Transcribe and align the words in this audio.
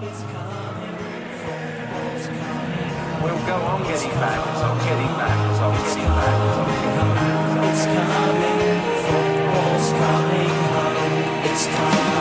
We'll 0.00 0.08
go 3.44 3.52
on 3.52 3.82
getting 3.82 4.10
back, 4.12 4.40
on 4.56 4.78
getting 4.78 5.12
back, 5.18 5.60
on 5.60 5.76
getting 5.76 6.04
back, 6.08 6.40
on 6.56 6.64
getting 6.70 6.96
back. 6.96 7.68
It's 7.68 7.84
coming, 7.84 8.80
football's 9.04 9.88
coming 10.00 10.48
home. 10.72 11.44
It's 11.44 11.66
coming 11.66 12.19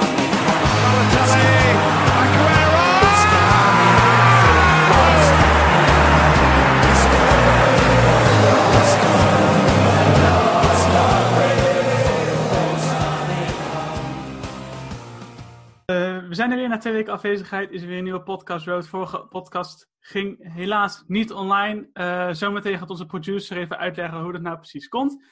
zijn 16.40 16.52
er 16.52 16.58
weer 16.58 16.70
na 16.70 16.78
twee 16.78 16.94
weken 16.94 17.14
afwezigheid. 17.14 17.72
Is 17.72 17.82
er 17.82 17.88
weer 17.88 17.98
een 17.98 18.04
nieuwe 18.04 18.22
podcast. 18.22 18.66
Road. 18.66 18.88
Vorige 18.88 19.18
podcast 19.18 19.90
ging 20.00 20.54
helaas 20.54 21.04
niet 21.08 21.34
online. 21.34 21.90
Eh, 21.94 22.32
zometeen 22.32 22.78
gaat 22.78 22.90
onze 22.90 23.06
producer 23.06 23.58
even 23.58 23.78
uitleggen 23.78 24.22
hoe 24.22 24.32
dat 24.32 24.42
nou 24.42 24.58
precies 24.58 24.88
komt. 24.88 25.24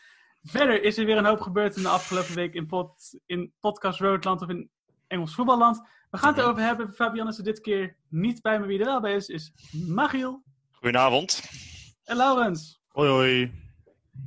Verder 0.43 0.83
is 0.83 0.97
er 0.97 1.05
weer 1.05 1.17
een 1.17 1.25
hoop 1.25 1.41
gebeurd 1.41 1.75
in 1.75 1.81
de 1.81 1.89
afgelopen 1.89 2.35
week 2.35 2.53
in, 2.53 2.65
pod, 2.65 3.19
in 3.25 3.53
Podcast 3.59 3.99
Roadland 3.99 4.41
of 4.41 4.49
in 4.49 4.69
Engels 5.07 5.35
voetballand. 5.35 5.81
We 6.09 6.17
gaan 6.17 6.33
het 6.33 6.43
erover 6.43 6.63
hebben. 6.63 6.93
Fabian 6.93 7.27
is 7.27 7.37
er 7.37 7.43
dit 7.43 7.59
keer 7.59 7.95
niet 8.09 8.41
bij, 8.41 8.59
maar 8.59 8.67
wie 8.67 8.79
er 8.79 8.85
wel 8.85 9.01
bij 9.01 9.15
is, 9.15 9.27
is 9.27 9.51
Magiel 9.87 10.43
Goedenavond. 10.71 11.49
en 12.03 12.15
Laurens. 12.15 12.81
Hoi 12.87 13.09
hoi. 13.09 13.51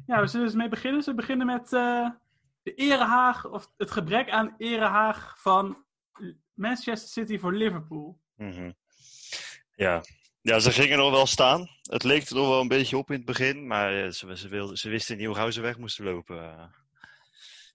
Ja, 0.07 0.21
we 0.21 0.27
zullen 0.27 0.47
eens 0.47 0.57
mee 0.57 0.69
beginnen. 0.69 1.03
Ze 1.03 1.15
beginnen 1.15 1.47
met 1.47 1.73
eh, 1.73 2.09
de 2.63 2.75
erehaag, 2.75 3.47
of 3.47 3.73
het 3.77 3.91
gebrek 3.91 4.31
aan 4.31 4.55
erehaag 4.59 5.35
van 5.39 5.85
Manchester 6.61 7.09
City 7.09 7.39
voor 7.39 7.53
Liverpool. 7.55 8.21
Mhm. 8.37 8.71
Ja. 9.75 10.03
ja, 10.41 10.59
ze 10.59 10.71
gingen 10.73 10.99
nog 10.99 11.11
wel 11.11 11.27
staan. 11.27 11.69
Het 11.83 12.03
leek 12.05 12.29
er 12.29 12.35
nog 12.35 12.49
wel 12.49 12.61
een 12.61 12.69
beetje 12.69 12.97
op 12.97 13.11
in 13.11 13.17
het 13.17 13.25
begin, 13.25 13.67
maar 13.67 14.05
eh, 14.05 14.11
ze, 14.11 14.37
ze, 14.37 14.49
wilden, 14.49 14.77
ze 14.77 14.89
wisten 14.89 15.17
niet 15.17 15.27
hoe 15.27 15.35
gauw 15.35 15.51
ze 15.51 15.61
weg 15.61 15.79
moesten 15.79 16.05
lopen. 16.05 16.43
eh. 16.43 16.65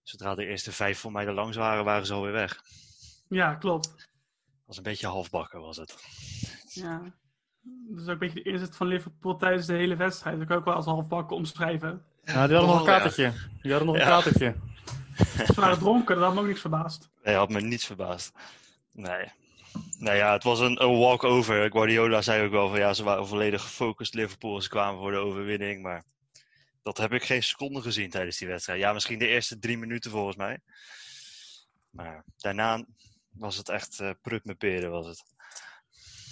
Zodra 0.03 0.35
de 0.35 0.45
eerste 0.45 0.71
vijf 0.71 0.99
van 0.99 1.11
mij 1.11 1.25
er 1.25 1.33
langs 1.33 1.57
waren, 1.57 1.83
waren 1.85 2.05
ze 2.05 2.13
alweer 2.13 2.31
weg. 2.31 2.61
Ja, 3.29 3.55
klopt. 3.55 3.87
Dat 3.87 4.65
was 4.65 4.77
een 4.77 4.83
beetje 4.83 5.07
halfbakken, 5.07 5.59
was 5.61 5.77
het. 5.77 5.95
Ja. 6.67 7.01
Dat 7.61 7.97
is 8.01 8.03
ook 8.03 8.09
een 8.09 8.17
beetje 8.17 8.43
de 8.43 8.49
inzet 8.49 8.75
van 8.75 8.87
Liverpool 8.87 9.37
tijdens 9.37 9.65
de 9.65 9.73
hele 9.73 9.95
wedstrijd. 9.95 10.37
Dat 10.37 10.47
kan 10.47 10.53
ik 10.55 10.59
ook 10.61 10.67
wel 10.67 10.75
als 10.75 10.85
halfbakken 10.85 11.35
omschrijven. 11.35 12.05
Ja, 12.23 12.47
die 12.47 12.55
hadden 12.55 12.75
nog 12.75 12.79
een 12.85 12.91
ja. 12.91 12.97
katertje. 12.97 13.33
Die 13.61 13.71
hadden 13.71 13.87
nog 13.87 13.95
een 13.95 14.01
Ja. 14.07 14.07
katertje. 14.07 14.55
Ze 15.53 15.61
waren 15.61 15.79
dronken, 15.79 16.15
dat 16.15 16.23
had 16.23 16.33
me 16.33 16.39
ook 16.39 16.45
niks 16.47 16.61
verbaasd. 16.61 17.09
Nee, 17.23 17.35
had 17.35 17.49
me 17.49 17.61
niets 17.61 17.85
verbaasd. 17.85 18.31
Nee. 18.95 19.25
Nou 19.99 20.15
ja, 20.17 20.33
het 20.33 20.43
was 20.43 20.59
een, 20.59 20.83
een 20.83 20.97
walk-over. 20.97 21.71
Guardiola 21.71 22.21
zei 22.21 22.45
ook 22.45 22.51
wel 22.51 22.69
van 22.69 22.79
ja, 22.79 22.93
ze 22.93 23.03
waren 23.03 23.27
volledig 23.27 23.61
gefocust 23.61 24.13
Liverpool. 24.13 24.61
Ze 24.61 24.69
kwamen 24.69 24.99
voor 24.99 25.11
de 25.11 25.17
overwinning, 25.17 25.81
maar 25.81 26.03
dat 26.83 26.97
heb 26.97 27.13
ik 27.13 27.23
geen 27.23 27.43
seconde 27.43 27.81
gezien 27.81 28.09
tijdens 28.09 28.37
die 28.37 28.47
wedstrijd. 28.47 28.79
Ja, 28.79 28.93
misschien 28.93 29.19
de 29.19 29.27
eerste 29.27 29.59
drie 29.59 29.77
minuten 29.77 30.11
volgens 30.11 30.35
mij. 30.35 30.59
Maar 31.89 32.23
daarna 32.37 32.85
was 33.31 33.57
het 33.57 33.69
echt 33.69 33.99
eh 33.99 34.09
prut 34.21 34.45
met 34.45 34.57
peren 34.57 34.91
was 34.91 35.07
het. 35.07 35.23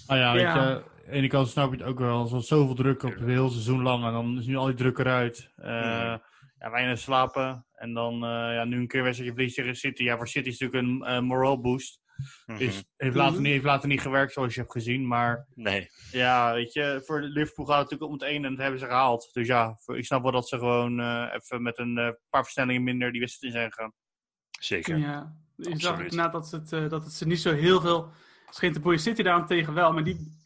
Nou 0.07 0.19
ja, 0.19 0.33
weet 0.33 0.41
Ja. 0.41 0.53
je, 0.53 0.59
aan 0.59 0.83
de 1.05 1.11
ene 1.11 1.27
kant 1.27 1.47
snap 1.49 1.71
je 1.71 1.77
het 1.77 1.87
ook 1.87 1.99
wel. 1.99 2.23
Er 2.25 2.29
was 2.31 2.47
zoveel 2.47 2.75
druk 2.75 3.03
op 3.03 3.13
het 3.13 3.25
hele 3.27 3.49
seizoen 3.49 3.81
lang. 3.81 4.05
En 4.05 4.11
dan 4.11 4.37
is 4.37 4.45
nu 4.45 4.55
al 4.55 4.65
die 4.65 4.75
druk 4.75 4.97
eruit. 4.97 5.49
Eh, 5.55 5.65
Mhm. 5.65 6.17
ja, 6.59 6.71
weinig 6.71 6.99
slapen. 6.99 7.65
En 7.73 7.93
dan 7.93 8.13
eh, 8.13 8.29
ja, 8.29 8.63
nu 8.63 8.77
een 8.77 8.87
keer 8.87 9.03
wedstrijd 9.03 9.33
verliest 9.33 9.55
tegen 9.55 9.75
City. 9.75 10.03
Ja, 10.03 10.17
voor 10.17 10.27
City 10.27 10.47
is 10.49 10.59
het 10.59 10.71
natuurlijk 10.71 11.01
een 11.03 11.07
eh 11.15 11.21
moral 11.21 11.61
boost. 11.61 12.01
Mhm. 12.45 12.57
Dus 12.57 12.83
heeft 12.97 13.15
later, 13.15 13.41
niet, 13.41 13.51
heeft 13.51 13.63
later 13.63 13.87
niet 13.89 14.01
gewerkt 14.01 14.33
zoals 14.33 14.53
je 14.53 14.59
hebt 14.59 14.71
gezien. 14.71 15.07
Maar 15.07 15.47
Nee, 15.53 15.89
ja, 16.11 16.53
weet 16.53 16.73
je, 16.73 17.01
voor 17.05 17.21
Liverpool 17.21 17.65
gaat 17.65 17.79
het 17.81 17.83
natuurlijk 17.91 18.11
om 18.11 18.27
het 18.27 18.35
één 18.35 18.45
en 18.45 18.51
dat 18.51 18.61
hebben 18.61 18.79
ze 18.79 18.85
gehaald. 18.85 19.29
Dus 19.33 19.47
ja, 19.47 19.75
voor- 19.79 19.97
ik 19.97 20.05
snap 20.05 20.23
wel 20.23 20.31
dat 20.31 20.47
ze 20.47 20.57
gewoon 20.57 20.99
eh, 20.99 21.33
even 21.33 21.61
met 21.61 21.77
een 21.77 21.97
eh, 21.97 22.09
paar 22.29 22.43
versnellingen 22.43 22.83
minder 22.83 23.11
die 23.11 23.21
wedstrijd 23.21 23.53
in 23.53 23.59
zijn 23.59 23.71
gegaan. 23.73 23.93
zeker. 24.59 24.97
Ja. 24.97 25.35
Je 25.55 25.79
zag 25.79 25.99
inderdaad 25.99 26.31
dat, 26.31 26.47
ze 26.47 26.55
het, 26.55 26.71
eh, 26.71 26.89
dat 26.89 27.03
het 27.03 27.13
ze 27.13 27.27
niet 27.27 27.39
zo 27.39 27.53
heel 27.53 27.81
veel 27.81 28.11
scheen 28.49 28.73
te 28.73 28.79
boeien. 28.79 28.99
City 28.99 29.21
daarentegen 29.23 29.73
wel, 29.73 29.93
maar 29.93 30.03
die 30.03 30.37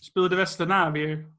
speelde 0.00 0.28
de 0.28 0.34
wedstrijd 0.34 0.68
daarna 0.70 0.90
weer. 0.92 1.34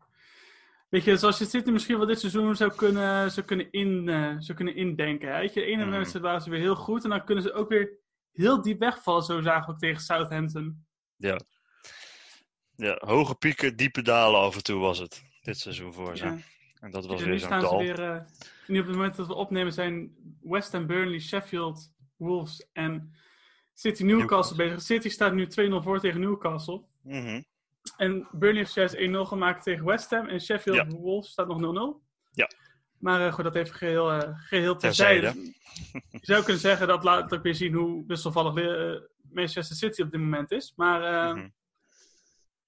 Weet 0.89 1.03
je, 1.03 1.17
zoals 1.17 1.37
je 1.37 1.45
City 1.45 1.69
misschien 1.71 1.97
wel 1.97 2.07
dit 2.07 2.19
seizoen 2.19 2.55
zou 2.55 2.75
kunnen, 2.75 3.31
zou 3.31 3.45
kunnen, 3.45 3.71
in, 3.71 4.05
zou 4.39 4.53
kunnen 4.57 4.75
indenken. 4.75 5.33
Hè? 5.33 5.39
Weet 5.39 5.53
je, 5.53 5.59
de 5.59 5.65
ene 5.65 5.85
Mhm. 5.85 5.91
wedstrijd 5.97 6.25
waren 6.25 6.41
ze 6.41 6.49
weer 6.49 6.59
heel 6.59 6.75
goed 6.75 7.03
en 7.03 7.09
dan 7.09 7.23
kunnen 7.25 7.43
ze 7.43 7.53
ook 7.53 7.69
weer 7.69 7.89
heel 8.37 8.61
diep 8.61 8.79
wegvallen. 8.79 9.23
Zo 9.23 9.41
zagen 9.41 9.65
we 9.65 9.71
ook 9.71 9.79
tegen 9.79 10.01
Southampton. 10.01 10.85
Ja. 11.15 11.39
ja, 12.75 12.97
hoge 13.05 13.35
pieken, 13.35 13.75
diepe 13.75 14.01
dalen 14.01 14.39
af 14.39 14.55
en 14.55 14.63
toe 14.63 14.79
was 14.79 14.99
het 14.99 15.23
dit 15.41 15.57
seizoen 15.59 15.93
voor 15.93 16.17
ze. 16.17 16.25
Ja. 16.25 16.37
En 16.79 16.91
dat 16.91 17.05
was 17.05 17.21
En 17.21 17.27
weer 17.27 17.39
zo'n 17.39 17.59
dal. 17.59 17.77
weer. 17.79 17.99
eh, 18.11 18.21
nu 18.67 18.79
op 18.79 18.85
het 18.85 18.95
moment 18.95 19.15
dat 19.15 19.27
we 19.27 19.33
opnemen 19.33 19.73
zijn 19.73 20.15
West 20.41 20.71
Ham, 20.71 20.85
Burnley, 20.87 21.19
Sheffield, 21.19 21.91
Wolves 22.15 22.69
en 22.73 23.15
City 23.73 24.03
Newcastle 24.03 24.17
Newcastle. 24.27 24.57
bezig. 24.57 24.81
City 24.81 25.09
staat 25.09 25.33
nu 25.33 25.47
2-0 25.47 25.83
voor 25.83 25.99
tegen 25.99 26.19
Newcastle. 26.19 26.81
Mhm. 27.01 27.41
En 27.97 28.27
Burnley 28.31 28.61
heeft 28.61 28.73
juist 28.73 28.95
1-0 28.95 29.25
gemaakt 29.25 29.63
tegen 29.63 29.85
West 29.85 30.09
Ham. 30.09 30.27
En 30.27 30.41
Sheffield 30.41 30.77
Ja. 30.77 30.87
Wolves 30.87 31.31
staat 31.31 31.47
nog 31.47 31.59
0-0. 31.59 32.01
Ja. 32.31 32.49
Maar 32.99 33.25
eh, 33.27 33.33
goed, 33.33 33.43
dat 33.43 33.55
even 33.55 33.75
geheel, 33.75 34.11
eh 34.11 34.29
geheel 34.35 34.75
terzijde. 34.75 35.21
Terzijde. 35.31 35.55
Je 36.11 36.19
zou 36.21 36.43
kunnen 36.43 36.61
zeggen 36.61 36.87
dat 36.87 37.03
laat 37.03 37.33
ook 37.33 37.43
weer 37.43 37.55
zien 37.55 37.73
hoe 37.73 38.03
wisselvallig 38.07 38.55
eh, 38.65 39.01
Manchester 39.31 39.75
City 39.75 40.01
op 40.01 40.11
dit 40.11 40.19
moment 40.19 40.51
is. 40.51 40.73
Maar 40.75 41.03
eh 41.03 41.33
Mhm. 41.33 41.45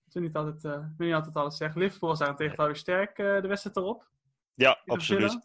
ik 0.06 0.14
wil 0.14 0.22
niet 0.22 0.36
altijd, 0.36 0.64
eh, 0.66 0.72
ik 0.72 0.98
wil 0.98 1.08
niet 1.08 1.16
altijd 1.16 1.36
alles 1.36 1.58
zeggen. 1.58 1.82
Liverpool 1.82 2.10
was 2.10 2.20
daarentegen 2.20 2.58
wel 2.58 2.66
weer 2.66 2.76
sterk 2.76 3.18
eh, 3.18 3.42
de 3.42 3.48
wedstrijd 3.48 3.76
erop. 3.78 4.08
Ja, 4.54 4.82
absoluut. 4.86 5.40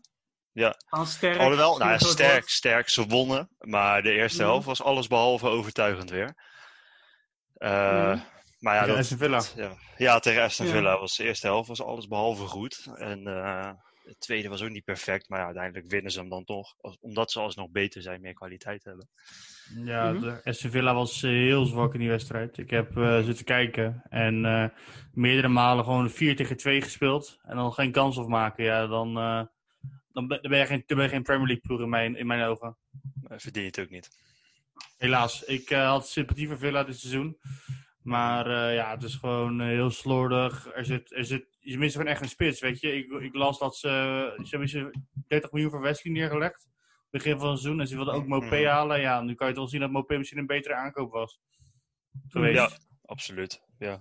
Ja. 0.52 0.74
Aan 0.88 1.06
sterk. 1.06 1.38
Alhoewel, 1.38 1.78
nou, 1.78 1.98
sterk, 1.98 2.32
woord. 2.40 2.50
sterk. 2.50 2.88
Ze 2.88 3.06
wonnen. 3.06 3.48
Maar 3.58 4.02
de 4.02 4.12
eerste 4.12 4.42
Mhm. 4.42 4.50
helft 4.50 4.66
was 4.66 4.82
alles 4.82 5.06
behalve 5.06 5.46
overtuigend 5.48 6.10
weer. 6.10 6.34
Eh, 7.54 7.70
Mhm. 8.10 8.18
Maar 8.58 8.74
ja, 8.74 8.80
Tegen 8.80 8.88
dat, 8.96 8.98
Aston 9.04 9.18
Villa. 9.18 9.42
ja, 9.56 9.76
ja, 9.96 10.18
tegen 10.18 10.42
Aston 10.42 10.66
Ja. 10.66 10.72
Villa 10.72 10.98
was 10.98 11.16
de 11.16 11.24
eerste 11.24 11.46
helft 11.46 11.68
was 11.68 11.82
alles 11.82 12.06
behalve 12.08 12.46
goed. 12.46 12.90
En 12.94 13.26
de 14.04 14.16
tweede 14.18 14.48
was 14.48 14.62
ook 14.62 14.70
niet 14.70 14.84
perfect. 14.84 15.28
Maar 15.28 15.38
ja, 15.38 15.44
uiteindelijk 15.44 15.86
winnen 15.90 16.12
ze 16.12 16.18
hem 16.20 16.28
dan 16.28 16.44
toch. 16.44 16.74
Omdat 17.00 17.30
ze 17.30 17.40
alsnog 17.40 17.70
beter 17.70 18.02
zijn, 18.02 18.20
meer 18.20 18.34
kwaliteit 18.34 18.84
hebben. 18.84 19.08
Ja, 19.84 20.12
Mhm. 20.12 20.20
de 20.22 20.40
Aston 20.44 20.70
Villa 20.70 20.94
was 20.94 21.22
eh, 21.22 21.30
heel 21.30 21.64
zwak 21.64 21.92
in 21.94 22.00
die 22.00 22.08
wedstrijd. 22.08 22.58
Ik 22.58 22.70
heb 22.70 22.96
eh, 22.96 23.22
zitten 23.24 23.44
kijken 23.44 24.02
en 24.08 24.44
eh, 24.44 24.68
meerdere 25.12 25.48
malen 25.48 25.84
gewoon 25.84 26.10
4 26.10 26.36
tegen 26.36 26.56
2 26.56 26.82
gespeeld. 26.82 27.38
En 27.42 27.56
dan 27.56 27.72
geen 27.72 27.92
kans 27.92 28.18
afmaken. 28.18 28.64
Ja, 28.64 28.86
dan, 28.86 29.16
eh, 29.18 29.42
dan, 30.12 30.28
ben, 30.28 30.42
dan 30.42 30.50
ben 30.50 30.58
je 30.58 30.66
geen, 30.66 30.82
dan 30.86 30.96
ben 30.96 31.06
je 31.06 31.12
geen 31.12 31.22
Premier 31.22 31.46
League 31.46 31.62
ploeg 31.66 31.80
in 31.80 31.88
mijn, 31.88 32.16
in 32.16 32.26
mijn 32.26 32.42
ogen. 32.44 32.76
Verdien 33.28 33.62
je 33.62 33.68
het 33.68 33.80
ook 33.80 33.90
niet. 33.90 34.08
Helaas, 34.98 35.44
ik 35.44 35.70
eh, 35.70 35.88
had 35.88 36.08
sympathie 36.08 36.48
voor 36.48 36.58
Villa 36.58 36.84
dit 36.84 36.98
seizoen. 36.98 37.38
Maar 38.04 38.46
eh, 38.46 38.74
ja, 38.74 38.90
het 38.90 39.02
is 39.02 39.14
gewoon 39.14 39.60
eh, 39.60 39.66
heel 39.66 39.90
slordig. 39.90 40.72
Er 40.74 40.84
zit, 40.84 41.12
er 41.14 41.24
zit, 41.24 41.46
ze 41.60 41.78
missen 41.78 42.00
gewoon 42.00 42.12
echt 42.14 42.22
een 42.22 42.28
spits, 42.28 42.60
weet 42.60 42.80
je. 42.80 42.96
Ik, 42.96 43.10
ik 43.10 43.34
las 43.34 43.58
dat 43.58 43.76
ze, 43.76 43.88
ze 44.36 44.48
hebben 44.48 44.68
ze 44.68 44.90
30 45.26 45.52
miljoen 45.52 45.70
voor 45.70 45.80
Wesley 45.80 46.12
neergelegd. 46.12 46.68
Begin 47.10 47.38
van 47.38 47.48
het 47.50 47.58
seizoen. 47.58 47.80
En 47.80 47.86
ze 47.86 47.96
wilden 47.96 48.14
ook 48.14 48.26
Mopé 48.26 48.56
Mhm. 48.60 48.66
halen. 48.66 49.00
Ja, 49.00 49.20
nu 49.20 49.34
kan 49.34 49.48
je 49.48 49.54
toch 49.54 49.68
zien 49.68 49.80
dat 49.80 49.90
Mopé 49.90 50.16
misschien 50.16 50.38
een 50.38 50.46
betere 50.46 50.74
aankoop 50.74 51.12
was. 51.12 51.40
Geweest. 52.28 52.58
Ja, 52.58 52.68
absoluut. 53.04 53.62
Ja. 53.78 54.00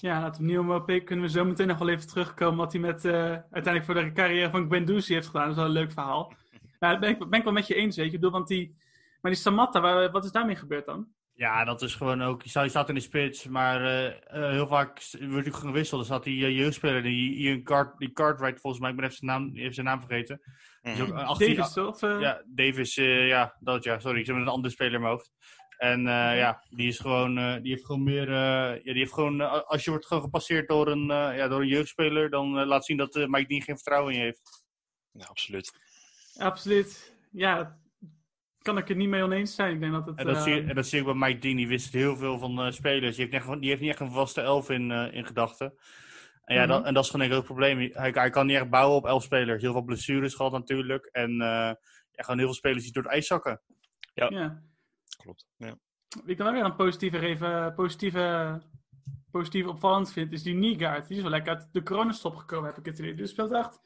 Ja, 0.00 0.20
laten 0.20 0.44
we 0.44 0.58
opnieuw 0.60 0.74
op 0.74 1.04
kunnen 1.04 1.24
we 1.24 1.30
zo 1.30 1.44
meteen 1.44 1.66
nog 1.66 1.78
wel 1.78 1.88
even 1.88 2.06
terugkomen 2.06 2.56
wat 2.56 2.72
hij 2.72 2.80
met 2.80 3.04
eh, 3.04 3.12
uiteindelijk 3.30 3.84
voor 3.84 3.94
de 3.94 4.12
carrière 4.12 4.50
van 4.50 4.68
Guendouzi 4.70 5.14
heeft 5.14 5.26
gedaan. 5.26 5.42
Dat 5.42 5.50
is 5.50 5.56
wel 5.56 5.66
een 5.66 5.72
leuk 5.72 5.92
verhaal. 5.92 6.32
Ja, 6.80 6.90
dat 6.90 7.00
ben 7.00 7.10
ik, 7.10 7.18
ben 7.18 7.38
ik 7.38 7.44
wel 7.44 7.52
met 7.52 7.66
je 7.66 7.74
eens, 7.74 7.96
weet 7.96 8.06
je. 8.06 8.12
Ik 8.12 8.20
bedoel, 8.20 8.30
want 8.36 8.48
die, 8.48 8.76
maar 9.20 9.32
die 9.32 9.40
Samatta, 9.40 10.10
wat 10.10 10.24
is 10.24 10.30
daarmee 10.32 10.56
gebeurd 10.56 10.86
dan? 10.86 11.08
Ja, 11.36 11.64
dat 11.64 11.82
is 11.82 11.94
gewoon 11.94 12.22
ook. 12.22 12.42
Je 12.42 12.48
staat, 12.68 12.88
in 12.88 12.94
de 12.94 13.00
spits, 13.00 13.44
maar 13.46 13.84
eh, 13.84 14.06
eh, 14.06 14.50
heel 14.50 14.66
vaak 14.66 15.00
wordt 15.10 15.20
natuurlijk 15.26 15.56
gewisseld. 15.56 16.00
Er 16.00 16.06
staat 16.06 16.24
die 16.24 16.44
eh, 16.46 16.56
jeugdspeler, 16.58 17.02
die 17.02 17.34
Ian 17.36 17.62
Cart, 17.62 17.98
die 17.98 18.12
Cartwright 18.12 18.60
volgens 18.60 18.82
mij, 18.82 18.90
ik 18.90 18.96
ben 18.96 19.04
even 19.04 19.16
zijn 19.18 19.30
naam, 19.30 19.56
even 19.56 19.74
zijn 19.74 19.86
naam 19.86 20.00
vergeten. 20.00 20.40
Ook 20.82 20.94
Mhm. 20.96 21.00
een 21.02 21.12
18 21.26 21.54
Davis, 21.54 21.72
toch? 21.72 21.88
Of, 21.94 22.00
Ja, 22.00 22.42
Davis, 22.46 22.96
eh, 22.96 23.28
ja, 23.28 23.56
dat 23.60 23.84
ja, 23.84 23.98
sorry, 23.98 24.18
ik 24.18 24.24
zit 24.26 24.34
met 24.34 24.44
een 24.44 24.50
andere 24.52 24.72
speler 24.74 24.92
in 24.94 25.00
mijn 25.00 25.12
hoofd. 25.12 25.32
En 25.76 25.98
eh, 26.06 26.36
ja, 26.38 26.64
die 26.70 26.88
is 26.88 26.98
gewoon, 26.98 27.38
eh, 27.38 27.54
die 27.62 27.70
heeft 27.72 27.84
gewoon 27.84 28.02
meer, 28.02 28.28
eh, 28.28 28.74
ja, 28.74 28.92
die 28.92 28.98
heeft 28.98 29.12
gewoon, 29.12 29.66
als 29.66 29.84
je 29.84 29.90
wordt 29.90 30.06
gewoon 30.06 30.22
gepasseerd 30.22 30.68
door 30.68 30.88
een, 30.88 31.10
eh, 31.10 31.36
ja, 31.36 31.48
door 31.48 31.60
een 31.60 31.66
jeugdspeler, 31.66 32.30
dan 32.30 32.64
laat 32.66 32.84
zien 32.84 32.96
dat 32.96 33.16
eh 33.16 33.26
Mike 33.26 33.46
Dean 33.48 33.62
geen 33.62 33.74
vertrouwen 33.76 34.12
in 34.12 34.18
je 34.18 34.24
heeft. 34.24 34.64
Ja, 35.12 35.24
absoluut. 35.26 35.72
Absoluut. 36.38 37.14
Ja, 37.30 37.78
kan 38.66 38.78
ik 38.78 38.88
het 38.88 38.96
niet 38.96 39.08
mee 39.08 39.22
oneens 39.22 39.54
zijn. 39.54 39.74
Ik 39.74 39.80
denk 39.80 39.92
dat 39.92 40.06
het... 40.06 40.18
En 40.18 40.26
dat, 40.26 40.36
eh, 40.36 40.42
zie, 40.42 40.54
je- 40.54 40.62
en 40.62 40.74
dat 40.74 40.86
zie 40.86 40.98
ik 40.98 41.04
bij 41.04 41.14
Mike 41.14 41.38
Dean, 41.38 41.56
die 41.56 41.68
wist 41.68 41.92
heel 41.92 42.16
veel 42.16 42.38
van 42.38 42.60
eh, 42.60 42.70
spelers. 42.70 43.16
Die 43.16 43.24
heeft, 43.28 43.46
echt, 43.46 43.60
die 43.60 43.68
heeft 43.68 43.80
niet 43.80 43.90
echt 43.90 44.00
een 44.00 44.10
vaste 44.10 44.40
elf 44.40 44.70
in, 44.70 44.90
eh, 44.90 45.12
in 45.14 45.26
gedachten. 45.26 45.74
En, 46.44 46.54
ja, 46.56 46.60
Mhm. 46.62 46.70
dat, 46.70 46.84
en 46.84 46.94
dat 46.94 47.04
is 47.04 47.10
gewoon 47.10 47.26
een 47.26 47.32
groot 47.32 47.44
probleem. 47.44 47.78
Hij, 47.92 48.10
hij 48.14 48.30
kan 48.30 48.46
niet 48.46 48.56
echt 48.56 48.70
bouwen 48.70 48.96
op 48.96 49.06
elf 49.06 49.22
spelers. 49.22 49.62
Heel 49.62 49.72
veel 49.72 49.82
blessures 49.84 50.34
gehad 50.34 50.52
natuurlijk. 50.52 51.08
En 51.12 51.30
eh, 51.30 51.38
ja, 51.38 52.22
gewoon 52.22 52.36
heel 52.36 52.46
veel 52.46 52.56
spelers 52.56 52.82
die 52.82 52.92
door 52.92 53.02
het 53.02 53.12
ijs 53.12 53.26
zakken. 53.26 53.60
ja. 54.14 54.62
Klopt. 55.22 55.46
Ja. 55.56 55.74
ik 56.24 56.36
dan 56.38 56.52
weer 56.52 56.64
een 56.64 56.76
positieve, 56.76 57.18
even, 57.18 57.74
positieve, 57.74 58.60
positief 59.30 59.66
opvallend 59.66 60.12
vind, 60.12 60.32
is 60.32 60.42
die 60.42 60.54
Niegaard. 60.54 61.08
Die 61.08 61.16
is 61.16 61.22
wel 61.22 61.30
lekker 61.30 61.54
uit 61.54 61.68
de 61.72 61.82
coronastop 61.82 62.34
gekomen, 62.36 62.68
heb 62.68 62.78
ik 62.78 62.84
het 62.86 62.98
idee. 62.98 63.14
Dus 63.14 63.30
speelt 63.30 63.52
echt, 63.52 63.80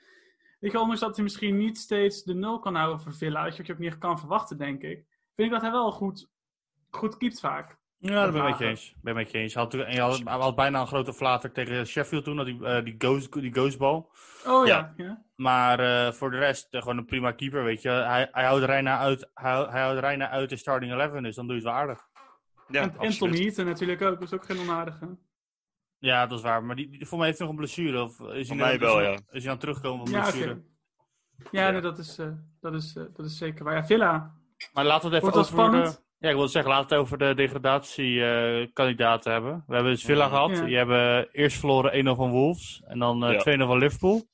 weet 0.61 0.73
je, 0.73 0.79
ondanks 0.81 1.01
dat 1.01 1.15
hij 1.15 1.25
misschien 1.25 1.57
niet 1.57 1.79
steeds 1.79 2.23
de 2.23 2.35
nul 2.35 2.59
kan 2.59 2.75
houden 2.75 3.01
voor 3.01 3.15
Villa, 3.15 3.45
wat 3.45 3.57
je 3.57 3.73
ook 3.73 3.79
niet 3.79 3.99
kan 3.99 4.19
verwachten, 4.19 4.59
denk 4.59 4.83
ik, 4.83 5.05
vind 5.35 5.49
ik 5.49 5.51
dat 5.51 5.61
hij 5.61 5.71
wel 5.71 5.91
goed, 5.93 6.29
goed 6.91 7.17
keept 7.17 7.41
vaak. 7.41 7.79
Ja, 7.99 8.25
dat 8.25 8.33
ben 8.33 8.43
ik 8.43 8.49
met 8.49 8.59
je 8.59 8.65
eens. 8.67 8.95
Ben 9.03 9.13
ik 9.17 9.19
met 9.23 9.31
je 9.31 9.39
eens. 9.39 9.55
Hij 9.55 9.63
had, 9.63 9.71
toen- 9.71 9.85
en 9.85 9.95
je 9.95 10.01
had, 10.01 10.19
hij 10.25 10.39
had 10.39 10.55
bijna 10.57 10.81
een 10.81 10.87
grote 10.87 11.13
flater 11.15 11.53
tegen 11.53 11.87
Sheffield 11.87 12.25
toen, 12.25 12.37
dat 12.37 12.47
die, 12.47 12.65
eh, 12.67 12.85
die, 12.85 12.95
ghost, 12.99 13.33
die 13.33 13.53
ghostbal. 13.53 14.13
Oh 14.47 14.67
Ja. 14.67 14.93
ja, 14.97 15.05
ja. 15.05 15.23
Maar 15.37 15.81
eh, 15.81 16.13
voor 16.13 16.31
de 16.31 16.39
rest, 16.39 16.75
eh, 16.75 16.81
gewoon 16.81 16.97
een 16.99 17.05
prima 17.05 17.33
keeper, 17.33 17.65
weet 17.65 17.83
je. 17.83 17.89
Hij, 17.89 18.29
hij 18.33 18.45
houdt 18.45 18.65
Reina 18.65 18.99
uit, 18.99 19.31
hij, 19.35 19.53
hij 19.71 19.81
houdt 19.83 20.01
Reina 20.01 20.29
uit 20.31 20.51
de 20.51 20.57
starting 20.57 20.93
11, 20.93 21.21
dus 21.23 21.35
dan 21.35 21.47
doe 21.47 21.57
je 21.57 21.63
het 21.63 21.71
wel 21.71 21.81
aardig. 21.81 22.01
Ja, 22.69 22.83
en, 22.83 22.95
en. 22.99 23.33
Heaton 23.35 23.65
natuurlijk 23.67 24.03
ook, 24.03 24.15
dat 24.15 24.23
is 24.23 24.33
ook 24.33 24.45
geen 24.45 24.59
onaardige. 24.59 25.17
Ja, 26.01 26.27
dat 26.27 26.39
is 26.39 26.45
waar. 26.45 26.65
Maar 26.65 26.77
die, 26.77 26.89
die, 26.89 27.07
voor 27.07 27.19
mij 27.19 27.27
heeft 27.27 27.39
hij 27.39 27.47
nog 27.49 27.57
een 27.57 27.63
blessure. 27.63 28.03
Of 28.03 28.21
is 28.21 28.27
hij 28.27 28.45
Voor 28.45 28.57
mij 28.57 28.79
wel, 28.79 28.97
hij- 28.97 29.05
ja. 29.05 29.13
Is 29.13 29.23
hij 29.31 29.43
aan 29.45 29.51
het 29.51 29.61
terugkomen 29.61 30.07
van 30.07 30.17
Ja, 30.17 30.23
blessure? 30.23 30.63
Ja, 31.51 31.67
Ja. 31.67 31.71
Nee, 31.71 31.81
dat, 31.81 31.99
is, 31.99 32.19
eh, 32.19 32.27
dat, 32.61 32.75
is, 32.75 32.97
eh, 32.97 33.05
dat 33.15 33.27
is 33.27 33.37
zeker 33.39 33.65
waar. 33.65 33.75
Ja, 33.75 33.87
Villa. 33.87 34.35
Maar 34.73 34.85
laten 34.85 35.11
we 35.11 35.17
het 35.17 35.25
even 35.25 35.39
over 35.41 35.71
de. 35.71 36.09
Ja, 36.19 36.29
ik 36.29 36.35
wilde 36.35 36.51
zeggen, 36.51 36.71
laten 36.73 36.89
we 36.89 36.95
het 36.95 37.03
over 37.05 37.19
de 37.19 37.35
degradatiekandidaten 37.35 39.33
hebben. 39.33 39.65
We 39.67 39.75
hebben 39.75 39.93
dus 39.93 40.05
Villa 40.05 40.25
Ja. 40.25 40.29
gehad. 40.31 40.51
Ja. 40.51 40.65
Die 40.65 40.77
hebben 40.77 41.29
eerst 41.33 41.59
verloren 41.59 41.93
1-0 41.99 42.15
van 42.15 42.31
Wolves. 42.31 42.83
En 42.87 42.99
dan 42.99 43.25
eh 43.25 43.33
Ja. 43.33 43.39
2-0 43.39 43.67
van 43.67 43.79
Liverpool. 43.79 44.29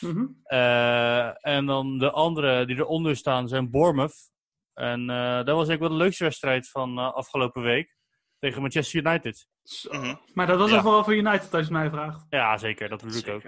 Mhm. 0.00 0.26
Eh, 0.42 1.46
en 1.46 1.66
dan 1.66 1.98
de 1.98 2.10
andere 2.10 2.66
die 2.66 2.76
eronder 2.76 3.16
staan 3.16 3.48
zijn 3.48 3.70
Bournemouth. 3.70 4.30
En 4.74 5.10
eh, 5.10 5.36
dat 5.36 5.46
was 5.46 5.68
eigenlijk 5.68 5.80
wel 5.80 5.88
de 5.90 5.96
leukste 6.04 6.24
wedstrijd 6.24 6.68
van 6.70 6.98
eh, 6.98 7.12
afgelopen 7.12 7.62
week. 7.62 7.96
Tegen 8.38 8.60
Manchester 8.60 9.04
United. 9.06 9.48
Zo. 9.68 9.92
Mhm. 9.92 10.14
Maar 10.34 10.46
dat 10.46 10.58
was 10.58 10.66
Ja. 10.68 10.72
wel 10.74 10.82
vooral 10.82 11.04
voor 11.04 11.14
United, 11.14 11.54
als 11.54 11.66
je 11.66 11.72
mij 11.72 11.90
vraagt. 11.90 12.26
Ja, 12.30 12.58
zeker. 12.58 12.88
Dat 12.88 13.02
bedoel 13.02 13.18
ik 13.18 13.28
ook. 13.28 13.42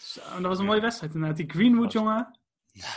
Zo, 0.00 0.20
dat 0.32 0.40
was 0.42 0.58
een 0.58 0.64
mooie 0.64 0.80
wedstrijd 0.80 1.14
inderdaad. 1.14 1.36
Die 1.38 1.50
Greenwood, 1.50 1.84
Was- 1.84 1.92
jongen. 1.92 2.38
Ja, 2.72 2.88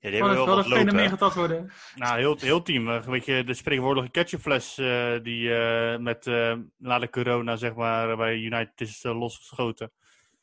die 0.00 0.10
Wel 0.10 0.28
hebben 0.28 0.34
wel 0.36 0.46
wel 0.46 0.58
een 0.58 0.64
fenomeen 0.64 1.18
worden. 1.34 1.72
Nou, 1.94 2.18
heel, 2.18 2.36
heel 2.38 2.62
team. 2.62 3.00
Weet 3.02 3.24
je, 3.24 3.44
de 3.44 3.54
spreekwoordelijke 3.54 4.10
ketchupfles 4.18 4.78
eh, 4.78 5.12
die 5.22 5.54
eh, 5.54 5.98
met, 5.98 6.26
eh, 6.26 6.56
na 6.76 6.98
de 6.98 7.10
corona 7.10 7.56
zeg 7.56 7.74
maar, 7.74 8.16
bij 8.16 8.36
United 8.36 8.80
is 8.80 9.02
losgeschoten. 9.02 9.92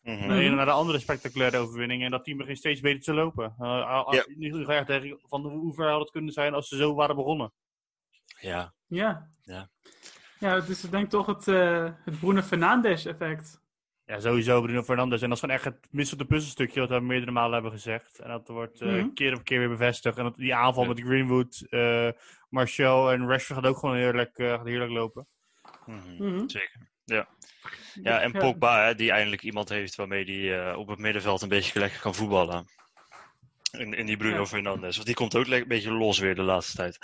Mhm. 0.02 0.28
De 0.28 0.40
ene 0.40 0.56
naar 0.56 0.66
de 0.66 0.72
andere 0.72 1.00
spectaculaire 1.00 1.58
overwinning. 1.58 2.04
En 2.04 2.12
dat 2.12 2.24
team 2.24 2.38
begint 2.38 2.58
steeds 2.58 2.80
beter 2.82 3.02
te 3.02 3.14
lopen. 3.14 3.56
Uh, 3.60 4.08
Ja. 4.12 4.24
Tegen 4.86 5.20
van 5.28 5.42
hoe 5.42 5.74
ver 5.74 5.90
had 5.90 6.00
het 6.00 6.12
kunnen 6.12 6.34
zijn 6.34 6.54
als 6.54 6.68
ze 6.68 6.76
zo 6.78 6.94
waren 6.96 7.16
begonnen. 7.16 7.52
Ja, 8.40 8.74
Ja. 8.88 9.30
Ja. 9.44 9.70
Ja, 10.40 10.56
het 10.56 10.70
is 10.70 10.82
denk 10.82 11.04
ik 11.04 11.10
toch 11.10 11.26
het, 11.26 11.48
eh 11.48 11.90
het 12.06 12.20
Bruno 12.20 12.42
Fernandes 12.42 13.06
effect. 13.06 13.62
Ja, 14.06 14.20
sowieso 14.20 14.62
Bruno 14.62 14.84
Fernandes. 14.84 15.22
En 15.22 15.28
dat 15.30 15.38
is 15.38 15.44
gewoon 15.44 15.56
echt 15.56 15.66
het 15.66 15.88
missende 15.92 16.26
puzzelstukje 16.26 16.80
wat 16.80 16.90
we 16.90 17.00
meerdere 17.00 17.32
malen 17.32 17.54
hebben 17.54 17.72
gezegd. 17.72 18.20
En 18.20 18.30
dat 18.30 18.48
wordt 18.48 18.82
eh, 18.82 18.88
Mhm. 18.90 19.14
keer 19.14 19.34
op 19.36 19.44
keer 19.44 19.60
weer 19.60 19.70
bevestigd. 19.70 20.18
En 20.18 20.24
dat, 20.24 20.36
die 20.36 20.56
aanval 20.56 20.84
Ja. 20.84 20.90
met 20.90 21.00
Greenwood, 21.02 21.66
eh 21.70 22.10
Martial 22.50 23.12
en 23.12 23.28
Rashford 23.28 23.60
gaat 23.60 23.68
ook 23.68 23.78
gewoon 23.78 23.96
heerlijk, 23.96 24.38
eh, 24.38 24.50
gaat 24.50 24.66
heerlijk 24.66 24.92
lopen. 24.92 25.28
Mhm. 25.86 26.24
Mhm. 26.24 26.48
zeker. 26.48 26.88
Ja. 27.06 27.28
ja, 28.04 28.20
en 28.22 28.32
Pogba, 28.32 28.86
hè, 28.86 28.96
die 28.96 29.12
eindelijk 29.12 29.44
iemand 29.44 29.70
heeft 29.70 29.96
waarmee 29.96 30.26
hij 30.50 30.74
op 30.74 30.88
het 30.88 31.00
middenveld 31.00 31.42
een 31.42 31.50
beetje 31.50 31.80
lekker 31.80 32.00
kan 32.00 32.16
voetballen. 32.16 32.66
In, 33.78 33.94
in 33.94 34.06
die 34.06 34.18
Bruno 34.18 34.38
Ja. 34.40 34.46
Fernandes. 34.46 34.96
Want 34.96 35.06
die 35.08 35.16
komt 35.16 35.36
ook 35.36 35.48
een 35.48 35.68
beetje 35.68 35.92
los 35.92 36.20
weer 36.20 36.36
de 36.36 36.42
laatste 36.42 36.76
tijd. 36.78 36.98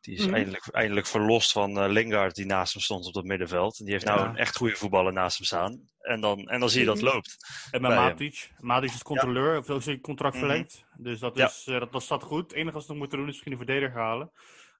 Die 0.00 0.16
is 0.16 0.26
Mhm. 0.26 0.34
eindelijk, 0.34 0.68
eindelijk 0.70 1.06
verlost 1.06 1.52
van 1.52 1.78
eh, 1.78 1.88
Lingard, 1.90 2.34
die 2.34 2.46
naast 2.46 2.72
hem 2.72 2.82
stond 2.82 3.06
op 3.06 3.12
dat 3.14 3.24
middenveld. 3.24 3.78
En 3.78 3.84
die 3.84 3.94
heeft 3.94 4.06
nou 4.06 4.20
Ja. 4.20 4.26
een 4.28 4.36
echt 4.36 4.56
goede 4.56 4.74
voetballer 4.76 5.12
naast 5.12 5.36
hem 5.36 5.46
staan. 5.46 5.80
En 6.00 6.20
dan, 6.20 6.48
en 6.48 6.60
dan 6.60 6.70
zie 6.70 6.80
je 6.80 6.86
dat 6.86 6.96
Mhm. 6.96 7.04
loopt. 7.04 7.36
En 7.70 7.82
Bij. 7.82 7.96
Matic. 7.96 8.50
Matic 8.58 8.90
is 8.90 9.02
controleur, 9.02 9.58
of 9.58 9.70
ook 9.70 9.82
zijn 9.82 10.00
contract 10.00 10.34
Mhm. 10.34 10.44
verlengd. 10.44 10.84
Dus 10.96 11.18
dat, 11.20 11.36
Ja. 11.36 11.46
is, 11.46 11.66
eh, 11.66 11.78
dat, 11.78 11.92
dat 11.92 12.02
staat 12.02 12.22
goed. 12.22 12.42
Het 12.42 12.52
enige 12.52 12.72
wat 12.72 12.82
ze 12.82 12.88
nog 12.88 12.98
moeten 12.98 13.16
doen 13.18 13.26
is 13.26 13.32
misschien 13.32 13.52
een 13.52 13.58
verdediger 13.66 14.00
halen. 14.00 14.30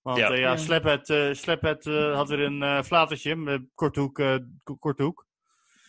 Want 0.02 0.18
Ja. 0.18 0.24
ja, 0.28 0.34
ja 0.34 0.40
Ja. 0.40 0.56
Eh, 1.86 2.14
had 2.16 2.28
weer 2.28 2.40
een 2.40 2.62
eh 2.62 2.82
flatertje 2.82 3.36
met 3.36 3.62
korte 3.74 4.00
hoek. 4.00 4.18
eh, 4.18 4.34
ko- 4.62 4.76
korte 4.76 5.02
hoek. 5.02 5.26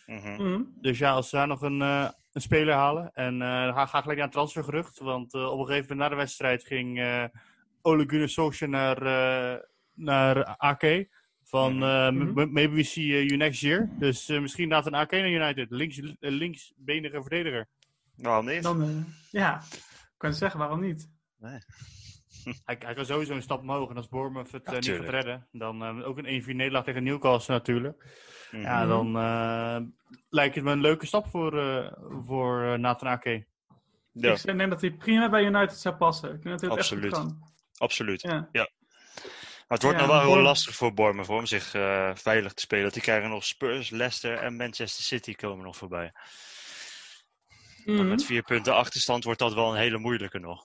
Mhm. 0.06 0.32
Mhm. 0.42 0.62
Dus 0.80 0.98
ja, 0.98 1.12
als 1.12 1.28
ze 1.28 1.36
daar 1.36 1.46
nog 1.46 1.62
een, 1.62 1.82
eh, 1.82 2.08
een 2.32 2.40
speler 2.40 2.74
halen. 2.74 3.10
En 3.14 3.42
eh, 3.42 3.48
ga, 3.48 3.86
ga 3.86 4.00
gelijk 4.00 4.18
naar 4.18 4.26
een 4.26 4.32
transfergerucht. 4.32 4.98
Want 4.98 5.34
eh, 5.34 5.44
op 5.52 5.58
een 5.58 5.66
gegeven 5.66 5.80
moment 5.88 5.98
na 5.98 6.08
de 6.08 6.14
wedstrijd 6.22 6.64
ging 6.64 7.00
eh 7.00 7.24
Ole 7.82 8.04
Gunnar 8.06 8.28
Solskjaer 8.28 8.70
naar, 8.70 9.02
eh, 9.02 9.58
naar 9.94 10.44
AK. 10.56 11.06
Van 11.44 11.78
m- 11.78 12.32
maybe 12.52 12.68
we 12.74 12.82
see 12.82 13.06
you 13.24 13.36
next 13.36 13.60
year. 13.60 13.88
Dus 13.98 14.28
eh, 14.28 14.40
misschien 14.40 14.68
laat 14.68 14.86
een 14.86 14.94
AK 14.94 15.10
naar 15.10 15.28
United. 15.30 15.70
Links, 15.70 15.98
eh, 15.98 16.12
linksbenige 16.30 17.20
verdediger. 17.20 17.68
Waarom 18.16 18.46
niet? 18.46 18.62
Dan, 18.62 19.04
ja, 19.30 19.62
ik 19.72 20.14
kan 20.16 20.28
het 20.30 20.38
zeggen, 20.38 20.58
waarom 20.60 20.80
niet? 20.80 21.10
Hij, 22.64 22.76
hij 22.78 22.94
kan 22.94 23.04
sowieso 23.06 23.34
een 23.34 23.42
stap 23.42 23.60
omhoog. 23.60 23.90
En 23.90 23.96
als 23.96 24.08
Bournemouth 24.08 24.52
het 24.52 24.62
Ja, 24.64 24.72
niet 24.72 24.84
gaat 24.86 25.08
redden. 25.08 25.46
Dan 25.52 26.02
ook 26.04 26.18
een 26.18 26.42
1-4 26.42 26.46
nederlaag 26.54 26.84
tegen 26.84 27.02
Newcastle 27.02 27.54
natuurlijk. 27.54 28.04
Mhm. 28.50 28.62
Ja, 28.62 28.86
dan 28.86 29.16
eh, 29.16 29.80
lijkt 30.28 30.54
het 30.54 30.64
me 30.64 30.70
een 30.70 30.80
leuke 30.80 31.06
stap 31.06 31.26
voor, 31.26 31.58
eh, 31.58 31.92
voor 32.26 32.78
Nathan 32.80 33.08
Ake. 33.08 33.46
Ja, 34.12 34.32
Ik 34.32 34.42
denk 34.42 34.70
dat 34.70 34.80
hij 34.80 34.90
prima 34.92 35.30
bij 35.30 35.44
United 35.44 35.76
zou 35.76 35.94
passen. 35.94 36.34
Ik 36.34 36.42
denk 36.42 36.48
dat 36.50 36.60
hij 36.60 36.70
het 36.70 36.78
echt 36.78 36.90
Absoluut. 36.92 37.14
goed 37.16 37.24
kan. 37.26 37.51
Absoluut. 37.82 38.20
Ja. 38.22 38.48
Maar 38.52 39.80
het 39.80 39.82
wordt 39.82 39.98
Ja, 40.00 40.06
nog 40.06 40.16
wel 40.24 40.34
heel 40.34 40.42
lastig 40.42 40.74
voor 40.74 40.94
Bournemouth 40.94 41.28
hoor, 41.28 41.38
om 41.38 41.46
zich 41.46 41.74
eh, 41.74 42.10
veilig 42.14 42.52
te 42.52 42.60
spelen. 42.62 42.82
Want 42.82 42.94
die 42.94 43.02
krijgen 43.02 43.30
nog 43.30 43.44
Spurs, 43.44 43.90
Leicester 43.90 44.38
en 44.38 44.56
Manchester 44.56 45.04
City 45.04 45.34
komen 45.34 45.64
nog 45.64 45.76
voorbij. 45.76 46.12
Dan 47.84 47.94
Mhm. 47.94 48.08
met 48.08 48.24
vier 48.24 48.42
punten 48.42 48.74
achterstand 48.74 49.24
wordt 49.24 49.38
dat 49.38 49.54
wel 49.54 49.70
een 49.72 49.78
hele 49.78 49.98
moeilijke 49.98 50.38
nog. 50.38 50.64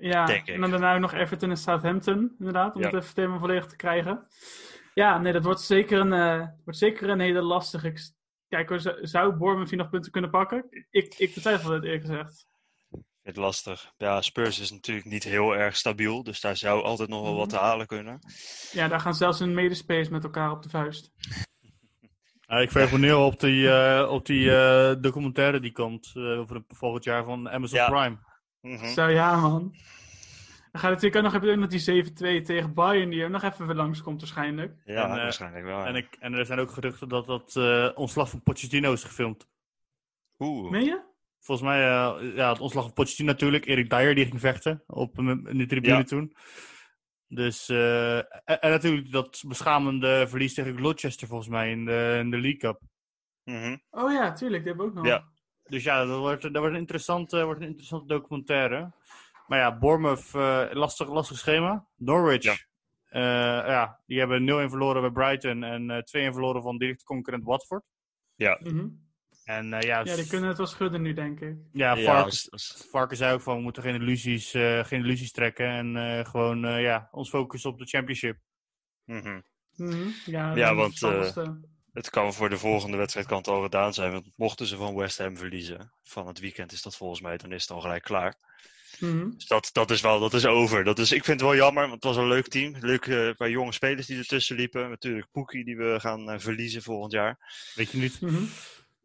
Ja, 0.00 0.24
denk 0.26 0.46
ik. 0.46 0.54
en 0.54 0.60
dan 0.60 0.70
daarna 0.70 0.94
ook 0.94 1.00
nog 1.00 1.14
Everton 1.14 1.50
en 1.50 1.56
Southampton, 1.56 2.34
inderdaad, 2.38 2.74
om 2.74 2.80
Ja. 2.80 2.86
het 2.90 3.02
even 3.02 3.14
thema 3.14 3.38
volledig 3.38 3.66
te 3.66 3.76
krijgen. 3.76 4.26
Ja, 4.94 5.18
nee, 5.18 5.32
dat 5.32 5.44
wordt 5.44 5.60
zeker 5.60 5.98
een, 6.00 6.12
eh, 6.12 6.46
wordt 6.64 6.78
zeker 6.78 7.08
een 7.08 7.20
hele 7.20 7.42
lastige. 7.42 7.92
Kijk, 8.48 8.80
zou- 8.80 9.06
zou 9.06 9.32
Bournemouth 9.32 9.70
hier 9.70 9.78
nog 9.78 9.90
punten 9.90 10.12
kunnen 10.12 10.30
pakken? 10.30 10.66
Ik, 10.90 11.14
ik 11.18 11.34
betwijfel 11.34 11.70
het 11.70 11.84
eerlijk 11.84 12.04
gezegd. 12.06 12.46
Het 13.22 13.36
lastig. 13.36 13.92
Ja, 13.96 14.20
Spurs 14.20 14.58
is 14.58 14.70
natuurlijk 14.70 15.06
niet 15.06 15.24
heel 15.24 15.56
erg 15.56 15.76
stabiel, 15.76 16.22
dus 16.22 16.40
daar 16.40 16.56
zou 16.56 16.82
altijd 16.82 17.08
nog 17.08 17.22
wel 17.22 17.36
wat 17.36 17.48
te 17.48 17.56
halen 17.56 17.86
kunnen. 17.86 18.18
Ja, 18.72 18.88
daar 18.88 19.00
gaan 19.00 19.14
zelfs 19.14 19.38
hun 19.38 19.54
medespelers 19.54 20.08
met 20.08 20.24
elkaar 20.24 20.50
op 20.50 20.62
de 20.62 20.68
vuist. 20.68 21.10
Ja, 22.50 22.56
ik 22.58 22.70
verheug 22.70 22.92
me 22.92 22.98
nu 22.98 23.12
op 23.12 23.40
die, 23.40 23.70
eh, 23.70 24.10
op 24.10 24.26
die 24.26 24.56
eh, 24.56 24.94
documentaire 25.00 25.60
die 25.60 25.72
komt 25.72 26.10
eh, 26.14 26.38
over 26.38 26.56
het 26.56 26.64
volgend 26.68 27.04
jaar 27.04 27.24
van 27.24 27.50
Amazon 27.50 27.78
Ja. 27.78 27.88
Prime. 27.88 28.18
Mhm. 28.60 28.86
Zo 28.92 29.06
ja, 29.06 29.36
man. 29.40 29.60
Dan 30.72 30.80
gaat 30.80 30.90
natuurlijk 30.90 31.16
ook 31.16 31.22
nog, 31.32 31.34
ook 31.50 31.56
nog 31.56 31.68
die 31.68 32.04
7-2 32.40 32.44
tegen 32.44 32.74
Bayern, 32.74 33.10
die 33.10 33.22
er 33.22 33.30
nog 33.30 33.42
even 33.42 33.66
weer 33.66 33.76
langskomt 33.76 34.20
waarschijnlijk. 34.20 34.74
Ja, 34.84 35.04
En, 35.04 35.10
eh, 35.10 35.22
waarschijnlijk 35.22 35.64
wel. 35.64 35.78
ja. 35.78 35.86
En, 35.86 35.94
ik, 35.94 36.16
en 36.20 36.32
er 36.32 36.46
zijn 36.46 36.58
ook 36.58 36.70
geruchten 36.70 37.08
dat 37.08 37.26
dat 37.26 37.56
eh, 37.56 37.88
ontslag 37.94 38.30
van 38.30 38.42
Pochettino 38.42 38.92
is 38.92 39.04
gefilmd. 39.04 39.46
Oeh. 40.38 40.70
Meen 40.70 40.84
je? 40.84 41.08
Volgens 41.40 41.68
mij, 41.68 41.80
eh, 41.80 42.36
ja, 42.36 42.48
het 42.50 42.60
ontslag 42.60 42.84
van 42.84 42.92
Pochettino 42.92 43.30
natuurlijk. 43.30 43.66
Erik 43.66 43.90
Dyer 43.90 44.14
die 44.14 44.26
ging 44.26 44.40
vechten 44.40 44.82
op, 44.86 45.18
in 45.18 45.58
de 45.58 45.66
tribune 45.66 45.96
Ja. 45.96 46.02
toen. 46.02 46.34
Dus, 47.28 47.68
eh, 47.68 48.16
en, 48.16 48.60
en 48.60 48.70
natuurlijk 48.70 49.10
dat 49.12 49.42
beschamende 49.46 50.26
verlies 50.28 50.54
tegen 50.54 50.76
Gloucester 50.76 51.28
volgens 51.28 51.48
mij 51.48 51.70
in 51.70 51.84
de, 51.84 52.16
in 52.18 52.30
de 52.30 52.38
League 52.38 52.58
Cup. 52.58 52.80
Mhm. 53.44 53.76
Oh 53.90 54.12
ja, 54.12 54.32
tuurlijk, 54.32 54.64
die 54.64 54.72
hebben 54.72 54.92
we 54.92 54.98
ook 54.98 55.04
nog. 55.04 55.06
Ja. 55.06 55.28
Dus 55.64 55.82
ja, 55.84 56.04
dat 56.04 56.18
wordt, 56.18 56.42
dat 56.42 56.56
wordt, 56.56 56.74
een, 56.74 56.80
interessante, 56.80 57.44
wordt 57.44 57.60
een 57.60 57.66
interessante 57.66 58.06
documentaire. 58.06 58.92
Maar 59.46 59.58
ja, 59.58 59.78
Bournemouth, 59.78 60.34
eh, 60.34 60.66
lastig, 60.72 61.08
lastig 61.08 61.38
schema. 61.38 61.86
Norwich, 61.96 62.42
Ja. 62.42 62.56
ja. 63.10 63.66
ja, 63.70 64.00
die 64.06 64.18
hebben 64.18 64.44
0-1 64.44 64.70
verloren 64.70 65.00
bij 65.02 65.10
Brighton 65.10 65.62
en 65.62 65.90
eh 65.90 65.96
2-1 66.02 66.32
verloren 66.32 66.62
van 66.62 66.78
directe 66.78 67.04
concurrent 67.04 67.44
Watford. 67.44 67.84
Mhm. 68.36 68.88
En 69.50 69.72
eh, 69.72 69.80
ja, 69.80 70.00
ja, 70.04 70.16
die 70.16 70.26
kunnen 70.26 70.48
het 70.48 70.58
wel 70.58 70.66
schudden 70.66 71.02
nu, 71.02 71.12
denk 71.12 71.40
ik. 71.40 71.56
ja, 71.72 71.94
Ja, 71.94 72.28
Varken 72.90 73.16
zei 73.16 73.34
ook 73.34 73.40
van, 73.40 73.56
we 73.56 73.62
moeten 73.62 73.82
geen 73.82 73.94
illusies, 73.94 74.54
eh, 74.54 74.84
geen 74.84 75.04
illusies 75.04 75.32
trekken 75.32 75.66
en 75.66 75.96
eh, 75.96 76.24
gewoon 76.24 76.64
eh, 76.64 76.82
ja, 76.82 77.08
ons 77.10 77.28
focussen 77.28 77.70
op 77.70 77.78
de 77.78 77.86
championship. 77.86 78.38
mhm. 79.04 79.40
Mhm. 79.76 80.08
Ja, 80.24 80.54
Ja, 80.54 80.74
want, 80.74 81.00
het 81.92 82.10
kan 82.10 82.32
voor 82.32 82.48
de 82.48 82.58
volgende 82.58 82.96
wedstrijd 82.96 83.26
kan 83.26 83.36
het 83.38 83.48
al 83.48 83.62
gedaan 83.62 83.94
zijn. 83.94 84.12
Want 84.12 84.30
mochten 84.36 84.66
ze 84.66 84.76
van 84.76 84.94
West 84.94 85.18
Ham 85.18 85.36
verliezen 85.36 85.92
van 86.02 86.26
het 86.26 86.38
weekend, 86.38 86.72
is 86.72 86.82
dat 86.82 86.96
volgens 86.96 87.20
mij, 87.20 87.36
dan 87.36 87.52
is 87.52 87.62
het 87.62 87.70
al 87.70 87.80
gelijk 87.80 88.02
klaar. 88.02 88.36
Mhm. 88.98 89.30
Dus 89.30 89.46
dat, 89.46 89.70
dat 89.72 89.90
is 89.90 90.00
wel, 90.00 90.20
dat 90.20 90.34
is 90.34 90.46
over. 90.46 90.84
Dat 90.84 90.98
is, 90.98 91.12
ik 91.12 91.24
vind 91.24 91.40
het 91.40 91.48
wel 91.48 91.58
jammer, 91.58 91.82
want 91.82 91.94
het 91.94 92.04
was 92.04 92.16
een 92.16 92.28
leuk 92.28 92.48
team. 92.48 92.76
Leuke 92.80 93.28
eh, 93.28 93.34
paar 93.34 93.50
jonge 93.50 93.72
spelers 93.72 94.06
die 94.06 94.18
ertussen 94.18 94.56
liepen. 94.56 94.88
Natuurlijk 94.88 95.26
Poekie 95.30 95.64
die 95.64 95.76
we 95.76 95.96
gaan 96.00 96.40
verliezen 96.40 96.82
volgend 96.82 97.12
jaar. 97.12 97.38
Weet 97.74 97.90
je 97.90 97.98
niet? 97.98 98.20
Mhm. 98.20 98.42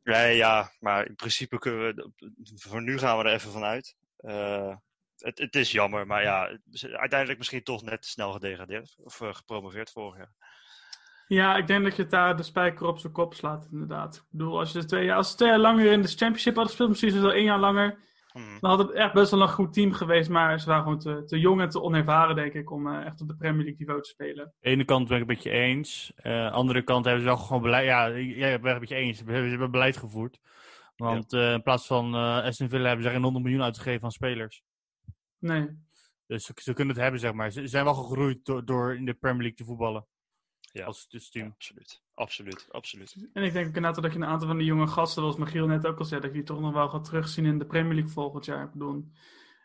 Nee, 0.06 0.36
ja, 0.36 0.72
maar 0.80 1.08
in 1.08 1.16
principe 1.16 1.58
kunnen 1.58 1.96
we, 1.96 2.12
voor 2.56 2.82
nu 2.82 2.98
gaan 2.98 3.18
we 3.18 3.24
er 3.24 3.34
even 3.34 3.52
vanuit. 3.52 3.96
Eh, 4.18 4.76
het, 5.18 5.38
het 5.38 5.56
is 5.56 5.72
jammer, 5.72 6.08
maar 6.08 6.24
ja, 6.24 6.58
uiteindelijk 6.82 7.38
misschien 7.38 7.64
toch 7.64 7.84
net 7.84 8.06
snel 8.06 8.32
gedegradeerd 8.32 8.96
of 8.98 9.22
eh, 9.22 9.34
gepromoveerd 9.34 9.92
vorig 9.92 10.18
jaar. 10.18 10.34
Ja, 11.28 11.56
ik 11.56 11.68
denk 11.68 11.84
dat 11.84 11.96
je 11.96 12.08
daar 12.08 12.38
de 12.38 12.44
spijker 12.44 12.86
op 12.86 13.00
zijn 13.00 13.14
kop 13.14 13.34
slaat, 13.34 13.68
inderdaad. 13.72 14.16
Ik 14.16 14.24
bedoel, 14.30 14.60
als, 14.60 14.72
je 14.72 14.86
twee, 14.86 15.06
jaar- 15.06 15.18
als 15.18 15.30
ze 15.30 15.36
twee 15.36 15.50
jaar 15.50 15.60
langer 15.60 15.92
in 15.92 16.02
de 16.02 16.08
championship 16.08 16.56
hadden 16.56 16.68
gespeeld, 16.68 16.90
misschien 16.90 17.10
is 17.10 17.16
het 17.16 17.26
wel 17.26 17.34
één 17.34 17.44
jaar 17.44 17.60
langer, 17.60 17.98
Mhm. 18.36 18.60
dan 18.60 18.70
had 18.70 18.80
het 18.80 18.92
echt 18.92 19.14
best 19.14 19.32
wel 19.32 19.42
een 19.42 19.50
goed 19.50 19.74
team 19.74 19.92
geweest. 19.92 20.30
Maar 20.30 20.60
ze 20.60 20.68
waren 20.68 20.84
gewoon 20.84 21.00
te, 21.00 21.24
te 21.26 21.40
jong 21.40 21.62
en 21.62 21.70
te 21.70 21.82
onervaren, 21.82 22.36
denk 22.36 22.54
ik, 22.54 22.72
om 22.72 22.88
eh, 22.88 23.06
echt 23.06 23.22
op 23.22 23.28
de 23.28 23.36
Premier 23.36 23.64
League 23.64 23.80
niveau 23.80 24.02
te 24.02 24.10
spelen. 24.10 24.46
Aan 24.46 24.54
de 24.60 24.70
ene 24.70 24.86
kant 24.86 25.08
ben 25.08 25.22
ik 25.22 25.28
het 25.28 25.36
met 25.36 25.44
je 25.44 25.50
eens. 25.50 26.12
Aan 26.16 26.32
de 26.32 26.52
andere 26.52 26.84
kant 26.84 27.06
hebben 27.06 27.24
ze 27.24 27.30
wel 27.30 27.38
gewoon 27.38 27.62
beleid. 27.62 27.86
Ja, 27.86 28.18
jij 28.18 28.60
bent 28.60 28.72
het 28.72 28.80
met 28.80 28.90
je 28.90 28.96
eens. 28.96 29.18
Ze 29.18 29.32
hebben, 29.32 29.72
beleid 29.72 29.98
gevoerd. 29.98 30.40
Want 30.96 31.34
eh, 31.34 31.54
in 31.54 31.62
plaats 31.62 31.88
van 31.88 32.16
eh 32.16 32.44
Aston 32.44 32.70
Villa 32.70 32.88
hebben 32.88 33.06
ze 33.06 33.12
geen 33.12 33.24
100 33.24 33.44
miljoen 33.44 33.64
uitgegeven 33.64 34.04
aan 34.04 34.12
spelers. 34.12 34.64
Nee. 35.40 35.84
Dus 36.28 36.46
ze, 36.46 36.52
ze 36.56 36.74
kunnen 36.74 36.94
het 36.94 37.04
hebben, 37.04 37.22
zeg 37.22 37.34
maar. 37.34 37.52
Ze, 37.52 37.62
ze 37.62 37.68
zijn 37.68 37.84
wel 37.84 37.94
gegroeid 37.94 38.46
door, 38.46 38.66
door 38.66 38.96
in 38.96 39.06
de 39.06 39.14
Premier 39.14 39.42
League 39.42 39.58
te 39.58 39.66
voetballen. 39.66 40.06
Ja. 40.76 40.86
Als 40.86 41.08
dus 41.10 41.30
Ja, 41.32 41.46
absoluut. 41.46 42.02
Absoluut, 42.16 42.68
absoluut. 42.72 43.16
En 43.34 43.44
ik 43.44 43.54
denk 43.54 43.68
ook 43.68 43.76
inderdaad 43.76 44.02
dat 44.04 44.14
je 44.14 44.20
een 44.20 44.26
aantal 44.26 44.48
van 44.48 44.58
die 44.58 44.66
jonge 44.66 44.88
gasten, 44.88 45.22
zoals 45.22 45.38
Michiel 45.38 45.68
net 45.68 45.86
ook 45.88 46.00
al 46.00 46.06
zei, 46.06 46.22
dat 46.22 46.30
je 46.30 46.36
die 46.38 46.46
toch 46.46 46.60
nog 46.60 46.74
wel 46.74 46.90
gaat 46.90 47.04
terugzien 47.04 47.46
in 47.46 47.58
de 47.58 47.66
Premier 47.66 47.94
League 47.94 48.12
volgend 48.12 48.46
jaar. 48.46 48.64
Ik 48.64 48.72
bedoel, 48.72 48.94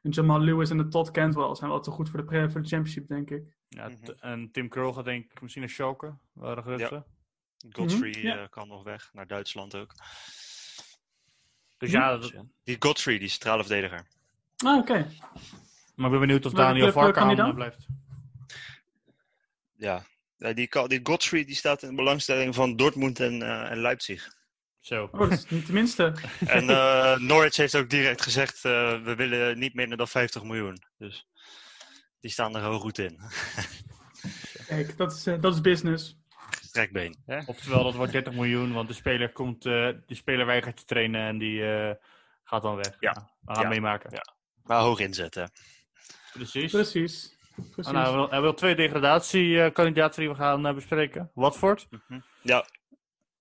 een 0.02 0.10
Jamal 0.10 0.40
Lewis 0.40 0.70
en 0.70 0.76
de 0.76 0.88
Todd 0.88 1.10
Cantwell 1.10 1.54
zijn 1.54 1.70
wel 1.70 1.80
te 1.80 1.90
goed 1.90 2.08
voor 2.08 2.18
de, 2.18 2.24
pre- 2.24 2.50
voor 2.50 2.62
de 2.62 2.68
championship, 2.68 3.08
denk 3.08 3.30
ik. 3.30 3.42
Ja, 3.68 3.88
Mhm. 3.88 4.10
En 4.20 4.50
Tim 4.52 4.68
Krul 4.68 4.92
gaat 4.92 5.04
denk 5.04 5.30
ik 5.32 5.40
misschien 5.40 5.62
naar 5.62 5.72
Schalke. 5.72 6.14
Waren 6.32 6.62
geruchten. 6.62 7.04
Godfrey 7.72 8.10
Mhm, 8.10 8.26
ja. 8.26 8.36
eh, 8.42 8.48
kan 8.48 8.68
nog 8.68 8.82
weg, 8.82 9.10
naar 9.12 9.26
Duitsland 9.26 9.74
ook. 9.76 9.94
Dus 11.78 11.90
Mhm. 11.90 11.98
ja, 12.00 12.16
dat- 12.16 12.30
ja. 12.30 12.42
Die 12.64 12.76
Godfrey, 12.78 13.18
die 13.18 13.28
centrale 13.28 13.64
verdediger. 13.64 14.06
Ah, 14.64 14.78
oké. 14.78 14.92
maar 15.94 16.06
ik 16.06 16.10
ben 16.18 16.20
benieuwd 16.20 16.46
of 16.46 16.52
Daniel 16.52 16.92
dan? 16.92 17.38
eh, 17.48 17.54
blijft. 17.54 17.86
Ja, 19.76 20.02
Ja, 20.40 20.52
die, 20.52 21.00
Godfrey 21.02 21.44
die 21.44 21.54
staat 21.54 21.82
in 21.82 21.88
de 21.88 21.94
belangstelling 21.94 22.54
van 22.54 22.76
Dortmund 22.76 23.20
en, 23.20 23.42
eh, 23.42 23.70
en 23.70 23.80
Leipzig. 23.80 24.28
Zo. 24.78 25.08
Oh, 25.12 25.20
dat 25.20 25.32
is 25.32 25.46
niet 25.48 25.66
de 25.66 25.72
minste. 25.72 26.14
En 26.46 26.70
eh, 26.70 27.18
Norwich 27.18 27.56
heeft 27.56 27.76
ook 27.76 27.90
direct 27.90 28.22
gezegd, 28.22 28.64
eh, 28.64 29.02
we 29.02 29.14
willen 29.14 29.58
niet 29.58 29.74
minder 29.74 29.98
dan 29.98 30.08
50 30.08 30.42
miljoen. 30.42 30.82
Dus 30.98 31.26
die 32.20 32.30
staan 32.30 32.54
er 32.56 32.62
heel 32.62 32.78
goed 32.78 32.98
in. 32.98 33.20
Kijk, 34.66 34.96
dat 34.96 35.12
is, 35.12 35.22
dat 35.22 35.54
is 35.54 35.60
business. 35.60 36.18
Strekbeen. 36.64 37.16
Hè? 37.26 37.40
Oftewel, 37.46 37.82
dat 37.84 37.94
wordt 37.94 38.12
30 38.12 38.32
miljoen, 38.32 38.72
want 38.72 38.88
de 38.88 38.94
speler, 38.94 39.32
komt, 39.32 39.66
eh 39.66 39.72
de 40.06 40.14
speler 40.14 40.46
weigert 40.46 40.76
te 40.76 40.84
trainen 40.84 41.26
en 41.26 41.38
die 41.38 41.72
eh, 41.72 41.94
gaat 42.44 42.62
dan 42.62 42.76
weg. 42.76 42.96
Ja. 43.00 43.12
Nou, 43.12 43.26
we 43.40 43.52
gaan 43.54 43.62
Ja. 43.62 43.68
meemaken. 43.68 44.10
Ja. 44.12 44.34
Maar 44.62 44.80
hoog 44.80 44.98
inzetten. 45.00 45.50
Precies. 46.32 46.70
Precies. 46.70 47.36
Precies. 47.54 47.92
Nou, 47.92 48.14
we 48.14 48.20
hebben 48.20 48.42
wel 48.42 48.54
twee 48.54 48.74
degradatiekandidaten 48.74 50.20
die 50.20 50.28
we 50.30 50.34
gaan 50.36 50.66
eh, 50.66 50.74
bespreken. 50.74 51.30
Watford. 51.34 51.86
Mhm. 51.90 52.20
Ja, 52.42 52.64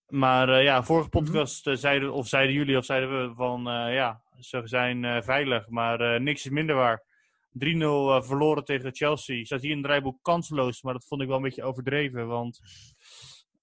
Maar 0.08 0.50
eh, 0.50 0.64
ja, 0.64 0.84
vorige 0.84 1.10
Mhm. 1.12 1.18
podcast 1.20 1.68
eh, 1.68 1.76
zeiden, 1.76 2.14
of 2.14 2.28
zeiden 2.28 2.54
jullie 2.56 2.78
of 2.78 2.86
zeiden 2.86 3.28
we 3.30 3.34
van 3.36 3.68
eh, 3.70 3.94
ja, 3.94 4.22
ze 4.40 4.62
zijn 4.64 5.06
eh, 5.06 5.22
veilig, 5.22 5.68
maar 5.70 6.00
eh, 6.02 6.20
niks 6.20 6.46
is 6.46 6.52
minder 6.52 6.76
waar. 6.76 7.04
3-0 7.52 8.10
eh, 8.10 8.22
verloren 8.22 8.64
tegen 8.64 8.96
Chelsea. 8.96 9.44
Staat 9.46 9.62
hier 9.62 9.72
in 9.72 9.78
het 9.78 9.86
rijboek 9.86 10.20
kansloos, 10.22 10.82
maar 10.82 10.94
dat 10.94 11.06
vond 11.06 11.22
ik 11.22 11.28
wel 11.28 11.36
een 11.38 11.44
beetje 11.44 11.64
overdreven. 11.64 12.28
Want 12.28 12.60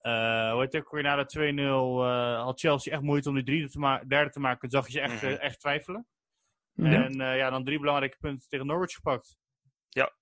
eh 0.01 0.51
hoe 0.53 0.61
heet 0.61 0.73
het 0.73 0.83
ook 0.83 0.91
weer, 0.91 1.03
na 1.03 1.17
de 1.17 1.27
2-0 1.27 2.05
eh, 2.05 2.43
had 2.45 2.61
Chelsea 2.61 2.93
echt 2.93 3.03
moeite 3.03 3.29
om 3.29 3.35
die 3.35 3.45
drie 3.45 3.69
te 3.71 3.79
ma- 3.79 4.03
derde 4.09 4.31
te 4.31 4.41
maken. 4.41 4.61
Toen 4.69 4.71
zag 4.71 4.87
je 4.87 4.93
ze 4.93 5.01
echt, 5.01 5.23
Mhm. 5.23 5.33
echt 5.33 5.61
twijfelen. 5.61 6.07
En 6.77 7.21
eh, 7.21 7.37
ja, 7.37 7.51
dan 7.51 7.65
drie 7.65 7.79
belangrijke 7.79 8.17
punten 8.21 8.49
tegen 8.49 8.67
Norwich 8.67 8.95
gepakt. 8.95 9.37
ja, 9.89 10.13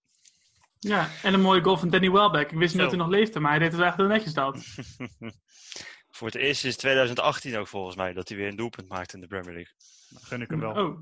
en 1.22 1.34
een 1.34 1.40
mooie 1.40 1.62
goal 1.62 1.76
van 1.76 1.88
Danny 1.90 2.10
Welbeck. 2.10 2.50
Ik 2.52 2.58
wist 2.58 2.72
niet 2.74 2.82
dat 2.82 2.90
hij 2.90 3.00
nog 3.00 3.08
leefde, 3.08 3.40
maar 3.40 3.50
hij 3.50 3.58
deed 3.58 3.72
het 3.72 3.80
echt 3.80 3.96
heel 3.96 4.06
netjes 4.06 4.34
dat. 4.34 4.56
voor 6.16 6.26
het 6.26 6.36
eerst 6.36 6.64
is 6.64 6.76
2018 6.76 7.56
ook 7.56 7.68
volgens 7.68 7.96
mij 7.96 8.12
dat 8.12 8.28
hij 8.28 8.36
weer 8.38 8.48
een 8.48 8.56
doelpunt 8.56 8.88
maakt 8.88 9.14
in 9.14 9.20
de 9.20 9.26
Premier 9.26 9.54
League. 9.54 9.74
Dat 10.10 10.22
gun 10.24 10.40
ik 10.40 10.50
hem 10.50 10.60
wel. 10.60 10.70
Oh. 10.86 10.98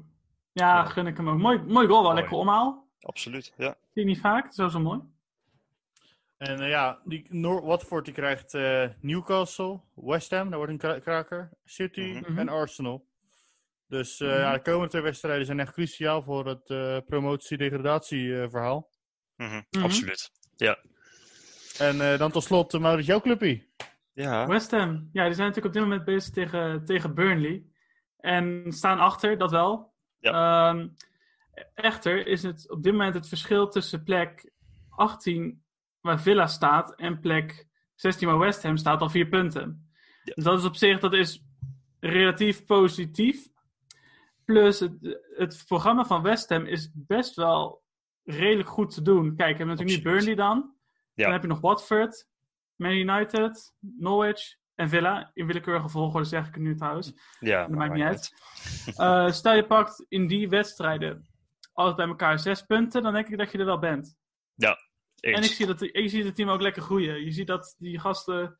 Ja, 0.52 0.74
Ja. 0.76 0.84
gun 0.84 1.06
ik 1.06 1.16
hem 1.16 1.28
ook. 1.28 1.38
Mooi, 1.38 1.58
mooi 1.58 1.86
goal, 1.86 2.02
wel 2.02 2.10
Mooi. 2.10 2.14
lekker 2.14 2.36
omhaal. 2.36 2.88
Absoluut, 3.00 3.52
ja. 3.56 3.76
Zie 3.92 4.02
je 4.02 4.04
niet 4.04 4.20
vaak, 4.20 4.52
zo 4.52 4.68
zo 4.68 4.80
mooi. 4.80 5.00
En 6.36 6.60
eh, 6.60 6.68
ja, 6.68 7.00
die 7.04 7.26
Watford 7.40 8.04
die 8.04 8.14
krijgt 8.14 8.54
eh, 8.54 8.84
Newcastle, 9.00 9.80
West 9.94 10.30
Ham, 10.30 10.48
daar 10.48 10.56
wordt 10.58 10.72
een 10.72 10.78
kra- 10.78 10.98
kraker, 10.98 11.50
City 11.64 12.00
Mhm. 12.26 12.38
en 12.38 12.48
Arsenal. 12.48 13.06
Dus 13.88 14.20
eh, 14.20 14.28
Mhm. 14.28 14.38
ja, 14.38 14.52
de 14.52 14.62
komende 14.62 14.88
twee 14.88 15.02
wedstrijden 15.02 15.46
zijn 15.46 15.60
echt 15.60 15.72
cruciaal 15.72 16.22
voor 16.22 16.46
het 16.46 16.70
eh 16.70 16.96
promotie-degradatie 17.06 18.48
eh. 19.36 19.46
Mhm, 19.46 19.62
Mhm. 19.70 19.84
Absoluut. 19.84 20.30
En 21.78 22.00
eh, 22.12 22.18
dan 22.18 22.30
tot 22.30 22.42
slot, 22.44 22.74
uh, 22.74 22.80
Maurits, 22.80 23.06
jouw 23.06 23.20
clubpie. 23.20 23.70
Ja, 24.12 24.46
West 24.46 24.70
Ham, 24.70 25.08
ja, 25.12 25.24
die 25.24 25.34
zijn 25.34 25.48
natuurlijk 25.48 25.66
op 25.66 25.72
dit 25.72 25.82
moment 25.82 26.04
bezig 26.04 26.32
tegen, 26.32 26.84
tegen 26.84 27.14
Burnley. 27.14 27.64
En 28.16 28.64
staan 28.68 28.98
achter, 28.98 29.38
dat 29.38 29.50
wel. 29.50 29.92
Ehm, 30.20 30.88
echter 31.74 32.26
is 32.26 32.42
het 32.42 32.70
op 32.70 32.82
dit 32.82 32.92
moment 32.92 33.14
het 33.14 33.28
verschil 33.28 33.68
tussen 33.68 34.02
plek 34.02 34.52
18, 34.88 35.64
waar 36.00 36.20
Villa 36.20 36.46
staat, 36.46 36.94
en 36.94 37.20
plek 37.20 37.66
16, 37.94 38.28
waar 38.28 38.38
West 38.38 38.62
Ham 38.62 38.76
staat, 38.76 39.00
al 39.00 39.10
vier 39.10 39.28
punten. 39.28 39.90
Ja. 40.24 40.34
Dus 40.34 40.44
dat 40.44 40.58
is 40.58 40.64
op 40.64 40.76
zich 40.76 40.98
dat 40.98 41.12
is 41.12 41.44
relatief 42.00 42.64
positief. 42.64 43.50
Plus, 44.44 44.80
het, 44.80 45.18
het 45.36 45.64
programma 45.66 46.04
van 46.04 46.22
West 46.22 46.48
Ham 46.48 46.66
is 46.66 46.90
best 46.94 47.34
wel 47.34 47.82
redelijk 48.24 48.68
goed 48.68 48.94
te 48.94 49.02
doen. 49.02 49.36
Kijk, 49.36 49.38
we 49.38 49.56
hebben 49.56 49.66
natuurlijk 49.66 50.04
nu 50.04 50.10
Absoluut. 50.10 50.24
Burnley 50.24 50.34
dan. 50.34 50.74
Ja. 51.14 51.24
Dan 51.24 51.32
heb 51.32 51.42
je 51.42 51.48
nog 51.48 51.60
Watford, 51.60 52.28
Man 52.76 52.92
United, 52.92 53.74
Norwich 53.78 54.56
en 54.74 54.88
Villa. 54.88 55.30
In 55.34 55.46
willekeurige 55.46 55.88
volgorde 55.88 56.26
zeg 56.26 56.46
ik 56.46 56.54
het 56.54 56.62
nu 56.62 56.76
trouwens. 56.76 57.12
ja 57.40 57.60
Dat 57.60 57.76
maakt 57.76 57.94
niet 57.94 58.04
uit. 58.04 58.30
Eh, 58.96 59.30
stel 59.30 59.54
je 59.54 59.66
pakt 59.66 60.04
in 60.08 60.26
die 60.26 60.48
wedstrijden 60.48 61.26
alles 61.72 61.94
bij 61.94 62.06
elkaar 62.06 62.38
zes 62.38 62.62
punten, 62.62 63.02
dan 63.02 63.12
denk 63.12 63.28
ik 63.28 63.38
dat 63.38 63.52
je 63.52 63.58
er 63.58 63.64
wel 63.64 63.78
bent. 63.78 64.16
Eens. 65.20 65.36
En 65.36 65.42
ik 65.42 65.50
zie, 65.50 65.66
dat, 65.66 65.82
ik 65.82 66.10
zie 66.10 66.24
het 66.24 66.34
team 66.34 66.48
ook 66.48 66.60
lekker 66.60 66.82
groeien. 66.82 67.24
Je 67.24 67.30
ziet 67.30 67.46
dat 67.46 67.74
die 67.78 67.98
gasten 67.98 68.58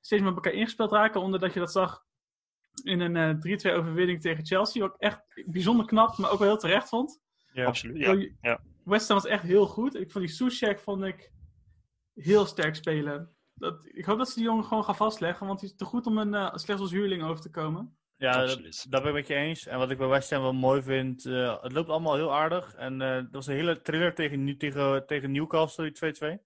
steeds 0.00 0.22
met 0.22 0.34
elkaar 0.34 0.52
ingespeeld 0.52 0.92
raken, 0.92 1.20
onder 1.20 1.40
dat 1.40 1.52
je 1.52 1.60
dat 1.60 1.72
zag 1.72 2.04
in 2.84 3.00
een 3.00 3.16
eh 3.16 3.72
3-2 3.72 3.78
overwinning 3.78 4.20
tegen 4.20 4.46
Chelsea. 4.46 4.82
Wat 4.82 4.94
ik 4.94 5.00
echt 5.00 5.20
bijzonder 5.46 5.86
knap, 5.86 6.16
maar 6.18 6.30
ook 6.30 6.38
wel 6.38 6.48
heel 6.48 6.58
terecht 6.58 6.88
vond. 6.88 7.20
Ja. 7.52 7.64
Absoluut, 7.64 7.98
ja. 7.98 8.28
ja. 8.40 8.60
West 8.84 9.08
Ham 9.08 9.16
was 9.16 9.30
echt 9.30 9.42
heel 9.42 9.66
goed. 9.66 9.94
Ik 9.94 10.10
vond 10.10 10.24
die 10.24 10.34
Soucek 10.34 10.80
vond 10.80 11.04
ik 11.04 11.32
heel 12.14 12.46
sterk 12.46 12.74
spelen. 12.74 13.36
Dat, 13.54 13.86
ik 13.86 14.04
hoop 14.04 14.18
dat 14.18 14.28
ze 14.28 14.34
die 14.34 14.44
jongen 14.44 14.64
gewoon 14.64 14.84
gaan 14.84 14.96
vastleggen, 14.96 15.46
want 15.46 15.60
hij 15.60 15.68
is 15.68 15.76
te 15.76 15.84
goed 15.84 16.06
om 16.06 16.18
een, 16.18 16.34
uh, 16.34 16.54
slechts 16.54 16.82
als 16.82 16.90
huurling 16.90 17.22
over 17.22 17.42
te 17.42 17.50
komen. 17.50 17.96
Ja, 18.16 18.46
dat, 18.46 19.02
ben 19.02 19.06
ik 19.06 19.12
met 19.12 19.26
je 19.26 19.34
eens. 19.34 19.66
En 19.66 19.78
wat 19.78 19.90
ik 19.90 19.98
bij 19.98 20.06
West 20.06 20.30
Ham 20.30 20.42
wel 20.42 20.52
mooi 20.52 20.82
vind, 20.82 21.26
eh, 21.26 21.62
het 21.62 21.72
loopt 21.72 21.88
allemaal 21.88 22.14
heel 22.14 22.34
aardig. 22.34 22.74
En 22.74 23.00
eh 23.00 23.14
dat 23.14 23.30
was 23.30 23.46
een 23.46 23.54
hele 23.54 23.82
thriller 23.82 24.14
tegen, 24.14 24.58
tegen, 24.58 25.06
tegen 25.06 25.32
Newcastle, 25.32 25.92
die 25.92 26.38
2-2. 26.38 26.42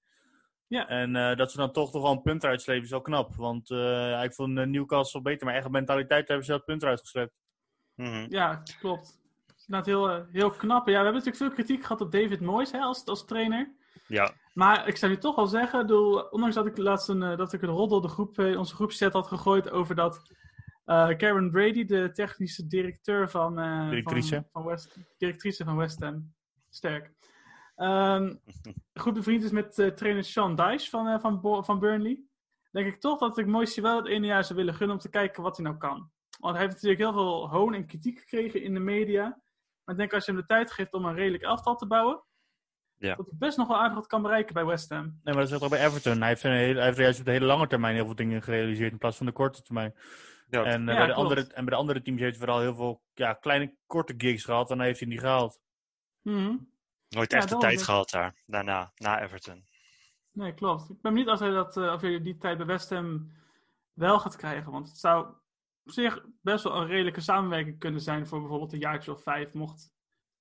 Ja. 0.69 0.88
En 0.88 1.16
eh, 1.16 1.37
dat 1.37 1.50
ze 1.50 1.57
dan 1.57 1.73
toch 1.73 1.90
toch 1.90 2.02
wel 2.02 2.12
een 2.12 2.23
punt 2.23 2.43
eruit 2.43 2.62
slepen 2.62 2.85
is 2.85 2.90
wel 2.90 3.00
knap. 3.00 3.35
Want 3.35 3.71
eh, 3.71 4.23
ik 4.23 4.35
vond 4.35 4.59
eh, 4.59 4.64
Newcastle 4.64 5.23
beter, 5.23 5.45
maar 5.45 5.55
eigen 5.55 5.71
mentaliteit 5.71 6.28
hebben 6.28 6.47
ze 6.47 6.52
dat 6.52 6.64
punt 6.64 6.83
eruit 6.83 7.00
gesleept. 7.00 7.33
Mhm. 7.95 8.26
Ja, 8.28 8.62
klopt. 8.81 9.25
Inderdaad 9.67 9.87
heel, 9.87 10.11
eh, 10.11 10.23
heel 10.33 10.51
knap. 10.51 10.87
Ja, 10.87 10.99
we 10.99 11.05
hebben 11.05 11.13
natuurlijk 11.13 11.37
veel 11.37 11.51
kritiek 11.65 11.83
gehad 11.83 12.01
op 12.01 12.13
David 12.13 12.41
Moyes 12.41 12.73
hè, 12.73 12.79
als, 12.81 13.05
als 13.05 13.25
trainer. 13.25 13.75
Ja, 14.07 14.33
Maar 14.55 14.89
ik 14.89 14.97
zou 14.97 15.13
nu 15.13 15.19
toch 15.19 15.37
wel 15.37 15.47
zeggen, 15.47 15.81
ik 15.81 15.87
bedoel, 15.87 16.21
ondanks 16.21 16.55
dat 16.55 16.67
ik 16.67 16.77
laatst 16.77 17.09
een, 17.09 17.23
eh, 17.23 17.37
dat 17.37 17.53
ik 17.53 17.63
een 17.63 17.69
roddel 17.69 18.01
de 18.01 18.09
groep, 18.09 18.39
eh, 18.39 18.59
onze 18.59 18.75
groepchat 18.75 19.13
had 19.13 19.27
gegooid 19.27 19.71
over 19.71 19.95
dat 19.95 20.23
Karen 21.17 21.51
Brady, 21.51 21.85
de 21.85 22.11
technische 22.13 22.67
directeur 22.67 23.31
van, 23.31 23.59
eh, 23.59 23.89
Directrice. 23.91 24.35
van, 24.35 24.63
van 24.63 24.65
West, 24.65 24.97
directrice 25.19 25.65
van 25.65 25.77
West 25.77 26.01
Ham, 26.01 26.35
sterk, 26.69 27.15
Ehm, 27.77 28.35
goed 28.95 29.15
bevriend 29.15 29.43
is 29.43 29.51
met 29.51 29.79
eh, 29.79 29.87
trainer 29.89 30.25
Sean 30.25 30.55
Dyche 30.57 30.91
van, 30.91 31.21
van, 31.21 31.41
Bo- 31.41 31.63
van 31.63 31.79
Burnley. 31.79 32.23
Denk 32.71 32.87
ik 32.87 33.01
toch 33.01 33.19
dat 33.19 33.39
ik 33.39 33.47
Moyes 33.47 33.77
wel 33.77 33.97
het 33.97 34.07
ene 34.07 34.27
jaar 34.27 34.45
zou 34.45 34.59
willen 34.59 34.75
gunnen 34.75 34.97
om 34.97 35.03
te 35.03 35.11
kijken 35.11 35.43
wat 35.43 35.57
hij 35.57 35.67
nou 35.67 35.79
kan. 35.79 36.11
Want 36.41 36.53
hij 36.57 36.63
heeft 36.63 36.75
natuurlijk 36.75 37.01
heel 37.01 37.13
veel 37.13 37.49
hoon 37.49 37.75
en 37.75 37.87
kritiek 37.87 38.19
gekregen 38.19 38.63
in 38.63 38.75
de 38.75 38.81
media. 38.81 39.41
Maar 39.87 39.95
ik 39.95 40.00
denk 40.00 40.12
als 40.14 40.25
je 40.25 40.33
hem 40.33 40.40
de 40.40 40.47
tijd 40.47 40.73
geeft 40.73 40.93
om 40.93 41.05
een 41.05 41.14
redelijk 41.14 41.43
elftal 41.43 41.76
te 41.76 41.87
bouwen, 41.87 42.23
Ja. 42.99 43.14
dat 43.14 43.26
hij 43.26 43.38
best 43.38 43.57
nog 43.59 43.69
wel 43.69 43.76
aardig 43.76 43.95
wat 43.95 44.07
kan 44.07 44.23
bereiken 44.23 44.55
bij 44.55 44.64
West 44.64 44.88
Ham. 44.90 45.02
Nee, 45.05 45.35
maar 45.35 45.35
dat 45.35 45.52
is 45.52 45.62
ook 45.62 45.71
bij 45.71 45.85
Everton. 45.87 46.19
Hij 46.19 46.28
heeft, 46.28 46.43
een 46.43 46.52
hele, 46.52 46.75
hij 46.76 46.85
heeft 46.87 46.99
juist 46.99 47.19
op 47.19 47.25
de 47.25 47.31
hele 47.31 47.45
lange 47.47 47.66
termijn 47.66 47.95
heel 47.95 48.05
veel 48.07 48.14
dingen 48.14 48.43
gerealiseerd 48.43 48.93
in 48.93 48.99
plaats 48.99 49.16
van 49.16 49.26
de 49.26 49.33
korte 49.33 49.62
termijn. 49.62 49.95
ja. 50.49 50.64
En, 50.64 50.88
eh, 50.88 50.95
Ja, 50.95 50.99
bij 50.99 51.07
de 51.07 51.12
klopt. 51.12 51.28
andere, 51.31 51.40
en 51.40 51.64
bij 51.64 51.75
de 51.75 51.81
andere 51.81 52.02
teams 52.02 52.21
heeft 52.21 52.37
hij 52.37 52.47
vooral 52.47 52.61
heel 52.62 52.75
veel 52.75 53.02
ja, 53.14 53.33
kleine, 53.33 53.75
korte 53.87 54.14
gigs 54.16 54.45
gehad 54.45 54.71
en 54.71 54.76
hij 54.78 54.87
heeft 54.87 55.00
hij 55.00 55.09
niet 55.09 55.21
gehaald. 55.21 55.61
Mhm. 56.23 56.57
nooit 57.09 57.33
Ja, 57.33 57.38
echt 57.38 57.49
de 57.49 57.57
tijd 57.57 57.83
gehad 57.83 58.11
daar, 58.11 58.35
daarna, 58.47 58.93
na 58.97 59.23
Everton. 59.23 59.64
Nee, 60.33 60.55
klopt. 60.55 60.83
Ik 60.90 61.00
ben 61.00 61.12
benieuwd 61.12 61.28
als 61.31 61.40
hij, 61.40 61.50
dat, 61.50 61.76
eh, 61.76 61.93
of 61.93 62.00
hij 62.00 62.23
die 62.23 62.37
tijd 62.38 62.57
bij 62.57 62.66
West 62.66 62.90
Ham 62.90 63.33
wel 63.93 64.19
gaat 64.19 64.37
krijgen. 64.37 64.73
Want 64.73 64.88
het 64.88 64.99
zou 64.99 65.26
op 65.87 65.93
zich 65.93 66.25
best 66.43 66.64
wel 66.64 66.76
een 66.76 66.87
redelijke 66.87 67.21
samenwerking 67.21 67.78
kunnen 67.78 68.00
zijn 68.00 68.26
voor 68.26 68.40
bijvoorbeeld 68.40 68.73
een 68.73 68.78
jaartje 68.78 69.12
of 69.12 69.23
vijf. 69.23 69.52
Mocht 69.52 69.93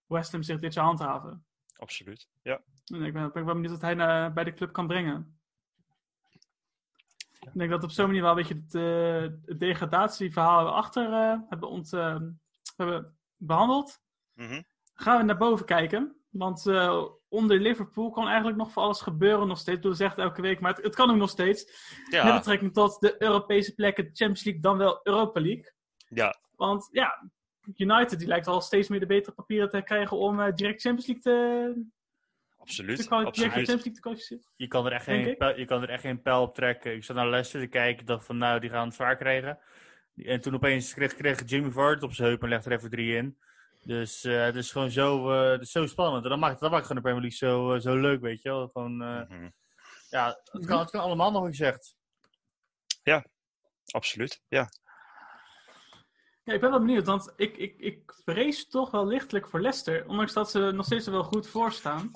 West 0.05 0.31
Ham 0.31 0.43
zich 0.43 0.59
dit 0.59 0.73
jaar 0.73 0.85
handhaven. 0.85 1.45
Absoluut. 1.75 2.29
Ja. 2.41 2.61
En 2.85 3.03
ik 3.03 3.13
ben, 3.13 3.25
ik 3.25 3.33
ben 3.33 3.45
wel 3.45 3.53
benieuwd 3.53 3.71
wat 3.71 3.81
hij 3.81 3.93
naar- 3.93 4.33
bij 4.33 4.43
de 4.43 4.53
club 4.53 4.71
kan 4.71 4.87
brengen. 4.87 5.39
Ik 7.39 7.53
denk 7.53 7.69
dat 7.69 7.83
op 7.83 7.91
zo'n 7.91 8.05
manier 8.05 8.21
wel 8.21 8.29
een 8.29 8.37
beetje 8.37 8.61
het, 8.63 8.75
eh, 8.75 9.37
het 9.45 9.59
degradatieverhaal 9.59 10.73
achter 10.75 11.13
eh, 11.13 11.39
hebben, 11.49 11.69
ont, 11.69 11.93
eh, 11.93 12.19
hebben 12.75 13.17
behandeld. 13.37 14.01
Mhm. 14.33 14.61
Gaan 14.93 15.17
we 15.17 15.23
naar 15.23 15.37
boven 15.37 15.65
kijken. 15.65 16.24
Want 16.37 16.67
eh, 16.67 17.05
onder 17.27 17.59
Liverpool 17.59 18.09
kan 18.09 18.27
eigenlijk 18.27 18.57
nog 18.57 18.71
voor 18.71 18.83
alles 18.83 19.01
gebeuren 19.01 19.47
nog 19.47 19.57
steeds. 19.57 19.79
Bedoel, 19.79 19.93
zegt 19.93 20.17
elke 20.17 20.41
week, 20.41 20.59
maar 20.59 20.73
het, 20.73 20.83
het 20.83 20.95
kan 20.95 21.09
ook 21.09 21.15
nog 21.15 21.29
steeds. 21.29 21.65
Met 22.03 22.13
Ja, 22.13 22.37
betrekking 22.37 22.73
tot 22.73 22.99
de 22.99 23.15
Europese 23.17 23.73
plekken, 23.73 24.03
Champions 24.05 24.43
League, 24.43 24.61
dan 24.61 24.77
wel 24.77 24.99
Europa 25.03 25.41
League. 25.41 25.73
ja, 26.07 26.35
Want 26.55 26.87
ja, 26.91 27.29
United 27.75 28.19
die 28.19 28.27
lijkt 28.27 28.47
al 28.47 28.61
steeds 28.61 28.87
meer 28.87 28.99
de 28.99 29.05
betere 29.05 29.35
papieren 29.35 29.69
te 29.69 29.81
krijgen 29.81 30.17
om 30.17 30.39
eh, 30.39 30.53
direct 30.53 30.81
Champions 30.81 31.07
League 31.07 31.23
te, 31.23 31.85
absoluut. 32.57 32.97
te. 32.97 33.41
Champions 33.41 33.67
League 33.67 33.91
te 33.91 33.99
kwalificeren. 33.99 34.43
Je 34.55 34.67
kan, 34.67 34.85
er 34.85 34.91
echt 34.91 35.03
geen 35.03 35.37
pijl, 35.37 35.59
je 35.59 35.65
kan 35.65 35.81
er 35.81 35.89
echt 35.89 36.01
geen 36.01 36.21
pijl 36.21 36.41
op 36.41 36.55
trekken. 36.55 36.95
Ik 36.95 37.03
zat 37.03 37.15
naar 37.15 37.29
Leicester 37.29 37.61
te 37.61 37.67
kijken. 37.67 38.01
Ik 38.01 38.07
dacht 38.07 38.25
van, 38.25 38.37
nou, 38.37 38.59
die 38.59 38.69
gaan 38.69 38.85
het 38.85 38.95
zwaar 38.95 39.17
krijgen. 39.17 39.59
En 40.15 40.41
toen 40.41 40.53
opeens 40.53 40.93
kreeg, 40.93 41.15
kreeg 41.15 41.49
Jimmy 41.49 41.71
Vardy 41.71 41.93
het 41.93 42.03
op 42.03 42.13
zijn 42.13 42.27
heup 42.27 42.43
en 42.43 42.49
legde 42.49 42.69
er 42.69 42.77
even 42.77 42.89
drie 42.89 43.15
in. 43.15 43.37
Dus 43.85 44.23
eh, 44.23 44.43
het 44.43 44.55
is 44.55 44.71
gewoon 44.71 44.91
zo, 44.91 45.31
eh, 45.31 45.51
het 45.51 45.61
is 45.61 45.71
zo 45.71 45.85
spannend. 45.85 46.23
En 46.23 46.29
dat 46.29 46.39
maakt, 46.39 46.59
dat 46.59 46.71
maakt 46.71 46.85
gewoon 46.87 47.03
de 47.03 47.09
Premier 47.09 47.29
League 47.29 47.49
zo, 47.49 47.73
eh, 47.73 47.79
zo 47.81 47.95
leuk, 47.95 48.21
weet 48.21 48.41
je 48.41 48.49
wel. 48.49 48.67
Gewoon, 48.67 49.01
eh, 49.01 49.29
Mhm. 49.29 49.49
ja, 50.09 50.39
het 50.51 50.65
kan, 50.65 50.79
het 50.79 50.89
kan 50.89 51.01
allemaal 51.01 51.31
nog, 51.31 51.47
je 51.47 51.53
zegt. 51.53 51.95
Absoluut. 53.91 54.41
Ja. 54.47 54.69
Ja, 56.43 56.53
ik 56.53 56.59
ben 56.61 56.69
wel 56.69 56.79
benieuwd, 56.79 57.05
want 57.05 57.33
ik, 57.35 57.57
ik, 57.57 57.79
ik 57.79 58.13
vrees 58.25 58.67
toch 58.67 58.91
wel 58.91 59.07
lichtelijk 59.07 59.47
voor 59.47 59.61
Leicester. 59.61 60.07
Ondanks 60.07 60.33
dat 60.33 60.51
ze 60.51 60.59
nog 60.71 60.85
steeds 60.85 61.05
er 61.05 61.11
wel 61.11 61.23
goed 61.23 61.47
voor 61.47 61.71
staan. 61.71 62.11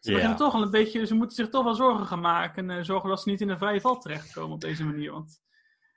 Ze 0.00 0.10
Ja. 0.10 0.12
beginnen 0.12 0.36
toch 0.38 0.54
al 0.54 0.62
een 0.62 0.70
beetje, 0.70 1.06
ze 1.06 1.14
moeten 1.14 1.36
zich 1.36 1.48
toch 1.48 1.64
wel 1.64 1.74
zorgen 1.74 2.06
gaan 2.06 2.20
maken. 2.20 2.70
En 2.70 2.78
eh, 2.78 2.84
zorgen 2.84 3.08
dat 3.08 3.22
ze 3.22 3.28
niet 3.30 3.40
in 3.40 3.48
een 3.48 3.58
vrije 3.58 3.80
val 3.80 3.98
terechtkomen 3.98 4.54
op 4.54 4.60
deze 4.60 4.84
manier. 4.84 5.12
Want 5.12 5.42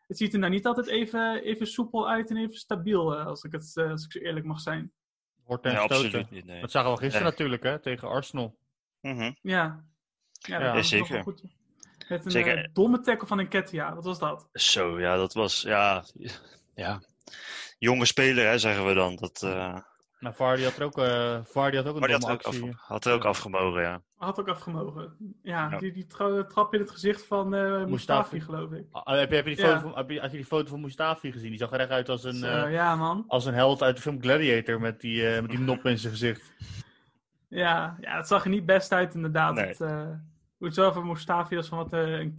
het 0.08 0.18
ziet 0.18 0.34
er 0.34 0.40
nou 0.40 0.52
niet 0.52 0.66
altijd 0.66 0.88
even, 0.88 1.44
even 1.44 1.68
soepel 1.68 2.10
uit 2.10 2.30
en 2.30 2.38
even 2.38 2.56
stabiel, 2.56 3.16
als, 3.18 3.44
ik 3.44 3.52
het, 3.52 3.72
eh, 3.78 3.90
als 3.90 4.06
ik 4.06 4.12
zo 4.12 4.20
eerlijk 4.20 4.46
mag 4.46 4.60
zijn. 4.60 4.94
Hoort 5.46 5.66
en 5.66 5.74
Nee, 5.74 5.80
stoten. 5.84 6.06
absoluut 6.06 6.32
niet. 6.32 6.46
Nee. 6.46 6.62
Dat 6.62 6.72
zagen 6.72 6.92
we 6.92 6.98
gisteren 6.98 7.22
Nee. 7.22 7.32
natuurlijk, 7.32 7.64
hè, 7.64 7.80
tegen 7.80 8.08
Arsenal. 8.08 8.56
Mhm. 9.02 9.22
Ja, 9.22 9.32
ja, 9.42 9.84
Ja, 10.40 10.60
dat 10.60 10.74
was 10.74 10.90
zeker. 10.90 11.14
wel 11.14 11.24
goed. 11.24 11.42
Met 12.10 12.26
een 12.26 12.32
Zeker. 12.32 12.58
eh, 12.58 12.70
domme 12.74 13.00
tackle 13.02 13.28
van 13.28 13.40
een 13.40 13.48
Ketia, 13.48 13.96
wat 13.96 14.04
was 14.04 14.20
dat? 14.20 14.48
Zo, 14.54 15.00
ja, 15.00 15.16
dat 15.16 15.34
was, 15.34 15.62
ja, 15.62 16.04
ja. 16.76 17.02
Jonge 17.78 18.06
speler, 18.06 18.48
hè, 18.48 18.58
zeggen 18.58 18.86
we 18.86 18.94
dan. 18.94 19.16
Dat, 19.16 19.44
eh 19.44 19.78
Nou, 20.20 20.36
Vardy 20.36 20.64
had 20.64 20.78
er 20.78 20.84
ook, 20.84 20.98
eh 20.98 21.40
Vardy 21.44 21.76
had 21.76 21.86
ook 21.88 21.96
een 21.96 22.02
die 22.02 22.12
domme 22.12 22.28
had 22.28 22.40
er, 22.46 22.48
ook 22.48 22.54
actie. 22.54 22.70
af, 22.70 22.88
had 22.88 23.06
er 23.06 23.14
ook 23.14 23.26
afgemogen, 23.26 23.82
ja. 23.82 24.02
Had 24.18 24.40
ook 24.40 24.48
afgemogen. 24.48 25.16
Ja, 25.44 25.70
Ja. 25.72 25.78
die, 25.78 25.92
die 25.92 26.06
tra- 26.08 26.44
trap 26.44 26.74
in 26.74 26.80
het 26.80 26.92
gezicht 26.92 27.26
van 27.26 27.54
eh 27.54 27.62
Mustafi, 27.62 27.90
Mustafi. 27.90 28.42
geloof 28.42 28.72
ik. 28.72 28.86
Ah, 28.92 29.20
heb, 29.20 29.30
je, 29.30 29.36
heb, 29.36 29.46
je 29.48 29.56
die 29.56 29.66
Ja. 29.66 29.72
foto 29.72 29.88
van, 29.90 29.98
heb, 29.98 30.10
je, 30.10 30.20
had 30.20 30.32
je 30.32 30.38
die 30.38 30.46
foto 30.46 30.70
van 30.70 30.82
Mustafi 30.82 31.32
gezien? 31.32 31.50
Die 31.50 31.58
zag 31.60 31.72
er 31.72 31.80
echt 31.80 31.90
uit 31.90 32.10
als 32.10 32.24
een, 32.24 32.34
Zo, 32.36 32.46
eh, 32.48 32.72
ja, 32.72 32.96
man. 32.96 33.24
als 33.28 33.46
een 33.46 33.54
held 33.54 33.82
uit 33.84 33.96
de 33.96 34.02
film 34.02 34.22
Gladiator 34.22 34.80
met 34.82 35.02
die, 35.02 35.28
eh, 35.28 35.42
met 35.42 35.50
die 35.50 35.60
nop 35.60 35.86
in 35.86 35.98
zijn 36.00 36.12
gezicht. 36.14 36.52
Ja, 37.50 37.98
ja, 38.02 38.18
het 38.18 38.28
zag 38.28 38.44
er 38.44 38.50
niet 38.50 38.66
best 38.66 38.92
uit 38.92 39.14
inderdaad. 39.14 39.54
Nee. 39.54 39.66
Het, 39.68 39.82
eh, 39.82 40.08
hoe 40.58 40.68
het 40.68 40.74
zoveel 40.76 41.04
Mustafi 41.04 41.58
als 41.58 41.68
van 41.68 41.78
wat 41.78 41.94
eh, 41.94 42.20
een 42.20 42.34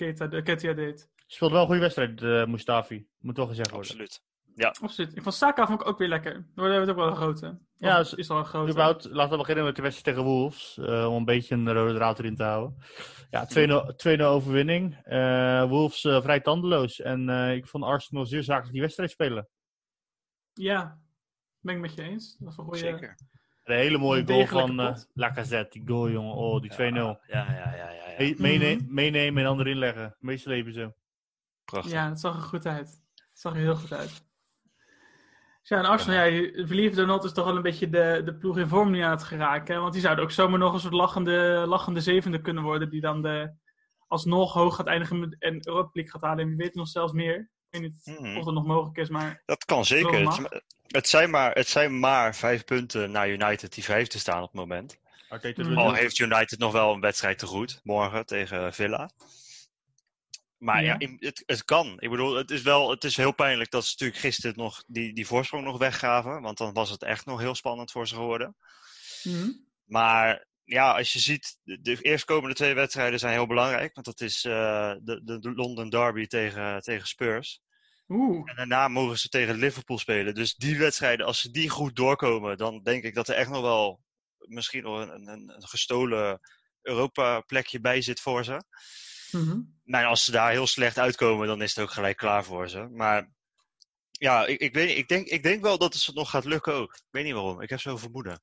Ketia 0.44 0.72
deed. 0.72 1.08
Speelt 1.26 1.50
wel 1.50 1.60
een 1.60 1.66
goede 1.66 1.80
wedstrijd, 1.80 2.22
eh, 2.22 2.46
Mustafi. 2.46 3.06
Moet 3.20 3.36
wel 3.36 3.46
gezegd 3.46 3.70
worden. 3.70 3.88
Absoluut. 3.90 4.22
Absoluut. 4.64 5.16
Ik 5.16 5.22
vond 5.22 5.34
Saka 5.34 5.66
vond 5.66 5.80
ik 5.80 5.86
ook 5.86 5.98
weer 5.98 6.08
lekker. 6.08 6.32
Daar 6.32 6.42
hebben 6.70 6.72
we 6.74 6.80
het 6.80 6.88
ook 6.90 6.96
wel 6.96 7.06
een 7.06 7.16
grote. 7.16 7.58
Ja, 7.78 7.98
is- 7.98 8.14
is 8.14 8.30
al 8.30 8.38
een 8.38 8.44
grote. 8.44 8.70
Überhaupt, 8.70 9.04
laten 9.10 9.30
we 9.32 9.36
beginnen 9.38 9.64
met 9.64 9.76
de 9.76 9.82
wedstrijd 9.82 10.16
tegen 10.16 10.30
Wolves. 10.30 10.78
eh, 10.78 11.06
om 11.10 11.16
een 11.16 11.24
beetje 11.24 11.54
een 11.54 11.72
rode 11.72 11.94
draad 11.94 12.18
erin 12.18 12.36
te 12.36 12.42
houden. 12.42 12.76
Ja, 13.30 13.46
2-0 13.46 13.94
2-0 13.96 14.26
overwinning. 14.26 14.96
Eh, 15.02 15.64
Wolves 15.68 16.04
eh, 16.04 16.22
vrij 16.22 16.40
tandeloos. 16.40 17.00
En 17.00 17.28
eh, 17.28 17.54
ik 17.54 17.66
vond 17.68 17.84
Arsenal 17.84 18.26
zeer 18.26 18.42
zakelijk 18.42 18.72
die 18.72 18.80
wedstrijd 18.82 19.10
spelen. 19.10 19.48
Ja, 20.52 20.98
ben 21.60 21.74
ik 21.74 21.80
met 21.80 21.94
je 21.94 22.02
eens. 22.02 22.36
Dat 22.36 22.46
was 22.48 22.56
een 22.56 22.64
goede. 22.64 22.78
Zeker. 22.78 23.18
Een 23.64 23.76
hele 23.76 23.98
mooie 23.98 24.20
Een 24.20 24.26
goal 24.26 24.46
van 24.46 24.76
pot. 24.76 25.08
Lacazette. 25.12 25.78
Die 25.78 25.88
goal, 25.88 26.10
jongen. 26.10 26.34
Oh, 26.34 26.60
die 26.60 26.70
2-0. 26.70 26.76
Ja, 26.76 27.18
ja, 27.26 27.52
ja, 27.52 27.74
ja. 27.74 27.90
ja, 27.90 27.90
ja. 27.90 28.14
Me- 28.18 28.34
meene- 28.38 28.74
Mhm. 28.74 28.94
Meenemen 28.94 29.42
en 29.42 29.48
dan 29.48 29.60
erin 29.60 29.78
leggen. 29.78 30.16
Meestal 30.18 30.52
leven 30.52 30.72
zo. 30.72 30.92
Prachtig. 31.64 31.92
Ja, 31.92 32.08
het 32.08 32.20
zag 32.20 32.34
er 32.36 32.42
goed 32.42 32.66
uit. 32.66 32.88
Het 33.14 33.40
zag 33.40 33.52
er 33.52 33.58
heel 33.58 33.76
goed 33.76 33.92
uit. 33.92 34.24
Ja, 35.68 35.78
en 35.78 35.84
Arsenal, 35.84 36.26
ja, 36.26 36.66
Verliefd 36.66 36.96
Donald 36.96 37.24
is 37.24 37.32
toch 37.32 37.44
wel 37.44 37.56
een 37.56 37.62
beetje 37.62 37.88
de, 37.90 38.22
de 38.24 38.34
ploeg 38.34 38.58
in 38.58 38.68
vorm 38.68 38.90
nu 38.90 39.00
aan 39.00 39.10
het 39.10 39.22
geraken. 39.22 39.74
hè? 39.74 39.80
Want 39.80 39.92
die 39.92 40.02
zouden 40.02 40.24
ook 40.24 40.30
zomaar 40.30 40.58
nog 40.58 40.72
een 40.72 40.80
soort 40.80 40.92
lachende, 40.92 41.64
lachende 41.68 42.00
zevende 42.00 42.40
kunnen 42.40 42.62
worden. 42.62 42.90
Die 42.90 43.00
dan 43.00 43.22
de, 43.22 43.52
alsnog 44.06 44.52
hoog 44.52 44.76
gaat 44.76 44.86
eindigen 44.86 45.18
met- 45.18 45.36
en 45.38 45.68
Europa 45.68 45.90
League 45.92 46.12
gaat 46.12 46.22
halen. 46.22 46.38
En 46.44 46.48
wie 46.48 46.56
weet 46.56 46.74
nog 46.74 46.88
zelfs 46.88 47.12
meer. 47.12 47.36
Ik 47.70 47.80
weet 47.80 47.82
niet 47.82 48.18
Mhm. 48.20 48.36
of 48.36 48.44
dat 48.44 48.54
nog 48.54 48.66
mogelijk 48.66 48.96
is, 48.98 49.08
maar 49.08 49.42
Dat 49.46 49.64
kan 49.64 49.84
zeker. 49.84 50.20
Het, 50.30 50.62
het, 50.86 51.08
zijn 51.08 51.30
maar, 51.30 51.52
het 51.52 51.68
zijn 51.68 52.00
maar 52.00 52.34
vijf 52.34 52.64
punten 52.64 53.10
naar 53.10 53.28
United 53.28 53.74
die 53.74 53.84
vijfde 53.84 54.18
staan 54.18 54.42
op 54.42 54.48
het 54.52 54.60
moment. 54.60 54.98
Mhm. 55.56 55.76
Al 55.78 55.90
het. 55.90 55.98
heeft 56.00 56.18
United 56.18 56.58
nog 56.58 56.72
wel 56.72 56.92
een 56.94 57.00
wedstrijd 57.00 57.38
te 57.38 57.46
goed, 57.46 57.80
morgen 57.84 58.26
tegen 58.26 58.72
Villa. 58.74 59.10
Maar 60.66 60.84
ja, 60.84 60.96
het, 61.18 61.42
het 61.46 61.64
kan. 61.64 61.96
Ik 61.98 62.10
bedoel, 62.10 62.34
het 62.34 62.50
is 62.50 62.62
wel 62.62 62.90
het 62.90 63.04
is 63.04 63.16
heel 63.16 63.32
pijnlijk 63.32 63.70
dat 63.70 63.84
ze 63.84 63.90
natuurlijk 63.90 64.20
gisteren 64.20 64.56
nog 64.56 64.82
die, 64.86 65.14
die 65.14 65.26
voorsprong 65.26 65.64
nog 65.64 65.78
weggaven. 65.78 66.40
Want 66.40 66.58
dan 66.58 66.72
was 66.72 66.90
het 66.90 67.02
echt 67.02 67.26
nog 67.26 67.40
heel 67.40 67.54
spannend 67.54 67.90
voor 67.90 68.08
ze 68.08 68.14
geworden. 68.14 68.56
mhm. 69.22 69.50
Maar 69.84 70.46
ja, 70.64 70.96
als 70.96 71.12
je 71.12 71.18
ziet, 71.18 71.58
de, 71.62 71.80
de 71.80 72.00
eerstkomende 72.00 72.54
twee 72.54 72.74
wedstrijden 72.74 73.18
zijn 73.18 73.32
heel 73.32 73.46
belangrijk. 73.46 73.94
Want 73.94 74.06
dat 74.06 74.20
is 74.20 74.44
eh, 74.44 74.94
de, 75.02 75.20
de, 75.24 75.52
London 75.54 75.90
Derby 75.90 76.26
tegen, 76.26 76.80
tegen 76.80 77.08
Spurs. 77.08 77.60
Oeh, 78.08 78.50
En 78.50 78.56
daarna 78.56 78.88
mogen 78.88 79.18
ze 79.18 79.28
tegen 79.28 79.54
Liverpool 79.54 79.98
spelen. 79.98 80.34
Dus 80.34 80.54
die 80.54 80.78
wedstrijden, 80.78 81.26
als 81.26 81.40
ze 81.40 81.50
die 81.50 81.68
goed 81.68 81.96
doorkomen, 81.96 82.56
dan 82.56 82.82
denk 82.82 83.04
ik 83.04 83.14
dat 83.14 83.28
er 83.28 83.34
echt 83.34 83.50
nog 83.50 83.62
wel 83.62 84.00
misschien 84.38 84.82
nog 84.82 85.00
een, 85.00 85.28
een, 85.28 85.52
een 85.54 85.68
gestolen 85.68 86.40
Europa-plekje 86.82 87.80
bij 87.80 88.00
zit 88.00 88.20
voor 88.20 88.44
ze. 88.44 88.62
Mhm. 89.36 89.60
Maar 89.84 90.04
als 90.04 90.24
ze 90.24 90.30
daar 90.30 90.50
heel 90.50 90.66
slecht 90.66 90.98
uitkomen, 90.98 91.46
dan 91.46 91.62
is 91.62 91.74
het 91.74 91.84
ook 91.84 91.90
gelijk 91.90 92.16
klaar 92.16 92.44
voor 92.44 92.68
ze. 92.68 92.88
Maar 92.88 93.28
ja, 94.10 94.46
ik, 94.46 94.60
ik, 94.60 94.74
weet, 94.74 94.96
ik, 94.96 95.08
denk, 95.08 95.26
ik 95.26 95.42
denk 95.42 95.62
wel 95.62 95.78
dat 95.78 95.92
het 95.92 96.02
ze 96.02 96.12
nog 96.12 96.30
gaat 96.30 96.44
lukken 96.44 96.74
ook. 96.74 96.94
Ik 96.94 97.02
weet 97.10 97.24
niet 97.24 97.32
waarom. 97.32 97.60
Ik 97.60 97.70
heb 97.70 97.80
zo'n 97.80 97.98
vermoeden. 97.98 98.40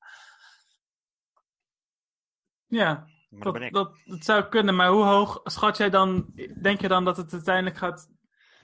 ja, 2.66 2.92
Maar 2.94 3.06
dat 3.28 3.42
dat, 3.42 3.52
ben 3.52 3.62
ik. 3.62 3.72
dat, 3.72 3.96
dat 4.04 4.24
zou 4.24 4.48
kunnen. 4.48 4.76
Maar 4.76 4.88
hoe 4.88 5.04
hoog 5.04 5.40
schat 5.44 5.76
jij 5.76 5.90
dan, 5.90 6.32
denk 6.62 6.80
je 6.80 6.88
dan 6.88 7.04
dat 7.04 7.16
het 7.16 7.32
uiteindelijk 7.32 7.76
gaat, 7.76 8.08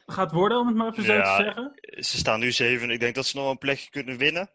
gaat 0.06 0.32
worden, 0.32 0.58
om 0.58 0.66
het 0.66 0.76
maar 0.76 0.90
even 0.90 1.04
zo 1.04 1.12
Ja, 1.12 1.36
te 1.36 1.42
zeggen? 1.42 1.72
Ze 2.04 2.16
staan 2.18 2.40
nu 2.40 2.52
zeven. 2.52 2.90
Ik 2.90 3.00
denk 3.00 3.14
dat 3.14 3.26
ze 3.26 3.36
nog 3.36 3.50
een 3.50 3.58
plekje 3.58 3.90
kunnen 3.90 4.16
winnen. 4.16 4.50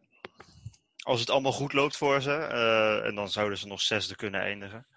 Als 1.04 1.20
het 1.20 1.30
allemaal 1.30 1.52
goed 1.52 1.74
loopt 1.74 1.98
voor 1.98 2.22
ze. 2.22 2.34
Eh, 2.34 3.06
en 3.06 3.16
dan 3.16 3.30
zouden 3.30 3.58
ze 3.58 3.68
nog 3.68 3.82
zesde 3.82 4.16
kunnen 4.16 4.42
eindigen. 4.42 4.88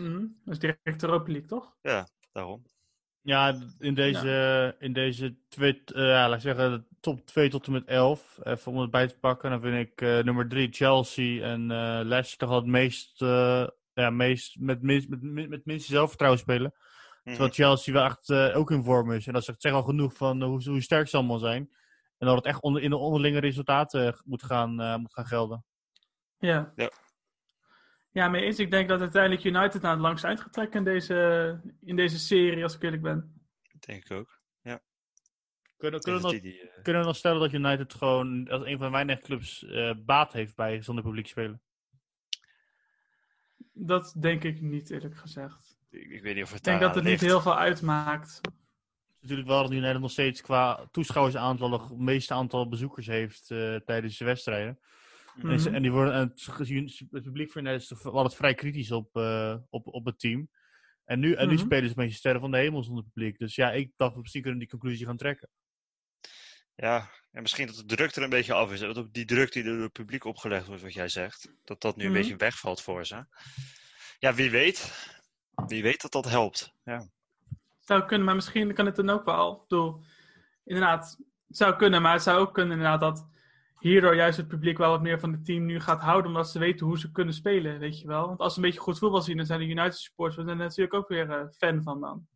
Mhm. 0.00 0.26
Dat 0.44 0.54
is 0.54 0.58
direct 0.58 1.02
Europa 1.02 1.32
League, 1.32 1.48
toch? 1.48 1.76
Daarom. 2.32 2.62
Ja, 3.22 3.58
in 3.78 3.94
deze, 3.94 4.76
in 4.78 4.92
deze 4.92 5.36
twee, 5.48 5.82
eh, 5.84 6.02
ja, 6.02 6.28
laat 6.28 6.36
ik 6.36 6.40
zeggen, 6.40 6.86
top 7.00 7.26
2 7.26 7.50
tot 7.50 7.66
en 7.66 7.72
met 7.72 7.84
11. 7.86 8.38
Even 8.42 8.72
om 8.72 8.78
het 8.78 8.90
bij 8.90 9.06
te 9.06 9.18
pakken, 9.18 9.50
dan 9.50 9.60
vind 9.60 9.88
ik 9.88 10.00
eh, 10.00 10.18
nummer 10.18 10.48
3 10.48 10.68
Chelsea 10.72 11.42
en 11.42 11.70
eh 11.70 12.00
Leicester 12.02 12.38
toch 12.38 12.48
wel 12.48 12.58
het 12.58 12.66
meest, 12.66 13.22
eh, 13.22 13.66
ja, 13.92 14.10
meest 14.10 14.58
met, 14.58 14.82
minst, 14.82 15.08
met, 15.08 15.22
met, 15.22 15.48
met 15.48 15.64
minste 15.64 15.92
zelfvertrouwen 15.92 16.40
spelen. 16.40 16.72
Mhm. 17.24 17.34
Terwijl 17.34 17.50
Chelsea 17.50 17.92
wel 17.92 18.04
echt 18.04 18.30
eh, 18.30 18.56
ook 18.56 18.70
in 18.70 18.84
vorm 18.84 19.12
is. 19.12 19.26
En 19.26 19.32
dat 19.32 19.44
zegt, 19.44 19.62
zegt 19.62 19.74
al 19.74 19.82
genoeg 19.82 20.14
van 20.14 20.42
hoe, 20.42 20.62
hoe 20.68 20.82
sterk 20.82 21.08
ze 21.08 21.16
allemaal 21.16 21.38
zijn. 21.38 21.70
En 22.18 22.26
dat 22.26 22.36
het 22.36 22.44
echt 22.44 22.62
onder, 22.62 22.82
in 22.82 22.90
de 22.90 22.96
onderlinge 22.96 23.40
resultaten 23.40 24.20
moet, 24.24 24.42
gaan, 24.42 24.80
eh, 24.80 24.96
moet 24.96 25.12
gaan 25.12 25.26
gelden. 25.26 25.64
Ja. 26.38 26.72
Ja. 26.76 26.90
Ja, 28.12 28.28
mee 28.28 28.42
eens. 28.42 28.58
Ik 28.58 28.70
denk 28.70 28.88
dat 28.88 29.00
uiteindelijk 29.00 29.44
United 29.44 29.82
naar 29.82 29.92
het 29.92 30.00
langst 30.00 30.24
eind 30.24 30.40
gaat 30.40 30.52
trekken 30.52 30.78
in 30.78 30.84
deze, 30.84 31.60
in 31.80 31.96
deze 31.96 32.18
serie, 32.18 32.62
als 32.62 32.74
ik 32.74 32.82
eerlijk 32.82 33.02
ben. 33.02 33.48
Denk 33.78 34.04
ik 34.04 34.10
ook. 34.10 34.40
Kunnen, 35.80 35.98
Ik 35.98 36.04
kunnen, 36.04 36.22
dat 36.22 36.32
nog, 36.32 36.40
die, 36.40 36.50
die, 36.50 36.70
eh, 36.70 36.82
kunnen 36.82 37.02
we 37.02 37.08
nog 37.08 37.16
stellen 37.16 37.40
dat 37.40 37.52
United 37.52 37.94
gewoon 37.94 38.48
als 38.48 38.64
een 38.64 38.78
van 38.78 38.86
de 38.86 38.92
weinige 38.92 39.22
clubs 39.22 39.64
eh, 39.64 39.92
baat 40.04 40.32
heeft 40.32 40.56
bij 40.56 40.82
zonder 40.82 41.04
publiek 41.04 41.26
spelen? 41.26 41.62
Dat 43.72 44.14
denk 44.18 44.44
ik 44.44 44.60
niet, 44.60 44.90
eerlijk 44.90 45.16
gezegd. 45.16 45.78
ik, 45.90 46.10
ik 46.10 46.22
weet 46.22 46.34
niet 46.34 46.44
of 46.44 46.50
het 46.50 46.58
Ik 46.58 46.64
denk 46.64 46.80
dat 46.80 46.94
het 46.94 47.04
niet 47.04 47.20
heel 47.20 47.40
veel 47.40 47.58
uitmaakt. 47.58 48.40
natuurlijk 49.20 49.48
wel 49.48 49.62
dat 49.62 49.72
United 49.72 50.00
nog 50.00 50.10
steeds 50.10 50.40
qua 50.40 50.88
toeschouwersaantal 50.90 51.72
het 51.72 51.98
meeste 51.98 52.34
aantal 52.34 52.68
bezoekers 52.68 53.06
heeft 53.06 53.50
eh, 53.50 53.76
tijdens 53.76 54.18
de 54.18 54.24
wedstrijden. 54.24 54.78
Mhm. 55.34 55.50
En, 55.50 55.60
ze- 55.60 55.70
en 55.70 55.82
die 55.82 55.92
worden, 55.92 56.14
en 56.14 56.28
het, 56.28 56.42
gezien- 56.42 56.92
het 57.10 57.22
publiek 57.22 57.50
voor 57.52 57.60
United 57.62 57.80
is 57.90 58.04
altijd 58.04 58.34
vrij 58.34 58.54
kritisch 58.54 58.90
op, 58.90 59.16
eh, 59.16 59.56
op, 59.70 59.86
op 59.86 60.04
het 60.04 60.18
team. 60.18 60.48
En 61.04 61.20
nu, 61.20 61.32
en 61.34 61.48
nu 61.48 61.54
Mhm. 61.54 61.64
spelen 61.64 61.84
ze 61.84 61.88
een 61.88 62.02
beetje 62.04 62.18
sterren 62.18 62.40
van 62.40 62.50
de 62.50 62.56
hemel 62.56 62.82
zonder 62.82 63.04
publiek. 63.04 63.38
Dus 63.38 63.54
ja, 63.54 63.72
ik 63.72 63.92
dacht 63.96 64.16
misschien 64.16 64.42
kunnen 64.42 64.60
we 64.60 64.66
die 64.66 64.78
conclusie 64.78 65.06
gaan 65.06 65.16
trekken. 65.16 65.48
Ja, 66.74 67.10
en 67.32 67.42
misschien 67.42 67.66
dat 67.66 67.76
de 67.76 67.84
druk 67.84 68.14
er 68.14 68.22
een 68.22 68.30
beetje 68.30 68.52
af 68.54 68.72
is. 68.72 68.80
Dat 68.80 68.98
ook 68.98 69.12
die 69.12 69.24
druk 69.24 69.52
die 69.52 69.62
door 69.62 69.80
het 69.80 69.92
publiek 69.92 70.24
opgelegd 70.24 70.66
wordt, 70.66 70.82
wat 70.82 70.92
jij 70.92 71.08
zegt, 71.08 71.54
dat 71.64 71.80
dat 71.80 71.96
nu 71.96 72.04
een 72.04 72.10
Mhm. 72.10 72.20
beetje 72.20 72.36
wegvalt 72.36 72.82
voor 72.82 73.06
ze. 73.06 73.24
Ja, 74.18 74.34
wie 74.34 74.50
weet. 74.50 75.08
Wie 75.66 75.82
weet 75.82 76.00
dat 76.02 76.12
dat 76.12 76.24
helpt. 76.28 76.74
Ja. 76.84 77.08
zou 77.80 78.04
kunnen, 78.06 78.26
maar 78.26 78.34
misschien 78.34 78.74
kan 78.74 78.86
het 78.86 78.96
dan 78.96 79.10
ook 79.10 79.24
wel. 79.24 79.52
Ik 79.52 79.68
bedoel, 79.68 80.04
inderdaad, 80.64 81.16
het 81.46 81.56
zou 81.56 81.76
kunnen, 81.76 82.02
maar 82.02 82.12
het 82.12 82.22
zou 82.22 82.38
ook 82.38 82.54
kunnen 82.54 82.72
inderdaad 82.76 83.00
dat 83.00 83.26
hierdoor 83.80 84.14
juist 84.14 84.36
het 84.36 84.48
publiek 84.48 84.78
wel 84.78 84.90
wat 84.90 85.02
meer 85.02 85.20
van 85.20 85.32
het 85.32 85.44
team 85.44 85.64
nu 85.64 85.80
gaat 85.80 86.00
houden, 86.02 86.26
omdat 86.30 86.50
ze 86.50 86.58
weten 86.58 86.86
hoe 86.86 86.98
ze 86.98 87.10
kunnen 87.10 87.34
spelen, 87.34 87.78
weet 87.78 88.00
je 88.00 88.06
wel. 88.06 88.26
Want 88.26 88.38
als 88.40 88.52
ze 88.54 88.58
een 88.58 88.64
beetje 88.64 88.80
goed 88.80 88.98
voetbal 88.98 89.22
zien, 89.22 89.36
dan 89.36 89.46
zijn 89.46 89.60
de 89.60 89.66
United 89.66 89.96
supporters 89.96 90.46
er 90.48 90.56
natuurlijk 90.56 90.94
ook 90.94 91.08
weer 91.08 91.30
eh, 91.30 91.44
fan 91.56 91.82
van 91.82 92.00
dan. 92.00 92.26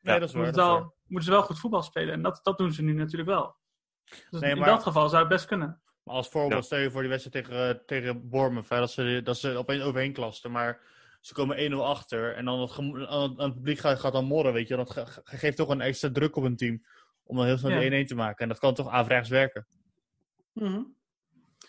Nee, 0.00 0.18
dat 0.20 0.28
is 0.28 0.34
waar. 0.34 0.42
Moeten, 0.44 0.60
dat 0.62 0.70
wel, 0.70 0.80
waar. 0.80 0.90
moeten 1.06 1.28
ze 1.28 1.30
wel 1.34 1.42
goed 1.46 1.58
voetbal 1.58 1.82
spelen 1.82 2.14
en 2.14 2.22
dat, 2.22 2.40
dat 2.42 2.58
doen 2.58 2.72
ze 2.72 2.82
nu 2.82 2.92
natuurlijk 2.92 3.30
wel. 3.30 3.56
Dus 4.30 4.40
Nee, 4.40 4.50
in 4.50 4.58
maar- 4.58 4.68
dat 4.68 4.82
geval 4.82 5.08
zou 5.08 5.20
het 5.20 5.32
best 5.32 5.46
kunnen. 5.46 5.80
Maar 6.02 6.14
als 6.14 6.28
voorbeeld, 6.28 6.60
Ja. 6.60 6.66
stel 6.66 6.78
je 6.78 6.90
voor 6.90 7.00
die 7.00 7.10
wedstrijd 7.10 7.46
tegen, 7.46 7.82
tegen 7.86 8.28
Bournemouth, 8.28 8.68
hè, 8.68 8.78
dat 8.78 8.90
ze, 8.90 9.20
dat 9.24 9.38
ze 9.38 9.56
opeens 9.56 9.82
overheen 9.82 10.12
klasten, 10.12 10.50
maar 10.50 10.80
ze 11.20 11.34
komen 11.34 11.56
1-0 11.72 11.84
achter 11.86 12.34
en 12.34 12.44
dan 12.44 12.60
het, 12.60 12.78
aan 13.38 13.54
publiek 13.54 13.78
gaat, 13.78 14.00
gaat 14.00 14.12
dan 14.12 14.24
morren, 14.24 14.52
weet 14.52 14.68
je. 14.68 14.76
Dat 14.76 14.90
ge- 14.90 15.06
ge- 15.06 15.20
geeft 15.24 15.56
toch 15.56 15.68
een 15.68 15.80
extra 15.80 16.10
druk 16.12 16.36
op 16.36 16.44
een 16.44 16.56
team 16.56 16.84
om 17.24 17.36
dan 17.36 17.44
heel 17.46 17.58
snel 17.58 17.70
Ja. 17.70 17.78
die 17.78 17.90
1-1 18.04 18.06
te 18.06 18.14
maken. 18.14 18.38
En 18.42 18.48
dat 18.48 18.58
kan 18.58 18.74
toch 18.74 18.88
averechts 18.88 19.28
werken. 19.28 19.66
Mhm. 20.52 20.82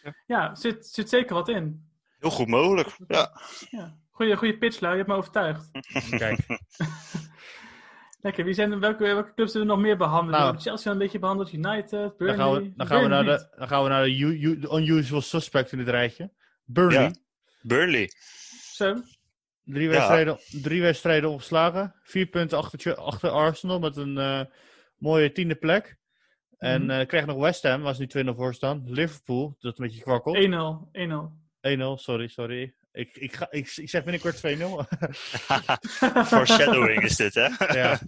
Ja. 0.04 0.15
Ja, 0.28 0.56
zit, 0.56 0.86
zit 0.88 1.10
zeker 1.10 1.36
wat 1.36 1.50
in. 1.50 1.89
Heel 2.20 2.30
goed 2.30 2.48
mogelijk. 2.48 2.96
Ja. 3.08 3.41
Ja. 3.70 3.98
Goeie, 4.12 4.36
goeie 4.38 4.58
pitchlui, 4.58 4.91
je 4.91 4.98
hebt 4.98 5.10
me 5.10 5.15
overtuigd. 5.17 5.70
Kijk, 6.17 6.39
Lekker, 8.22 8.46
wie 8.46 8.54
zijn, 8.54 8.80
welke, 8.80 9.04
welke 9.04 9.34
clubs 9.34 9.54
hebben 9.54 9.70
we 9.70 9.76
nog 9.76 9.86
meer 9.86 9.98
behandeld? 9.98 10.30
Nou. 10.30 10.39
We 10.39 10.46
hebben 10.46 10.62
Chelsea 10.62 10.91
een 10.91 10.98
beetje 10.98 11.20
behandeld, 11.20 11.54
United, 11.54 12.17
Burnley. 12.17 12.28
dan 12.28 12.38
gaan 12.46 12.54
we, 12.63 12.74
dan 12.76 12.88
gaan 12.88 13.02
we 13.02 13.08
naar 13.08 13.24
de, 13.26 13.54
dan 13.58 13.67
gaan 13.67 13.84
we 13.84 13.89
naar 13.89 14.04
de, 14.04 14.17
u- 14.17 14.41
u- 14.50 14.60
de 14.60 14.70
unusual 14.78 15.22
suspect 15.22 15.72
in 15.72 15.78
dit 15.78 15.88
rijtje. 15.88 16.32
Burnley. 16.65 17.02
Ja. 17.04 17.12
Burnley. 17.62 18.10
Zo, 18.74 18.96
Drie, 19.63 19.84
Ja. 19.89 19.89
wedstrijden, 19.89 20.39
drie 20.62 20.82
wedstrijden 20.82 21.30
opgeslagen. 21.30 21.96
Vier 22.04 22.26
punten 22.26 22.58
achter, 22.58 22.80
Ch- 22.80 22.96
achter 22.98 23.30
Arsenal 23.30 23.80
met 23.80 23.98
een 23.98 24.17
eh, 24.17 24.41
mooie 24.98 25.32
tiende 25.32 25.56
plek. 25.56 25.98
En 26.62 26.82
Mhm. 26.82 26.91
eh 26.91 27.08
krijg 27.08 27.26
nog 27.26 27.38
West 27.38 27.63
Ham, 27.63 27.82
waar 27.82 27.95
ze 27.95 28.02
nu 28.02 28.08
2-0 28.08 28.36
voor 28.36 28.54
staan. 28.54 28.82
Liverpool, 28.86 29.56
dat 29.60 29.80
een 29.80 29.86
beetje 29.86 30.02
kwakkelt. 30.02 30.36
1-0. 30.36 30.89
1-0. 30.91 31.32
1-0, 31.62 31.97
sorry, 31.97 32.28
sorry. 32.28 32.74
Ik, 32.91 33.15
ik, 33.17 33.34
ga, 33.34 33.47
ik, 33.52 33.74
ik 33.76 33.89
zeg 33.89 34.04
binnenkort 34.04 34.36
2-0. 34.38 34.39
Foreshadowing 36.26 37.04
is 37.04 37.15
dit, 37.15 37.34
hè? 37.34 37.47
ja. 37.80 38.00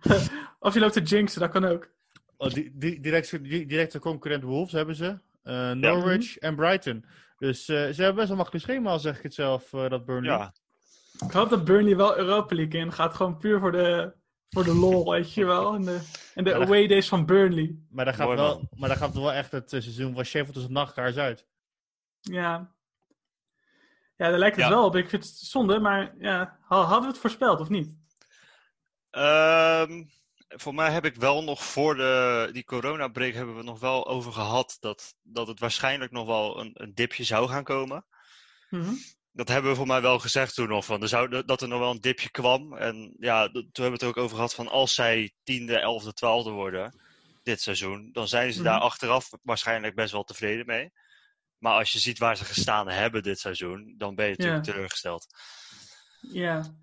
Of 0.58 0.74
je 0.74 0.80
loopt 0.80 0.92
te 0.92 1.02
jinxen, 1.02 1.40
dat 1.40 1.50
kan 1.50 1.64
ook. 1.64 1.88
Oh, 2.36 2.50
di 2.50 2.70
di 2.74 3.00
direct, 3.00 3.44
di- 3.44 3.66
directe 3.66 3.98
concurrent 3.98 4.42
Wolves 4.42 4.72
hebben 4.72 4.94
ze. 4.94 5.18
Eh, 5.42 5.70
Norwich 5.70 6.36
en 6.38 6.56
Brighton. 6.56 7.04
Dus 7.38 7.68
eh, 7.68 7.76
ze 7.76 7.94
hebben 8.02 8.14
best 8.14 8.28
wel 8.28 8.36
makkelijk 8.36 8.64
schema, 8.64 8.90
al 8.90 8.98
zeg 8.98 9.16
ik 9.16 9.22
het 9.22 9.34
zelf, 9.34 9.72
eh, 9.72 9.88
dat 9.88 10.04
Burnley. 10.04 10.32
Ja. 10.36 10.54
Ik 11.26 11.30
hoop 11.32 11.50
dat 11.50 11.64
Burnley 11.64 11.96
wel 11.96 12.16
Europa 12.18 12.54
League 12.54 12.80
in 12.80 12.92
gaat. 12.92 13.14
Gewoon 13.14 13.38
puur 13.38 13.60
voor 13.60 13.72
de, 13.72 14.12
voor 14.50 14.64
de 14.64 14.74
lol, 14.74 15.10
weet 15.12 15.32
je 15.34 15.44
wel. 15.44 15.74
En 15.74 15.82
de, 15.82 16.00
en 16.34 16.44
de 16.44 16.54
away 16.54 16.86
days 16.86 17.08
van 17.08 17.26
Burnley. 17.26 17.76
Maar 17.90 18.04
daar 18.04 18.14
gaat, 18.14 18.26
Mooi, 18.26 18.38
wel, 18.38 18.68
maar 18.76 18.88
daar 18.88 18.98
gaat 18.98 19.14
wel 19.14 19.32
echt 19.32 19.52
het 19.52 19.72
eh, 19.72 19.80
seizoen 19.80 20.14
van 20.14 20.24
Sheffield 20.24 20.54
tussen 20.54 20.72
nachtkaars 20.72 21.16
uit. 21.16 21.46
Ja. 22.20 22.74
Ja, 24.16 24.28
daar 24.30 24.38
lijkt 24.38 24.56
het 24.56 24.64
Ja. 24.64 24.70
wel 24.70 24.84
op. 24.84 24.96
Ik 24.96 25.08
vind 25.08 25.24
het 25.24 25.32
zonde, 25.36 25.78
maar 25.80 26.14
ja, 26.18 26.58
ha- 26.62 26.82
hadden 26.82 27.00
we 27.00 27.06
het 27.06 27.18
voorspeld 27.18 27.60
of 27.60 27.68
niet? 27.68 27.94
Ehm, 29.10 30.04
voor 30.48 30.74
mij 30.74 30.90
heb 30.90 31.04
ik 31.04 31.14
wel 31.16 31.44
nog 31.44 31.64
voor 31.64 31.94
de, 31.96 32.48
die 32.52 32.64
coronabreak 32.64 33.32
hebben 33.34 33.52
we 33.54 33.58
het 33.60 33.68
nog 33.68 33.80
wel 33.80 34.06
over 34.06 34.32
gehad 34.32 34.76
dat, 34.80 35.14
dat 35.22 35.46
het 35.46 35.60
waarschijnlijk 35.60 36.12
nog 36.12 36.26
wel 36.26 36.60
een, 36.60 36.70
een 36.74 36.94
dipje 36.94 37.24
zou 37.24 37.48
gaan 37.48 37.64
komen. 37.64 38.06
Mhm. 38.70 38.92
Dat 39.36 39.48
hebben 39.48 39.70
we 39.70 39.76
voor 39.76 39.86
mij 39.86 40.00
wel 40.00 40.18
gezegd 40.18 40.54
toen 40.54 40.68
nog, 40.68 40.84
van, 40.84 41.02
er 41.02 41.08
zou, 41.08 41.44
dat 41.44 41.62
er 41.62 41.68
nog 41.68 41.78
wel 41.78 41.90
een 41.90 42.00
dipje 42.00 42.30
kwam. 42.30 42.76
En 42.76 43.16
ja, 43.18 43.48
toen 43.48 43.62
hebben 43.62 43.84
we 43.84 43.90
het 43.90 44.02
er 44.02 44.08
ook 44.08 44.16
over 44.16 44.36
gehad 44.36 44.54
van 44.54 44.68
als 44.68 44.94
zij 44.94 45.32
tiende, 45.42 45.78
elfde, 45.78 46.12
twaalfde 46.12 46.50
worden 46.50 47.00
dit 47.42 47.60
seizoen, 47.60 48.08
dan 48.12 48.28
zijn 48.28 48.52
ze 48.52 48.60
Mhm. 48.60 48.68
daar 48.68 48.80
achteraf 48.80 49.30
waarschijnlijk 49.42 49.94
best 49.94 50.12
wel 50.12 50.24
tevreden 50.24 50.66
mee. 50.66 50.90
Maar 51.58 51.72
als 51.78 51.92
je 51.92 51.98
ziet 51.98 52.18
waar 52.18 52.36
ze 52.36 52.44
gestaan 52.44 52.88
hebben 52.88 53.22
dit 53.22 53.38
seizoen, 53.38 53.94
dan 53.96 54.14
ben 54.14 54.24
je 54.26 54.30
natuurlijk 54.30 54.66
Ja. 54.66 54.72
teleurgesteld. 54.72 55.26
Ja. 56.20 56.74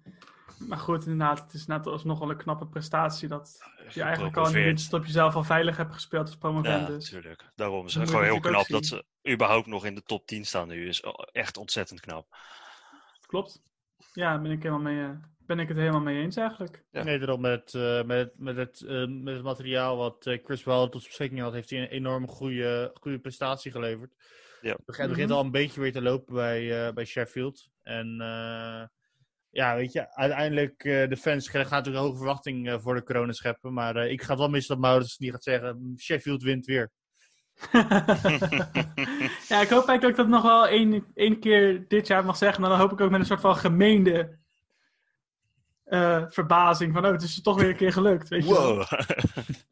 Maar 0.57 0.77
goed, 0.77 1.05
inderdaad, 1.05 1.39
het 1.39 1.53
is 1.53 1.65
net 1.65 1.87
alsnog 1.87 2.19
wel 2.19 2.29
een 2.29 2.37
knappe 2.37 2.67
prestatie 2.67 3.27
dat 3.27 3.59
je 3.89 4.01
eigenlijk 4.01 4.37
al 4.37 4.47
in 4.47 4.53
de 4.53 4.63
winterstop 4.63 5.05
jezelf 5.05 5.35
al 5.35 5.43
veilig 5.43 5.77
hebt 5.77 5.93
gespeeld 5.93 6.25
als 6.25 6.37
promovent. 6.37 6.87
Ja, 6.87 6.93
dus. 6.93 7.11
natuurlijk. 7.11 7.51
Daarom 7.55 7.85
is 7.85 7.95
het 7.95 8.09
gewoon 8.09 8.23
heel 8.23 8.39
knap 8.39 8.67
dat 8.67 8.85
ze 8.85 9.05
überhaupt 9.29 9.67
nog 9.67 9.85
in 9.85 9.95
de 9.95 10.03
top 10.03 10.25
10 10.27 10.45
staan 10.45 10.67
nu. 10.67 10.87
Is 10.87 11.03
echt 11.31 11.57
ontzettend 11.57 11.99
knap. 11.99 12.37
Klopt. 13.25 13.61
Ja, 14.13 14.31
daar 14.31 14.41
ben 14.41 14.51
ik, 14.51 14.63
helemaal 14.63 14.83
mee, 14.93 15.03
eh, 15.03 15.09
ben 15.37 15.59
ik 15.59 15.67
het 15.67 15.77
helemaal 15.77 16.01
mee 16.01 16.21
eens 16.21 16.35
eigenlijk. 16.35 16.83
Ja. 16.91 17.03
Nee, 17.03 17.19
daarom 17.19 17.41
met, 17.41 17.73
eh, 17.73 18.03
met, 18.03 18.33
met, 18.37 18.55
het, 18.55 18.81
eh, 18.81 19.07
met 19.07 19.33
het 19.33 19.43
materiaal 19.43 19.97
wat 19.97 20.37
Chris 20.43 20.63
Wilder 20.63 20.89
tot 20.89 21.03
beschikking 21.03 21.41
had, 21.41 21.53
heeft 21.53 21.69
hij 21.69 21.79
een 21.79 21.87
enorm 21.87 22.27
goede, 22.27 22.91
goede 22.99 23.19
prestatie 23.19 23.71
geleverd. 23.71 24.13
Ja. 24.61 24.71
Het 24.71 24.85
begint, 24.85 25.17
Mhm. 25.17 25.31
al 25.31 25.43
een 25.43 25.51
beetje 25.51 25.81
weer 25.81 25.91
te 25.91 26.01
lopen 26.01 26.33
bij, 26.33 26.87
eh, 26.87 26.93
bij 26.93 27.05
Sheffield. 27.05 27.69
En 27.81 28.21
eh, 28.21 28.83
ja, 29.53 29.75
weet 29.75 29.91
je, 29.91 30.15
uiteindelijk 30.15 30.83
uh, 30.83 31.09
de 31.09 31.17
fans 31.17 31.47
gaan 31.47 31.67
natuurlijk 31.69 32.05
hoge 32.05 32.17
verwachting 32.17 32.67
uh, 32.67 32.75
voor 32.79 32.95
de 32.95 33.03
corona 33.03 33.31
scheppen. 33.31 33.73
Maar 33.73 33.95
uh, 33.95 34.11
ik 34.11 34.21
ga 34.21 34.29
het 34.29 34.39
wel 34.39 34.49
missen 34.49 34.75
dat 34.75 34.83
Maurits 34.83 35.17
niet 35.17 35.31
gaat 35.31 35.43
zeggen, 35.43 35.93
Sheffield 35.97 36.43
wint 36.43 36.65
weer. 36.65 36.91
ja, 39.49 39.61
ik 39.61 39.69
hoop 39.69 39.87
eigenlijk 39.87 40.01
dat 40.01 40.09
ik 40.09 40.15
dat 40.15 40.27
nog 40.27 40.41
wel 40.41 40.67
één, 40.67 41.05
één 41.13 41.39
keer 41.39 41.85
dit 41.87 42.07
jaar 42.07 42.25
mag 42.25 42.37
zeggen. 42.37 42.61
Maar 42.61 42.69
dan 42.69 42.79
hoop 42.79 42.91
ik 42.91 43.01
ook 43.01 43.09
met 43.09 43.19
een 43.19 43.25
soort 43.25 43.41
van 43.41 43.55
gemeende 43.55 44.37
uh, 45.85 46.23
verbazing. 46.29 46.93
Van, 46.93 47.05
oh, 47.05 47.11
het 47.11 47.21
is 47.21 47.41
toch 47.41 47.59
weer 47.59 47.69
een 47.69 47.75
keer 47.75 47.93
gelukt. 47.93 48.29
Weet 48.29 48.43
je 48.43 48.53
wow. 48.53 48.75
Wel. 48.89 49.05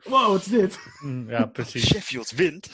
wow, 0.03 0.27
wat 0.27 0.45
is 0.45 0.51
dit? 0.51 0.79
Mm, 0.99 1.29
ja, 1.29 1.45
precies. 1.45 1.85
Sheffield 1.85 2.31
wint? 2.31 2.69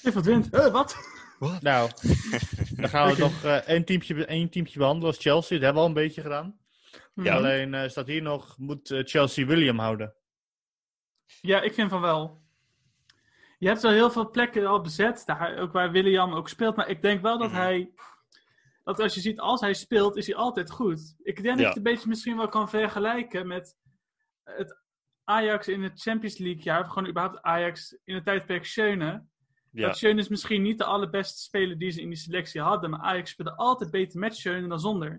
Sheffield 0.00 0.24
wint? 0.24 0.54
Uh, 0.54 0.66
wat? 0.66 0.96
What? 1.44 1.62
Nou, 1.62 1.90
dan 2.76 2.88
gaan 2.88 3.12
we 3.12 3.18
nog 3.18 3.44
uh, 3.44 3.54
één, 3.56 3.84
teamtje, 3.84 4.26
één 4.26 4.50
teamtje 4.50 4.78
behandelen 4.78 5.08
als 5.08 5.22
Chelsea. 5.22 5.56
Dat 5.56 5.64
hebben 5.64 5.82
we 5.82 5.88
al 5.88 5.96
een 5.96 6.02
beetje 6.02 6.22
gedaan. 6.22 6.58
Ja. 7.14 7.34
Alleen 7.34 7.72
uh, 7.72 7.88
staat 7.88 8.06
hier 8.06 8.22
nog, 8.22 8.58
moet 8.58 8.90
uh, 8.90 9.00
Chelsea 9.04 9.46
William 9.46 9.78
houden? 9.78 10.14
Ja, 11.40 11.60
ik 11.60 11.74
vind 11.74 11.90
van 11.90 12.00
wel. 12.00 12.42
Je 13.58 13.68
hebt 13.68 13.84
al 13.84 13.90
heel 13.90 14.10
veel 14.10 14.30
plekken 14.30 14.66
al 14.66 14.80
bezet, 14.80 15.22
daar, 15.26 15.58
ook 15.58 15.72
waar 15.72 15.90
William 15.90 16.34
ook 16.34 16.48
speelt. 16.48 16.76
Maar 16.76 16.88
ik 16.88 17.02
denk 17.02 17.22
wel 17.22 17.38
dat 17.38 17.48
mm 17.48 17.54
-hmm. 17.54 17.64
hij, 17.64 17.92
dat 18.84 19.00
als 19.00 19.14
je 19.14 19.20
ziet, 19.20 19.40
als 19.40 19.60
hij 19.60 19.74
speelt, 19.74 20.16
is 20.16 20.26
hij 20.26 20.36
altijd 20.36 20.70
goed. 20.70 21.14
Ik 21.22 21.42
denk 21.42 21.46
ja. 21.46 21.50
dat 21.50 21.60
je 21.60 21.66
het 21.66 21.76
een 21.76 21.82
beetje 21.82 22.08
misschien 22.08 22.36
wel 22.36 22.48
kan 22.48 22.68
vergelijken 22.68 23.46
met 23.46 23.76
het 24.44 24.82
Ajax 25.24 25.68
in 25.68 25.82
het 25.82 26.00
Champions 26.00 26.38
League 26.38 26.62
jaar. 26.62 26.80
Of 26.80 26.88
gewoon 26.88 27.08
überhaupt 27.08 27.42
Ajax 27.42 27.98
in 28.04 28.14
het 28.14 28.24
tijdperk 28.24 28.64
Schöne. 28.64 29.24
Ja. 29.74 29.86
Dat 29.86 29.96
Schöne 29.96 30.20
is 30.20 30.28
misschien 30.28 30.62
niet 30.62 30.78
de 30.78 30.84
allerbeste 30.84 31.40
speler 31.42 31.78
die 31.78 31.90
ze 31.90 32.00
in 32.00 32.08
die 32.08 32.18
selectie 32.18 32.60
hadden. 32.60 32.90
Maar 32.90 33.00
Ajax 33.00 33.30
speelde 33.30 33.56
altijd 33.56 33.90
beter 33.90 34.18
met 34.18 34.36
Schöne 34.36 34.68
dan 34.68 34.80
zonder. 34.80 35.10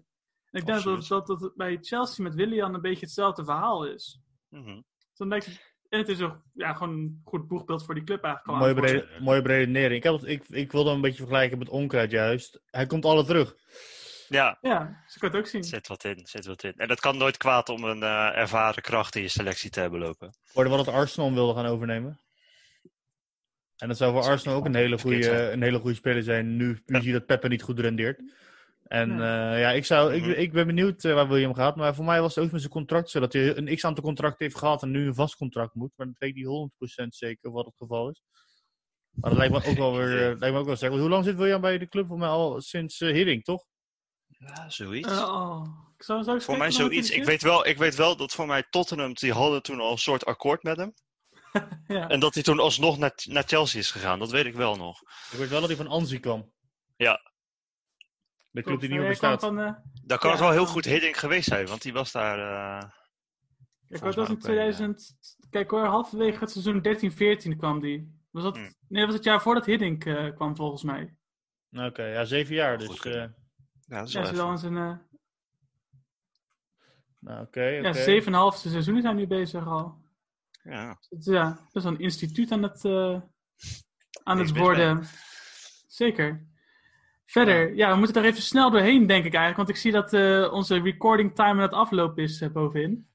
En 0.52 0.60
ik 0.60 0.66
denk 0.66 0.84
dat, 0.84 1.08
dat, 1.08 1.28
dat 1.28 1.42
het 1.42 1.56
bij 1.56 1.78
Chelsea 1.82 2.24
met 2.24 2.36
William 2.36 2.74
een 2.74 2.82
beetje 2.82 3.06
hetzelfde 3.06 3.44
verhaal 3.44 3.86
is. 3.86 4.22
Mm 4.50 4.64
-hmm. 4.64 4.86
Dus 5.10 5.18
dan 5.18 5.30
denk 5.30 5.44
ik, 5.44 5.76
en 5.90 6.00
het 6.00 6.10
is 6.10 6.22
ook 6.22 6.42
ja, 6.54 6.74
gewoon 6.74 6.94
een 6.94 7.22
goed 7.24 7.48
boegbeeld 7.48 7.86
voor 7.86 7.94
die 7.94 8.04
club 8.04 8.24
eigenlijk. 8.24 8.60
Mooie, 8.60 8.74
brede, 8.74 9.08
mooie 9.20 9.42
beredenering. 9.42 10.04
Ik, 10.04 10.12
heb, 10.12 10.30
ik, 10.30 10.48
ik 10.48 10.72
wilde 10.72 10.88
hem 10.88 10.96
een 10.96 11.02
beetje 11.04 11.24
vergelijken 11.24 11.58
met 11.58 11.70
Onkruid 11.70 12.12
juist. 12.12 12.62
Hij 12.66 12.86
komt 12.86 13.06
alle 13.06 13.26
terug. 13.26 13.56
Ja, 14.28 14.58
ja 14.62 15.04
zo 15.08 15.18
kan 15.20 15.30
het 15.30 15.38
ook 15.40 15.48
zien. 15.48 15.64
Zit 15.64 15.88
wat 15.88 16.04
in, 16.04 16.20
zit 16.24 16.46
wat 16.46 16.64
in. 16.64 16.74
En 16.76 16.88
dat 16.88 17.00
kan 17.00 17.18
nooit 17.18 17.38
kwaad 17.38 17.70
om 17.70 17.84
een 17.84 18.02
uh, 18.02 18.38
ervaren 18.38 18.84
kracht 18.84 19.16
in 19.16 19.22
je 19.22 19.28
selectie 19.28 19.70
te 19.70 19.80
hebben 19.80 20.00
lopen. 20.00 20.36
Hoorde 20.54 20.70
wel 20.70 20.84
dat 20.84 20.94
Arsenal 20.94 21.34
wilde 21.34 21.54
gaan 21.54 21.66
overnemen. 21.66 22.20
En 23.78 23.88
dat 23.88 23.98
zou 23.98 24.12
voor 24.12 24.32
Arsenal 24.32 24.58
ook 24.58 24.66
een 24.66 24.76
hele 24.76 25.00
goede, 25.00 25.52
een 25.52 25.62
hele 25.62 25.80
goede 25.80 25.96
speler 25.96 26.24
zijn. 26.24 26.58
Nu, 26.58 26.68
nu 26.68 26.82
ja. 26.86 27.00
zie 27.00 27.08
je 27.08 27.18
dat 27.18 27.26
Peppe 27.26 27.48
niet 27.48 27.62
goed 27.62 27.80
rendeert. 27.80 28.22
En 28.84 29.10
ja, 29.10 29.54
uh, 29.54 29.60
ja 29.60 29.72
ik, 29.72 29.86
zou, 29.86 30.14
ik, 30.14 30.26
ik 30.26 30.52
ben 30.52 30.68
benieuwd 30.68 31.04
uh, 31.04 31.14
waar 31.14 31.28
William 31.28 31.54
gaat. 31.54 31.76
Maar 31.76 31.96
voor 31.96 32.06
mij 32.06 32.22
was 32.22 32.36
het 32.36 32.44
ook 32.44 32.52
met 32.52 32.60
zijn 32.60 32.74
contract 32.74 33.10
zo. 33.10 33.20
Dat 33.20 33.34
hij 33.34 33.58
een 33.58 33.76
x-aantal 33.76 34.04
contract 34.04 34.40
heeft 34.40 34.58
gehad 34.58 34.84
en 34.84 34.92
nu 34.92 35.08
een 35.08 35.16
vast 35.16 35.36
contract 35.36 35.74
moet. 35.74 35.92
Maar 35.96 36.08
dat 36.08 36.16
weet 36.18 36.30
ik 36.30 36.36
niet 36.36 36.72
100% 37.04 37.08
zeker 37.08 37.52
wat 37.52 37.66
het 37.66 37.76
geval 37.78 38.10
is. 38.10 38.22
Maar 39.12 39.30
dat 39.30 39.40
lijkt 39.40 39.54
me 39.54 39.70
ook 39.70 39.78
wel 39.78 39.96
weer 39.98 40.20
lijkt 40.40 40.54
me 40.54 40.60
ook 40.60 40.66
wel 40.66 40.76
zeggen. 40.76 41.00
Hoe 41.00 41.10
lang 41.10 41.24
zit 41.24 41.36
William 41.36 41.62
bij 41.62 41.78
de 41.78 41.88
club? 41.88 42.08
Voor 42.08 42.18
mij 42.18 42.28
al 42.28 42.62
sinds 42.62 43.02
uh, 43.02 43.14
Hidding, 43.14 43.44
toch? 43.44 43.66
Ja, 44.28 44.70
zoiets. 44.70 45.22
Oh. 45.22 45.68
ik 45.98 46.04
zou, 46.04 46.24
zou 46.24 46.42
voor 46.42 46.58
mij 46.58 46.72
zoiets. 46.72 47.10
Ik 47.10 47.24
weet, 47.24 47.42
wel, 47.42 47.68
ik 47.68 47.78
weet 47.78 47.96
wel 47.96 48.18
dat 48.18 48.32
voor 48.32 48.48
mij 48.48 48.64
Tottenham, 48.70 49.14
die 49.14 49.34
hadden 49.34 49.64
toen 49.64 49.80
al 49.80 49.92
een 49.92 49.98
soort 49.98 50.26
akkoord 50.26 50.64
met 50.64 50.78
hem. 50.78 50.94
ja. 51.88 52.10
En 52.10 52.20
dat 52.20 52.34
hij 52.34 52.44
toen 52.44 52.60
alsnog 52.60 52.98
naar, 52.98 53.14
naar 53.24 53.44
Chelsea 53.44 53.80
is 53.80 53.92
gegaan. 53.92 54.20
Dat 54.20 54.32
weet 54.32 54.46
ik 54.46 54.56
wel 54.56 54.76
nog. 54.76 55.02
Ik 55.32 55.38
weet 55.38 55.50
wel 55.50 55.60
dat 55.60 55.70
hij 55.70 55.78
van 55.78 55.88
Anzi 55.88 56.20
kwam. 56.20 56.52
Ja. 56.96 57.32
De 58.50 58.62
club 58.62 58.80
die 58.80 58.90
niet 58.90 59.00
meer 59.00 59.08
bestaat. 59.08 59.42
Van, 59.42 59.60
uh, 59.60 59.72
daar 60.04 60.18
kan 60.18 60.30
ja, 60.30 60.36
het 60.36 60.46
wel 60.46 60.52
heel 60.52 60.66
goed 60.66 60.86
Hiddink 60.86 61.18
geweest 61.18 61.48
zijn, 61.48 61.68
want 61.68 61.82
die 61.82 61.94
was 61.94 62.12
daar. 62.12 62.38
Uh, 62.40 62.90
Kijk, 63.88 64.04
wat 64.04 64.16
was 64.16 64.30
in 64.30 64.40
2000. 64.40 64.96
Bij, 64.96 65.06
uh... 65.44 65.50
Kijk 65.50 65.72
hoor, 65.72 65.86
halverwege 65.86 66.40
het 66.40 66.52
seizoen 66.52 67.54
13-14 67.54 67.58
kwam 67.58 67.80
die. 67.80 68.24
Was 68.32 68.44
dat, 68.44 68.56
Hmm. 68.56 68.74
Nee, 68.88 69.00
dat 69.00 69.06
was 69.06 69.16
het 69.16 69.24
jaar 69.24 69.42
voordat 69.42 69.66
Hiddink 69.66 70.06
eh, 70.06 70.36
kwam, 70.36 70.56
volgens 70.56 70.84
mij. 70.84 71.16
Oké, 71.72 72.04
ja, 72.04 72.26
zeven 72.26 72.56
jaar. 72.56 72.78
Dus, 72.78 72.88
Goed 72.88 73.06
eh, 73.06 73.14
Ja, 73.14 73.30
dat 73.88 74.08
is 74.08 74.14
Ja, 74.14 74.20
wel 74.22 74.30
ze 74.30 74.36
wel 74.36 74.44
even. 74.44 74.52
eens 74.52 74.64
een, 74.64 74.78
eh, 74.78 74.98
nou, 77.20 77.46
oké, 77.46 77.64
ja, 77.64 77.90
oké. 77.90 77.94
zeven 77.94 78.28
en 78.28 78.34
een 78.34 78.40
half 78.40 78.56
seizoenen 78.56 79.02
zijn 79.02 79.16
nu 79.16 79.28
bezig 79.28 79.68
al. 79.68 80.04
Ja. 80.70 80.98
Het, 81.10 81.26
ja, 81.26 81.60
dat 81.72 81.84
is 81.84 81.90
een 81.90 82.00
instituut 82.00 82.52
aan 82.52 82.64
het, 82.64 82.86
eh, 82.86 83.22
aan 84.24 84.40
het 84.40 84.58
worden. 84.58 85.04
Zeker. 85.88 86.48
Verder, 87.26 87.76
ja. 87.76 87.92
we 87.92 87.98
moeten 87.98 88.22
er 88.24 88.30
even 88.30 88.42
snel 88.42 88.72
doorheen, 88.72 89.08
denk 89.08 89.26
ik 89.26 89.34
eigenlijk. 89.34 89.58
Want 89.58 89.70
ik 89.70 89.76
zie 89.76 89.92
dat 89.92 90.14
eh, 90.14 90.54
onze 90.54 90.82
recording 90.82 91.36
time 91.36 91.52
aan 91.52 91.60
het 91.60 91.72
aflopen 91.74 92.24
is 92.24 92.42
eh, 92.42 92.50
bovenin. 92.50 93.08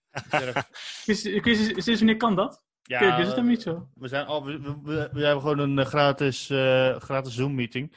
Sinds 1.04 1.98
wanneer 1.98 2.16
kan 2.16 2.36
dat? 2.36 2.62
Ja, 2.82 3.02
Ja, 3.02 3.16
is 3.18 3.26
het 3.26 3.36
dan 3.36 3.46
niet 3.46 3.62
zo? 3.62 3.88
We, 3.94 4.08
zijn 4.08 4.26
al, 4.26 4.44
we, 4.44 4.60
we, 4.60 4.76
we- 4.82 5.08
we 5.12 5.24
hebben 5.24 5.42
gewoon 5.42 5.58
een 5.78 5.86
gratis, 5.86 6.50
eh, 6.50 6.96
gratis 6.96 7.34
Zoom-meeting. 7.34 7.96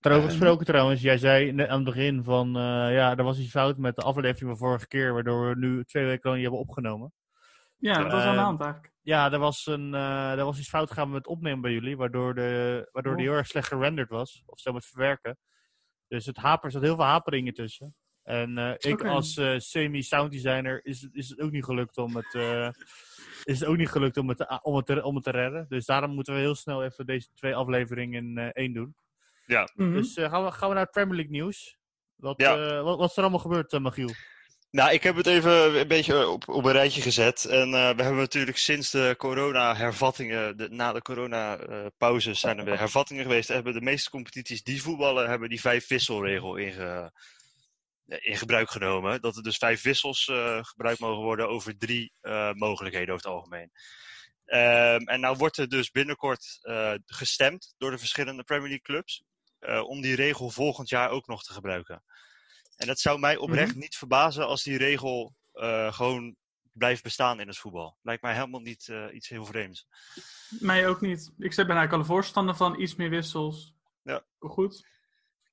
Daarover 0.00 0.28
gesproken 0.30 0.66
trouwens, 0.66 1.00
jij 1.00 1.18
zei 1.18 1.52
net 1.52 1.68
aan 1.68 1.76
het 1.76 1.94
begin 1.94 2.22
van, 2.24 2.46
eh, 2.56 2.62
ja, 2.94 3.16
er 3.16 3.24
was 3.24 3.38
iets 3.38 3.50
fout 3.50 3.76
met 3.78 3.96
de 3.96 4.02
aflevering 4.02 4.48
van 4.48 4.68
vorige 4.68 4.86
keer, 4.88 5.12
waardoor 5.12 5.48
we 5.48 5.56
nu 5.56 5.84
twee 5.84 6.04
weken 6.04 6.20
lang 6.22 6.34
niet 6.34 6.42
hebben 6.42 6.60
opgenomen. 6.60 7.12
Ja, 7.84 8.02
dat 8.02 8.12
was 8.12 8.22
aan 8.22 8.26
de 8.32 8.36
Ehm, 8.36 8.44
hand 8.44 8.60
eigenlijk. 8.60 8.92
Ja, 9.02 9.32
er 9.32 9.38
was, 9.38 9.66
een, 9.66 9.94
eh, 9.94 10.32
er 10.38 10.44
was 10.44 10.58
iets 10.58 10.68
fout 10.68 10.88
gegaan 10.88 11.08
met 11.08 11.16
het 11.16 11.26
opnemen 11.26 11.60
bij 11.60 11.72
jullie, 11.72 11.96
waardoor, 11.96 12.34
de, 12.34 12.88
waardoor 12.92 13.16
die 13.16 13.26
heel 13.26 13.36
erg 13.36 13.46
slecht 13.46 13.68
gerenderd 13.68 14.10
was, 14.10 14.42
of 14.46 14.58
zo 14.58 14.72
met 14.72 14.86
verwerken. 14.86 15.38
Dus 16.08 16.26
het 16.26 16.36
haper, 16.36 16.64
er 16.64 16.70
zat 16.70 16.82
heel 16.82 16.94
veel 16.96 17.04
haperingen 17.04 17.54
tussen. 17.54 17.94
En 18.22 18.58
eh, 18.58 18.74
ik 18.78 19.04
als 19.04 19.36
eh, 19.36 19.58
semi-sound 19.58 20.32
designer 20.32 20.84
is, 20.84 21.00
het- 21.00 21.14
is 21.14 21.28
het 21.28 21.40
ook 21.40 21.50
niet 21.50 21.64
gelukt 21.64 21.96
om 21.98 22.16
het, 22.16 22.34
eh, 22.34 22.68
is 23.44 23.60
het 23.60 23.68
ook 23.68 23.76
niet 23.76 23.88
gelukt 23.90 24.16
om 24.16 24.28
het, 24.28 24.38
te- 24.38 24.58
om, 24.62 24.76
het 24.76 24.86
te, 24.86 25.02
om 25.02 25.14
het 25.14 25.24
te 25.24 25.30
redden. 25.30 25.66
Dus 25.68 25.84
daarom 25.86 26.14
moeten 26.14 26.34
we 26.34 26.40
heel 26.40 26.54
snel 26.54 26.84
even 26.84 27.06
deze 27.06 27.28
twee 27.34 27.54
afleveringen 27.56 28.24
in 28.26 28.38
eh, 28.38 28.48
één 28.52 28.72
doen. 28.72 28.96
Mhm. 29.74 29.92
Dus 29.92 30.16
eh, 30.16 30.30
gaan, 30.30 30.44
we, 30.44 30.50
gaan 30.52 30.68
we 30.68 30.74
naar 30.74 30.82
het 30.84 30.92
Premier 30.92 31.14
League 31.16 31.32
nieuws. 31.32 31.78
Wat, 32.14 32.40
Ja. 32.40 32.56
eh, 32.76 32.82
wat, 32.82 32.98
wat 32.98 33.10
is 33.10 33.16
er 33.16 33.22
allemaal 33.22 33.40
gebeurd, 33.40 33.78
Magiel? 33.78 34.10
Nou, 34.74 34.92
ik 34.92 35.02
heb 35.02 35.16
het 35.16 35.26
even 35.26 35.78
een 35.80 35.88
beetje 35.88 36.28
op, 36.28 36.48
op 36.48 36.64
een 36.64 36.72
rijtje 36.72 37.00
gezet. 37.02 37.44
En 37.44 37.74
eh, 37.74 37.96
we 37.96 38.02
hebben 38.02 38.16
natuurlijk 38.16 38.56
sinds 38.56 38.90
de 38.90 39.14
corona-hervattingen, 39.18 40.56
de, 40.56 40.68
na 40.70 40.92
de 40.92 41.02
corona-pauzes 41.02 42.40
zijn 42.40 42.58
er 42.58 42.64
weer 42.64 42.78
hervattingen 42.78 43.22
geweest. 43.22 43.48
Hebben 43.48 43.72
de 43.74 43.80
meeste 43.80 44.10
competities 44.10 44.62
die 44.62 44.82
voetballen, 44.82 45.28
hebben 45.28 45.48
die 45.48 45.60
vijf 45.60 45.86
wisselregel 45.88 46.56
inge, 46.56 47.12
eh, 48.06 48.18
in 48.20 48.36
gebruik 48.36 48.70
genomen. 48.70 49.20
Dat 49.20 49.36
er 49.36 49.42
dus 49.42 49.56
vijf 49.56 49.82
wissels 49.82 50.28
eh, 50.28 50.58
gebruikt 50.62 51.00
mogen 51.00 51.22
worden 51.22 51.48
over 51.48 51.78
drie 51.78 52.12
eh, 52.20 52.52
mogelijkheden 52.52 53.14
over 53.14 53.26
het 53.26 53.34
algemeen. 53.36 53.70
Ehm, 54.44 55.02
en 55.08 55.20
nou 55.20 55.36
wordt 55.36 55.56
er 55.56 55.68
dus 55.68 55.90
binnenkort 55.90 56.58
eh, 56.62 56.94
gestemd 57.06 57.74
door 57.78 57.90
de 57.90 57.98
verschillende 57.98 58.42
Premier 58.44 58.68
League 58.68 58.82
clubs. 58.84 59.22
eh, 59.58 59.88
om 59.88 60.00
die 60.00 60.14
regel 60.14 60.50
volgend 60.50 60.88
jaar 60.88 61.10
ook 61.10 61.26
nog 61.26 61.42
te 61.42 61.52
gebruiken. 61.52 62.02
En 62.76 62.88
het 62.88 63.00
zou 63.00 63.18
mij 63.18 63.36
oprecht 63.36 63.74
niet 63.74 63.96
verbazen 63.96 64.46
als 64.46 64.62
die 64.62 64.76
regel 64.76 65.34
eh, 65.52 65.92
gewoon 65.92 66.36
blijft 66.72 67.02
bestaan 67.02 67.40
in 67.40 67.46
het 67.46 67.58
voetbal. 67.58 67.96
Lijkt 68.02 68.22
mij 68.22 68.34
helemaal 68.34 68.60
niet 68.60 68.88
eh, 68.88 69.04
iets 69.12 69.28
heel 69.28 69.44
vreemds. 69.44 69.86
Mij 70.48 70.88
ook 70.88 71.00
niet. 71.00 71.20
Ik 71.38 71.54
ben 71.56 71.56
eigenlijk 71.56 71.92
al 71.92 71.98
een 71.98 72.04
voorstander 72.04 72.54
van 72.54 72.80
iets 72.80 72.94
meer 72.94 73.10
wissels. 73.10 73.74
Ja. 74.02 74.24
Goed. 74.38 74.86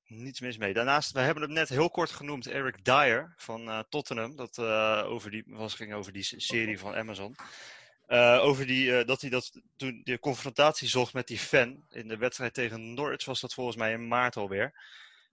Niets 0.05 0.39
mis 0.39 0.57
mee. 0.57 0.73
Daarnaast, 0.73 1.11
we 1.11 1.19
hebben 1.19 1.43
hem 1.43 1.53
net 1.53 1.69
heel 1.69 1.89
kort 1.89 2.11
genoemd, 2.11 2.47
Eric 2.47 2.85
Dyer 2.85 3.33
van 3.37 3.69
eh, 3.69 3.79
Tottenham. 3.89 4.35
Dat 4.35 4.59
over 5.05 5.31
die, 5.31 5.43
was, 5.47 5.75
ging 5.75 5.93
over 5.93 6.11
die 6.11 6.23
serie 6.23 6.79
van 6.79 6.95
Amazon. 6.95 7.35
Over 8.39 8.65
die, 8.65 9.05
dat 9.05 9.21
hij 9.21 9.29
dat, 9.29 9.61
toen 9.77 10.01
de 10.03 10.19
confrontatie 10.19 10.87
zocht 10.87 11.13
met 11.13 11.27
die 11.27 11.37
fan 11.37 11.83
in 11.89 12.07
de 12.07 12.17
wedstrijd 12.17 12.53
tegen 12.53 12.93
Norwich, 12.93 13.25
was 13.25 13.39
dat 13.39 13.53
volgens 13.53 13.77
mij 13.77 13.91
in 13.91 14.07
maart 14.07 14.37
alweer. 14.37 14.73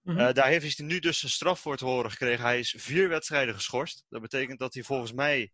Mhm. 0.09 0.19
Eh, 0.19 0.33
daar 0.33 0.49
heeft 0.49 0.79
hij 0.79 0.87
nu 0.87 0.99
dus 0.99 1.23
een 1.23 1.29
straf 1.29 1.61
voor 1.61 1.77
te 1.77 1.85
horen 1.85 2.11
gekregen. 2.11 2.45
Hij 2.45 2.59
is 2.59 2.75
vier 2.79 3.09
wedstrijden 3.09 3.55
geschorst. 3.55 4.05
Dat 4.09 4.21
betekent 4.21 4.59
dat 4.59 4.75
hij 4.75 4.83
volgens 4.83 5.13
mij. 5.13 5.53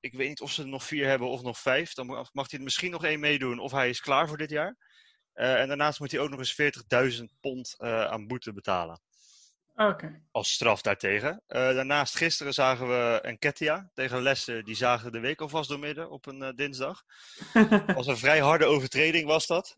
Ik 0.00 0.14
weet 0.14 0.28
niet 0.28 0.40
of 0.40 0.52
ze 0.52 0.62
er 0.62 0.68
nog 0.68 0.84
vier 0.84 1.06
hebben 1.06 1.28
of 1.28 1.42
nog 1.42 1.58
vijf. 1.58 1.94
Dan 1.94 2.06
mag 2.06 2.50
hij 2.50 2.58
er 2.58 2.64
misschien 2.64 2.90
nog 2.90 3.04
één 3.04 3.20
meedoen 3.20 3.58
of 3.58 3.72
hij 3.72 3.88
is 3.88 4.00
klaar 4.00 4.28
voor 4.28 4.36
dit 4.36 4.50
jaar. 4.50 4.76
Eh, 5.32 5.60
en 5.60 5.68
daarnaast 5.68 6.00
moet 6.00 6.10
hij 6.10 6.20
ook 6.20 6.30
nog 6.30 6.38
eens 6.38 6.54
40.000 6.54 7.34
pond 7.40 7.74
eh, 7.78 8.04
aan 8.04 8.26
boete 8.26 8.52
betalen. 8.52 9.00
Oké. 9.76 10.22
Als 10.30 10.52
straf 10.52 10.82
daartegen. 10.82 11.42
Daarnaast 11.46 12.16
gisteren 12.16 12.52
zagen 12.52 12.88
we 12.88 13.20
Enketia 13.22 13.90
tegen 13.94 14.22
Leicester. 14.22 14.64
Die 14.64 14.74
zagen 14.74 15.12
de 15.12 15.20
week 15.20 15.40
alvast 15.40 15.68
doormidden 15.68 16.10
op 16.10 16.26
een 16.26 16.56
dinsdag. 16.56 17.02
Was 17.94 18.06
een 18.06 18.16
vrij 18.16 18.40
harde 18.40 18.64
overtreding 18.64 19.26
was 19.26 19.46
dat. 19.46 19.76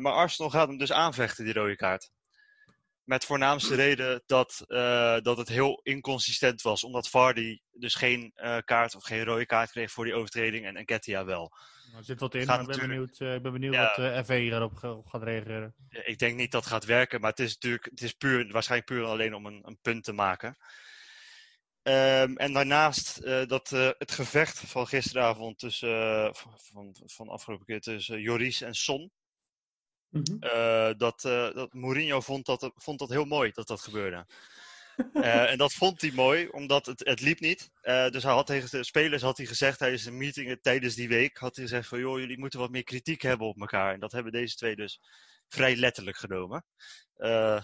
Maar 0.00 0.12
Arsenal 0.12 0.50
gaat 0.50 0.68
hem 0.68 0.78
dus 0.78 0.92
aanvechten, 0.92 1.44
die 1.44 1.54
rode 1.54 1.76
kaart. 1.76 2.10
Met 3.08 3.24
voornaamste 3.24 3.74
reden 3.74 4.22
dat, 4.26 4.64
eh, 4.66 5.20
dat 5.20 5.36
het 5.38 5.48
heel 5.48 5.80
inconsistent 5.82 6.62
was. 6.62 6.84
Omdat 6.84 7.08
Vardy 7.08 7.58
dus 7.72 7.94
geen 7.94 8.32
eh, 8.34 8.56
kaart 8.64 8.94
of 8.94 9.04
geen 9.04 9.24
rode 9.24 9.46
kaart 9.46 9.70
kreeg 9.70 9.90
voor 9.90 10.04
die 10.04 10.14
overtreding 10.14 10.66
en 10.66 10.76
Enketia 10.76 11.24
wel. 11.24 11.52
Er 11.96 12.04
zit 12.04 12.20
wat 12.20 12.34
in, 12.34 12.46
maar 12.46 12.60
ik 12.60 12.66
ben 12.66 12.78
benieuwd, 12.88 13.20
eh, 13.20 13.34
ik 13.34 13.42
ben 13.42 13.52
benieuwd 13.52 13.74
Ja. 13.74 13.82
wat 13.96 13.98
eh 13.98 14.22
FV 14.24 14.38
hierop 14.40 14.74
ga- 14.74 14.92
op 14.92 15.06
gaat 15.06 15.22
reageren. 15.22 15.74
Ik 15.90 16.18
denk 16.18 16.36
niet 16.36 16.50
dat 16.52 16.64
het 16.64 16.72
gaat 16.72 16.84
werken, 16.84 17.20
maar 17.20 17.30
het 17.30 17.40
is 17.40 17.52
natuurlijk 17.52 17.84
het 17.84 18.02
is 18.02 18.12
puur, 18.12 18.52
waarschijnlijk 18.52 18.90
puur 18.90 19.02
en 19.02 19.08
alleen 19.10 19.34
om 19.34 19.46
een, 19.46 19.60
een 19.66 19.78
punt 19.82 20.04
te 20.04 20.12
maken. 20.12 20.56
Ehm, 21.82 22.36
en 22.36 22.52
daarnaast 22.52 23.22
dat 23.48 23.68
het 23.98 24.12
gevecht 24.12 24.58
van 24.58 24.86
gisteravond 24.86 25.58
tussen, 25.58 26.34
van, 26.34 26.52
van, 26.56 26.96
van 27.06 27.28
afgelopen 27.28 27.66
keer 27.66 27.80
tussen 27.80 28.20
Joris 28.20 28.60
en 28.60 28.74
Son. 28.74 29.10
Mhm. 30.10 30.36
eh, 30.40 30.90
dat, 30.96 31.24
eh, 31.24 31.54
dat 31.54 31.72
Mourinho 31.72 32.20
vond 32.20 32.46
dat, 32.46 32.70
vond 32.74 32.98
dat 32.98 33.08
heel 33.08 33.24
mooi 33.24 33.50
dat 33.50 33.66
dat 33.66 33.80
gebeurde. 33.80 34.26
Eh, 35.12 35.50
en 35.50 35.58
dat 35.58 35.72
vond 35.72 36.00
hij 36.00 36.12
mooi, 36.12 36.48
omdat 36.48 36.86
het, 36.86 37.00
het 37.04 37.20
liep 37.20 37.40
niet. 37.40 37.70
Eh, 37.80 38.08
dus 38.08 38.22
hij 38.22 38.32
had 38.32 38.46
tegen 38.46 38.70
de 38.70 38.84
spelers 38.84 39.22
had 39.22 39.36
hij 39.36 39.46
gezegd 39.46 39.78
tijdens 39.78 40.02
de 40.02 40.10
meeting 40.10 40.58
tijdens 40.62 40.94
die 40.94 41.08
week, 41.08 41.36
had 41.36 41.56
hij 41.56 41.64
gezegd 41.64 41.88
van 41.88 41.98
joh, 41.98 42.18
jullie 42.18 42.38
moeten 42.38 42.58
wat 42.60 42.70
meer 42.70 42.84
kritiek 42.84 43.22
hebben 43.22 43.46
op 43.46 43.60
elkaar. 43.60 43.92
En 43.94 44.00
dat 44.00 44.12
hebben 44.12 44.32
deze 44.32 44.56
twee 44.56 44.76
dus 44.76 45.00
vrij 45.48 45.76
letterlijk 45.76 46.16
genomen. 46.16 46.64
Eh, 47.14 47.62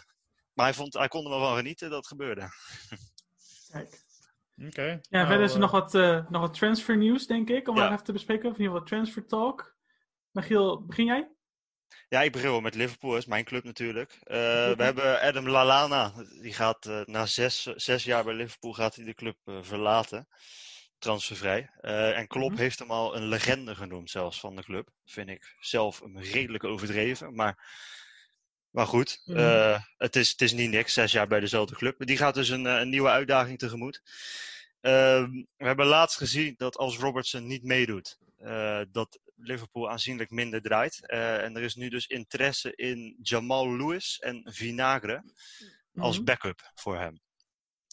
maar 0.53 0.65
hij, 0.67 0.75
vond, 0.75 0.95
hij 0.95 1.09
kon 1.09 1.25
er 1.25 1.31
wel 1.31 1.41
van 1.41 1.57
genieten 1.57 1.89
dat 1.89 1.99
het 1.99 2.07
gebeurde. 2.07 2.41
Kijk. 3.73 4.03
Oké. 4.67 4.83
Ja, 4.83 5.01
Nou, 5.11 5.27
verder 5.27 5.45
is 5.45 5.53
er 5.53 5.59
nog 5.59 5.71
wat, 5.71 5.95
eh, 5.95 6.29
nog 6.29 6.41
wat 6.41 6.55
transfer 6.55 6.97
nieuws, 6.97 7.27
denk 7.27 7.51
ik, 7.51 7.69
om 7.69 7.77
Ja. 7.77 7.93
even 7.93 8.05
te 8.05 8.13
bespreken. 8.13 8.51
Of 8.51 8.55
in 8.57 8.61
ieder 8.61 8.73
geval 8.73 8.89
transfer 8.89 9.27
talk. 9.27 9.77
Michiel, 10.31 10.85
begin 10.87 11.05
jij? 11.05 11.34
Ja, 12.09 12.23
ik 12.23 12.33
begin 12.33 12.51
wel 12.51 12.61
met 12.61 12.75
Liverpool, 12.75 13.11
dat 13.11 13.19
is 13.19 13.27
mijn 13.27 13.45
club 13.45 13.65
natuurlijk. 13.65 14.19
Eh. 14.23 14.37
We 14.77 14.83
hebben 14.83 15.21
Adam 15.21 15.49
Lallana, 15.49 16.13
die 16.41 16.53
gaat 16.53 16.87
eh, 16.87 17.01
na 17.05 17.27
zes, 17.27 17.63
zes 17.63 18.05
jaar 18.05 18.25
bij 18.25 18.35
Liverpool 18.35 18.73
gaat 18.73 18.95
hij 18.95 19.05
de 19.05 19.15
club 19.15 19.37
eh, 19.45 19.59
verlaten. 19.63 20.29
Transfervrij. 20.99 21.71
En 21.81 22.27
Klopp 22.27 22.53
Mhm. 22.53 22.61
heeft 22.61 22.79
hem 22.79 22.91
al 22.91 23.17
een 23.17 23.27
legende 23.29 23.75
genoemd 23.75 24.11
zelfs 24.11 24.41
van 24.41 24.57
de 24.57 24.63
club. 24.63 24.89
Vind 25.05 25.29
ik 25.29 25.55
zelf 25.61 26.03
redelijk 26.15 26.65
overdreven, 26.65 27.35
maar, 27.35 27.69
maar 28.71 28.87
goed. 28.87 29.23
Mhm. 29.25 29.79
het, 29.97 30.17
is, 30.17 30.31
het 30.31 30.41
is 30.41 30.53
niet 30.53 30.71
niks, 30.71 30.93
zes 30.93 31.13
jaar 31.13 31.27
bij 31.27 31.41
dezelfde 31.41 31.75
club. 31.75 32.07
Die 32.07 32.17
gaat 32.17 32.35
dus 32.35 32.49
een, 32.49 32.65
een 32.65 32.89
nieuwe 32.89 33.09
uitdaging 33.09 33.59
tegemoet. 33.59 34.03
Ehm, 34.81 35.31
we 35.57 35.67
hebben 35.67 35.87
laatst 35.87 36.17
gezien 36.17 36.55
dat 36.57 36.77
als 36.77 36.99
Robertson 36.99 37.47
niet 37.47 37.63
meedoet, 37.63 38.19
dat 38.91 39.19
Liverpool 39.37 39.91
aanzienlijk 39.91 40.31
minder 40.31 40.63
draait. 40.63 41.07
Eh, 41.07 41.43
en 41.43 41.57
er 41.57 41.63
is 41.63 41.75
nu 41.75 41.89
dus 41.89 42.07
interesse 42.07 42.75
in 42.75 43.17
Jamal 43.23 43.77
Lewis 43.77 44.19
en 44.19 44.43
Vinagre 44.53 45.23
als 45.97 46.17
Mhm. 46.17 46.25
backup 46.25 46.71
voor 46.75 46.99
hem. 46.99 47.21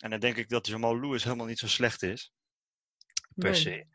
En 0.01 0.09
dan 0.09 0.19
denk 0.19 0.37
ik 0.37 0.49
dat 0.49 0.67
Jamal 0.67 0.99
Lewis 0.99 1.23
helemaal 1.23 1.45
niet 1.45 1.59
zo 1.59 1.67
slecht 1.67 2.03
is, 2.03 2.31
per 3.35 3.51
Nee. 3.51 3.59
se. 3.59 3.85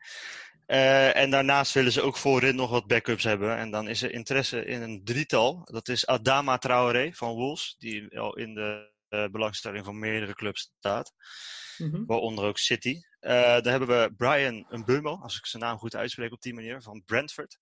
Eh, 0.65 1.15
en 1.15 1.29
daarnaast 1.29 1.73
willen 1.73 1.91
ze 1.91 2.01
ook 2.01 2.17
voorin 2.17 2.55
nog 2.55 2.69
wat 2.69 2.87
backups 2.87 3.23
hebben. 3.23 3.57
En 3.57 3.71
dan 3.71 3.87
is 3.87 4.01
er 4.01 4.11
interesse 4.11 4.65
in 4.65 4.81
een 4.81 5.03
drietal. 5.03 5.61
Dat 5.71 5.87
is 5.87 6.05
Adama 6.07 6.57
Traoré 6.57 7.13
van 7.13 7.33
Wolves, 7.33 7.75
die 7.77 8.19
al 8.19 8.37
in 8.37 8.53
de 8.53 8.95
eh, 9.07 9.25
belangstelling 9.27 9.85
van 9.85 9.99
meerdere 9.99 10.33
clubs 10.33 10.71
staat. 10.77 11.13
Mhm. 11.77 12.05
Waaronder 12.05 12.45
ook 12.45 12.57
City. 12.57 13.01
Eh, 13.19 13.31
daar 13.31 13.63
hebben 13.63 13.87
we 13.87 14.13
Brian 14.17 14.65
Mbeumo, 14.69 15.15
als 15.21 15.37
ik 15.37 15.45
zijn 15.45 15.63
naam 15.63 15.77
goed 15.77 15.95
uitspreek 15.95 16.31
op 16.31 16.41
die 16.41 16.53
manier, 16.53 16.81
van 16.81 17.03
Brentford. 17.05 17.57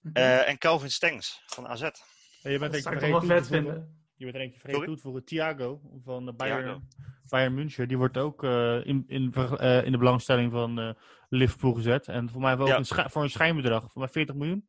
Mhm. 0.00 0.16
Eh, 0.16 0.48
en 0.48 0.58
Calvin 0.58 0.90
Stengs 0.90 1.42
van 1.46 1.66
AZ. 1.68 1.80
je 1.80 2.58
bent 2.58 2.72
dat 2.72 2.82
zou 2.82 2.94
ik 2.94 3.00
wel 3.00 3.22
vet 3.22 3.46
vinden. 3.46 4.00
Je 4.16 4.24
bent 4.24 4.36
er 4.36 4.42
eentje 4.42 4.60
vergeten 4.60 4.86
toe 4.86 4.96
te 4.96 5.02
voegen. 5.02 5.24
Thiago 5.24 5.80
van 6.04 6.24
de 6.24 6.34
Thiago. 6.36 6.62
Bayern, 6.62 6.88
Bayern 7.28 7.54
München. 7.54 7.88
Die 7.88 7.96
wordt 7.96 8.16
ook 8.16 8.44
eh, 8.44 8.86
in, 8.86 9.04
in, 9.06 9.32
eh, 9.34 9.84
in 9.84 9.92
de 9.92 9.98
belangstelling 9.98 10.52
van 10.52 10.78
eh, 10.78 10.90
Liverpool 11.28 11.72
gezet. 11.72 12.08
En 12.08 12.30
voor 12.30 12.40
mij 12.40 12.48
hebben 12.48 12.66
we 12.66 12.72
ook 12.74 12.84
Ja. 12.84 12.96
een 13.02 13.10
voor 13.10 13.22
een 13.22 13.30
schijnbedrag. 13.30 13.92
Voor 13.92 14.00
mij 14.02 14.10
40 14.10 14.34
miljoen. 14.34 14.68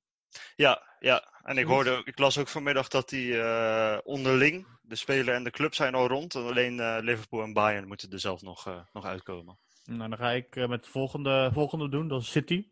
Ja, 0.56 0.82
ja. 1.00 1.24
En 1.44 1.58
ik, 1.58 1.66
hoorde, 1.66 2.02
ik 2.06 2.18
las 2.20 2.38
ook 2.38 2.48
vanmiddag 2.48 2.88
dat 2.88 3.10
die 3.10 3.40
eh, 3.42 3.98
onderling, 4.04 4.68
de 4.86 4.96
speler 4.96 5.34
en 5.34 5.44
de 5.44 5.52
club 5.52 5.74
zijn 5.74 5.96
al 5.96 6.08
rond. 6.08 6.36
En 6.36 6.42
alleen 6.42 6.80
eh, 6.80 6.98
Liverpool 7.02 7.44
en 7.44 7.54
Bayern 7.54 7.88
moeten 7.88 8.12
er 8.12 8.20
zelf 8.20 8.42
nog, 8.42 8.68
eh, 8.68 8.80
nog 8.94 9.06
uitkomen. 9.06 9.58
Nou, 9.86 10.10
dan 10.10 10.18
ga 10.18 10.32
ik 10.32 10.56
eh, 10.56 10.68
met 10.68 10.80
het 10.80 10.90
volgende, 10.90 11.50
volgende 11.54 11.90
doen. 11.90 12.08
Dat 12.08 12.22
is 12.22 12.32
City. 12.32 12.66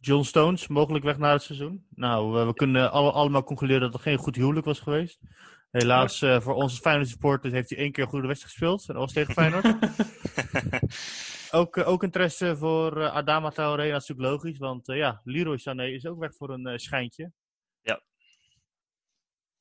John 0.00 0.22
Stones, 0.22 0.68
mogelijk 0.68 1.04
weg 1.04 1.18
na 1.18 1.32
het 1.32 1.42
seizoen. 1.42 1.86
Nou, 1.94 2.32
we, 2.32 2.44
we 2.44 2.54
kunnen 2.54 2.90
alle- 2.92 3.12
allemaal 3.12 3.44
concluderen 3.44 3.82
dat 3.82 3.92
het 3.92 4.02
geen 4.02 4.18
goed 4.18 4.36
huwelijk 4.36 4.66
was 4.66 4.80
geweest. 4.80 5.20
Helaas 5.70 6.22
eh, 6.22 6.40
voor 6.40 6.54
onze 6.54 6.80
Feyenoord 6.80 7.08
supporters 7.08 7.52
heeft 7.52 7.70
hij 7.70 7.78
één 7.78 7.92
keer 7.92 8.02
een 8.04 8.10
goede 8.10 8.26
wedstrijd 8.26 8.54
gespeeld. 8.54 8.88
En 8.88 8.94
dat 8.94 9.02
was 9.02 9.12
tegen 9.12 9.34
Feyenoord. 9.34 9.76
ook, 11.60 11.76
ook 11.86 12.02
interesse 12.02 12.56
voor 12.56 13.00
eh, 13.02 13.14
Adama 13.14 13.50
Traoré, 13.50 13.90
dat 13.90 14.00
is 14.02 14.08
natuurlijk 14.08 14.28
logisch. 14.42 14.58
Want 14.58 14.88
eh, 14.88 14.96
ja, 14.96 15.20
Leroy 15.24 15.58
Sané 15.58 15.86
is 15.86 16.06
ook 16.06 16.18
weg 16.18 16.34
voor 16.34 16.50
een 16.50 16.66
eh, 16.66 16.76
schijntje. 16.76 17.32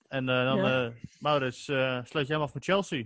En 0.08 0.30
eh, 0.30 0.44
dan, 0.44 0.58
Ja. 0.58 0.86
eh 0.86 0.92
Maurits, 1.20 1.68
eh, 1.68 2.04
sluit 2.04 2.28
jij 2.28 2.36
hem 2.36 2.46
af 2.46 2.54
met 2.54 2.64
Chelsea. 2.64 3.06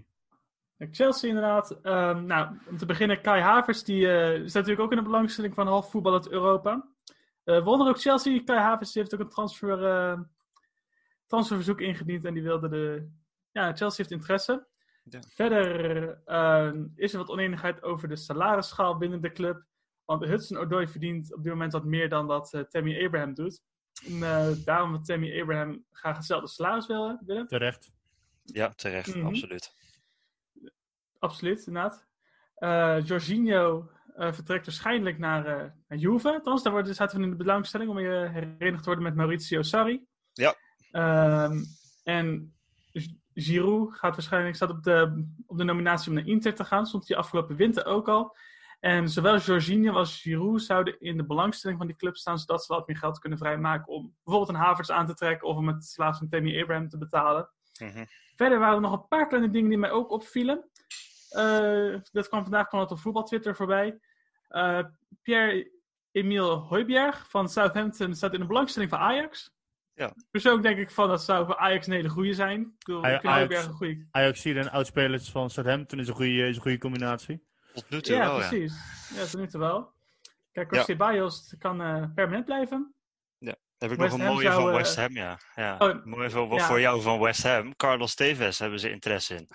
Chelsea 0.92 1.30
inderdaad. 1.30 1.80
Ehm, 1.82 2.26
nou, 2.26 2.58
om 2.70 2.78
te 2.78 2.86
beginnen, 2.86 3.22
Kai 3.22 3.42
Havers, 3.42 3.84
die 3.84 4.08
eh, 4.12 4.30
staat 4.34 4.54
natuurlijk 4.54 4.80
ook 4.80 4.92
in 4.92 4.98
de 4.98 5.04
belangstelling 5.04 5.54
van 5.54 5.68
half 5.68 5.92
voetbal 5.92 6.14
uit 6.14 6.30
Europa. 6.30 6.90
Eh 7.44 7.64
wonder 7.64 7.88
ook 7.88 8.00
Chelsea, 8.00 8.44
Kai 8.44 8.60
Havers 8.60 8.92
die 8.92 9.02
heeft 9.02 9.14
ook 9.14 9.20
een 9.20 9.30
transfer, 9.30 9.86
eh, 9.86 10.20
transferverzoek 11.28 11.82
ingediend 11.82 12.26
en 12.26 12.34
die 12.34 12.44
wilde 12.44 12.70
de... 12.70 13.10
Ja, 13.52 13.66
Chelsea 13.74 13.98
heeft 13.98 14.12
interesse. 14.12 14.68
Ja. 15.04 15.20
Verder 15.28 16.22
ehm, 16.26 16.86
is 16.96 17.12
er 17.14 17.20
wat 17.20 17.30
oneenigheid 17.30 17.84
over 17.84 18.08
de 18.08 18.16
salarisschaal 18.16 18.98
binnen 18.98 19.22
de 19.22 19.32
club. 19.32 19.64
Want 20.06 20.24
Hudson 20.26 20.58
Odoi 20.58 20.88
verdient 20.88 21.34
op 21.36 21.44
dit 21.44 21.52
moment 21.52 21.74
wat 21.74 21.86
meer 21.86 22.10
dan 22.10 22.28
dat 22.28 22.66
Tammy 22.70 23.06
Abraham 23.06 23.34
doet. 23.34 23.62
En, 24.06 24.24
eh, 24.24 24.48
daarom 24.66 24.92
wil 24.92 25.02
Tammy 25.02 25.42
Abraham 25.42 25.86
graag 25.92 26.16
hetzelfde 26.16 26.48
salaris 26.48 26.88
willen. 26.88 27.22
willen. 27.26 27.48
Terecht. 27.48 27.92
Ja, 28.44 28.70
terecht, 28.70 29.16
Mhm. 29.16 29.26
absoluut. 29.26 29.74
Absoluut, 31.20 31.68
inderdaad. 31.68 32.06
Eh 32.56 32.98
Jorginho 33.06 33.90
eh, 34.16 34.34
vertrekt 34.34 34.66
waarschijnlijk 34.66 35.18
naar, 35.18 35.46
eh 35.46 35.70
naar 35.88 35.98
Juve. 35.98 36.34
Althans, 36.34 36.64
daar 36.64 36.72
worden- 36.74 36.96
zaten 36.96 37.18
we 37.18 37.24
in 37.24 37.30
de 37.30 37.36
belangstelling 37.36 37.90
om 37.90 37.96
weer 37.96 38.32
herenigd 38.32 38.78
te 38.84 38.86
worden 38.86 39.04
met 39.04 39.16
Maurizio 39.16 39.62
Sarri. 39.62 40.06
Ja. 40.34 40.56
Ehm, 40.92 41.58
en 42.04 42.54
Giroud 43.34 43.94
gaat 43.94 44.16
waarschijnlijk, 44.16 44.56
staat 44.56 44.70
op 44.70 44.84
de, 44.84 45.26
op 45.46 45.58
de 45.58 45.64
nominatie 45.64 46.10
om 46.10 46.16
naar 46.16 46.28
Inter 46.28 46.54
te 46.56 46.66
gaan. 46.66 46.86
Stond 46.86 47.08
hij 47.08 47.18
afgelopen 47.18 47.56
winter 47.56 47.86
ook 47.86 48.08
al. 48.08 48.36
En 48.82 49.10
zowel 49.10 49.38
Jorginho 49.38 49.94
als 49.94 50.22
Giroud 50.22 50.62
zouden 50.62 51.00
in 51.00 51.18
de 51.18 51.26
belangstelling 51.26 51.78
van 51.80 51.88
die 51.88 51.96
club 51.96 52.18
staan, 52.18 52.40
zodat 52.40 52.66
ze 52.66 52.74
wat 52.74 52.88
meer 52.88 52.98
geld 52.98 53.20
kunnen 53.20 53.38
vrijmaken 53.40 53.88
om 53.94 54.16
bijvoorbeeld 54.24 54.58
een 54.58 54.64
Havertz 54.64 54.90
aan 54.90 55.06
te 55.06 55.14
trekken 55.14 55.48
of 55.48 55.58
om 55.58 55.68
het 55.68 55.86
salaris 55.86 56.18
van 56.18 56.30
Tammy 56.30 56.62
Abraham 56.62 56.90
te 56.90 56.98
betalen. 56.98 57.50
Mhm. 57.80 58.06
Verder 58.36 58.60
waren 58.60 58.76
er 58.76 58.82
nog 58.82 58.92
een 58.92 59.08
paar 59.08 59.28
kleine 59.28 59.50
dingen 59.50 59.70
die 59.70 59.78
mij 59.78 59.92
ook 59.92 60.12
opvielen. 60.12 60.70
Eh, 61.30 61.96
dat 62.12 62.28
kwam 62.28 62.42
vandaag 62.42 62.68
kwam 62.68 62.82
het 62.82 62.92
op 62.92 63.00
voetbal 63.00 63.24
Twitter 63.24 63.56
voorbij. 63.56 64.00
Eh, 64.48 64.84
Pierre-Emile 65.22 66.56
Hoijbjerg 66.56 67.30
van 67.30 67.50
Southampton 67.50 68.16
staat 68.16 68.34
in 68.34 68.40
de 68.40 68.46
belangstelling 68.46 68.92
van 68.92 69.00
Ajax. 69.00 69.54
Ja. 69.94 70.14
Persoonlijk 70.32 70.64
denk 70.64 70.78
ik 70.78 70.92
van 70.92 71.08
dat 71.08 71.24
zou 71.24 71.46
voor 71.46 71.58
Ajax 71.58 71.88
een 71.88 71.94
hele 71.94 72.10
goede 72.10 72.34
zijn. 72.34 72.62
Ik 72.62 72.86
bedoel, 72.86 73.04
Ajax- 73.04 73.24
Højbjerg 73.24 73.66
een 73.66 73.74
goede. 73.74 74.08
Ajax 74.12 74.44
hier 74.44 74.58
en 74.58 74.72
oudspelers 74.72 75.32
van 75.32 75.50
Southampton 75.50 76.00
is 76.00 76.08
een 76.08 76.14
goede, 76.16 76.48
is 76.48 76.56
een 76.56 76.62
goede 76.62 76.78
combinatie. 76.78 77.50
Tot 77.74 77.90
nu 77.90 78.02
toe 78.02 78.16
Ja, 78.16 78.20
wel, 78.26 78.40
ja. 78.42 78.48
precies. 78.48 78.74
Ja, 79.16 79.22
tot 79.26 79.40
nu 79.40 79.48
toe 79.48 79.60
wel. 79.60 79.92
Kijk, 80.52 80.72
Ja. 80.74 80.78
José 80.80 80.96
Barrios 80.96 81.56
kan 81.60 81.82
eh, 81.82 82.04
permanent 82.16 82.46
blijven. 82.46 82.94
Heb 83.78 83.92
ik 83.92 83.98
West 83.98 84.12
nog 84.12 84.20
een 84.20 84.26
Ham 84.26 84.36
mooie 84.36 84.48
zou, 84.48 84.62
van 84.62 84.72
eh, 84.72 84.78
West 84.78 84.96
Ham, 84.96 85.14
ja. 85.14 85.40
ja. 85.56 85.76
Oh, 85.80 86.06
Mooi 86.06 86.30
voor, 86.30 86.54
ja. 86.54 86.66
voor 86.68 86.80
jou 86.80 87.02
van 87.02 87.20
West 87.20 87.44
Ham. 87.44 87.76
Carlos 87.76 88.16
Tevez 88.16 88.60
hebben 88.60 88.80
ze 88.80 88.92
interesse 88.92 89.36
in. 89.36 89.48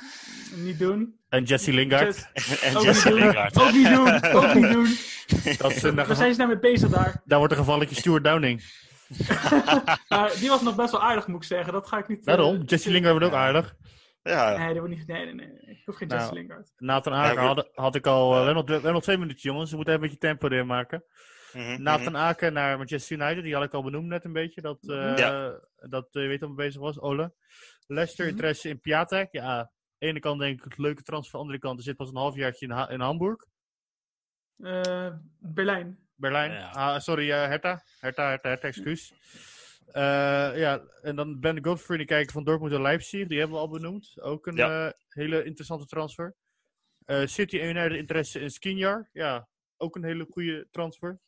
Niet 0.64 0.78
doen. 0.78 1.16
En 1.28 1.44
Jesse 1.44 1.72
Lingard. 1.72 2.28
Just- 2.34 2.62
en 2.62 2.76
ook 2.76 2.82
Jesse 2.82 3.08
niet 3.08 3.16
doen. 3.18 3.26
Lingard. 3.26 3.58
Ook 3.60 3.72
niet 3.72 3.88
doen. 3.88 4.22
Ook 4.34 4.54
niet 4.54 4.72
doen. 4.72 4.96
Dat 5.58 5.70
is 5.74 5.82
Waar 5.82 6.14
zijn 6.16 6.32
ze 6.32 6.38
nou 6.38 6.48
mee 6.50 6.58
bezig 6.58 6.88
daar? 6.90 7.22
daar 7.24 7.38
wordt 7.38 7.52
een 7.52 7.58
gevalletje 7.58 7.94
Stuart 7.94 8.24
Downing. 8.24 8.62
Maar 10.08 10.32
die 10.40 10.48
was 10.48 10.62
nog 10.62 10.74
best 10.76 10.90
wel 10.90 11.02
aardig, 11.02 11.26
moet 11.26 11.42
ik 11.42 11.48
zeggen. 11.48 11.72
Dat 11.72 11.88
ga 11.88 11.98
ik 11.98 12.08
niet... 12.08 12.18
eh, 12.18 12.24
Daarom, 12.24 12.62
Jesse 12.62 12.90
Lingard 12.90 13.10
wordt 13.12 13.26
ook 13.26 13.32
Ja. 13.32 13.46
aardig. 13.46 13.74
Ja, 14.28 14.56
Nee, 14.56 14.66
dat 14.68 14.76
wordt 14.78 14.94
niet... 14.94 15.06
Nee, 15.06 15.24
nee, 15.24 15.34
nee. 15.34 15.76
Ik 15.76 15.82
hoef 15.84 15.96
geen 15.96 16.08
Nou, 16.08 16.20
Jesse 16.20 16.34
Lingard. 16.34 16.72
Nathan 16.76 17.12
Ja, 17.12 17.34
we- 17.34 17.40
had, 17.40 17.68
had 17.74 17.94
ik 17.94 18.06
al... 18.06 18.28
we, 18.30 18.36
hebben 18.36 18.54
nog, 18.54 18.66
we 18.66 18.72
hebben 18.72 18.92
nog 18.92 19.02
twee 19.02 19.18
minuutjes, 19.18 19.42
jongens. 19.42 19.70
We 19.70 19.76
moeten 19.76 19.94
even 19.94 20.04
een 20.06 20.10
beetje 20.12 20.26
tempo 20.28 20.48
erin 20.48 20.66
maken. 20.66 21.04
mhm, 21.52 21.64
mhm. 21.72 21.82
Nathan 21.82 22.16
Aken 22.16 22.52
naar 22.52 22.76
Manchester 22.76 23.20
United. 23.20 23.42
Die 23.42 23.54
had 23.54 23.64
ik 23.64 23.72
al 23.74 23.82
benoemd 23.82 24.06
net 24.06 24.24
een 24.24 24.32
beetje. 24.32 24.60
Dat, 24.60 24.78
eh 24.88 25.16
Ja. 25.16 25.60
dat 25.76 26.08
eh, 26.12 26.22
je 26.22 26.28
weet 26.28 26.40
dat 26.40 26.48
mee 26.48 26.66
bezig 26.66 26.80
was, 26.80 27.00
Ole. 27.00 27.34
Leicester 27.86 28.24
Mhm. 28.24 28.34
interesse 28.34 28.68
in 28.68 28.80
Piatek. 28.80 29.28
Ja, 29.32 29.42
aan 29.58 29.70
de 29.98 30.06
ene 30.06 30.20
kant 30.20 30.40
denk 30.40 30.58
ik 30.58 30.64
het 30.64 30.78
leuke 30.78 31.02
transfer. 31.02 31.34
Aan 31.34 31.40
de 31.40 31.46
andere 31.52 31.66
kant 31.66 31.78
er 31.78 31.84
zit 31.84 31.96
pas 31.96 32.08
een 32.08 32.16
halfjaartje 32.16 32.66
in, 32.66 32.72
Ha- 32.72 32.90
in 32.90 33.00
Hamburg. 33.00 33.44
Eh, 34.58 35.12
Berlijn. 35.38 35.98
Berlijn. 36.14 36.52
Ja. 36.52 36.70
Ah, 36.70 36.98
sorry, 37.00 37.28
Hertha. 37.30 37.82
Hertha, 38.00 38.28
Hertha, 38.28 38.48
Hertha, 38.48 38.68
excuus. 38.68 39.12
Eh, 39.86 40.58
ja, 40.58 40.80
en 41.02 41.16
dan 41.16 41.40
Ben 41.40 41.64
Godfrey, 41.64 41.96
die 41.96 42.06
kijken 42.06 42.32
van 42.32 42.44
Dortmund 42.44 42.72
en 42.72 42.82
Leipzig. 42.82 43.26
Die 43.28 43.38
hebben 43.38 43.56
we 43.56 43.62
al 43.62 43.70
benoemd. 43.70 44.20
Ook 44.20 44.46
een 44.46 44.56
Ja. 44.56 44.86
eh, 44.86 44.92
hele 45.08 45.44
interessante 45.44 45.86
transfer. 45.86 46.34
Eh, 47.04 47.26
City 47.26 47.58
en 47.60 47.68
United 47.76 47.98
interesse 47.98 48.40
in 48.40 48.50
Skinjar. 48.50 49.08
Ja, 49.12 49.48
ook 49.76 49.96
een 49.96 50.04
hele 50.04 50.26
goede 50.30 50.68
transfer. 50.70 51.20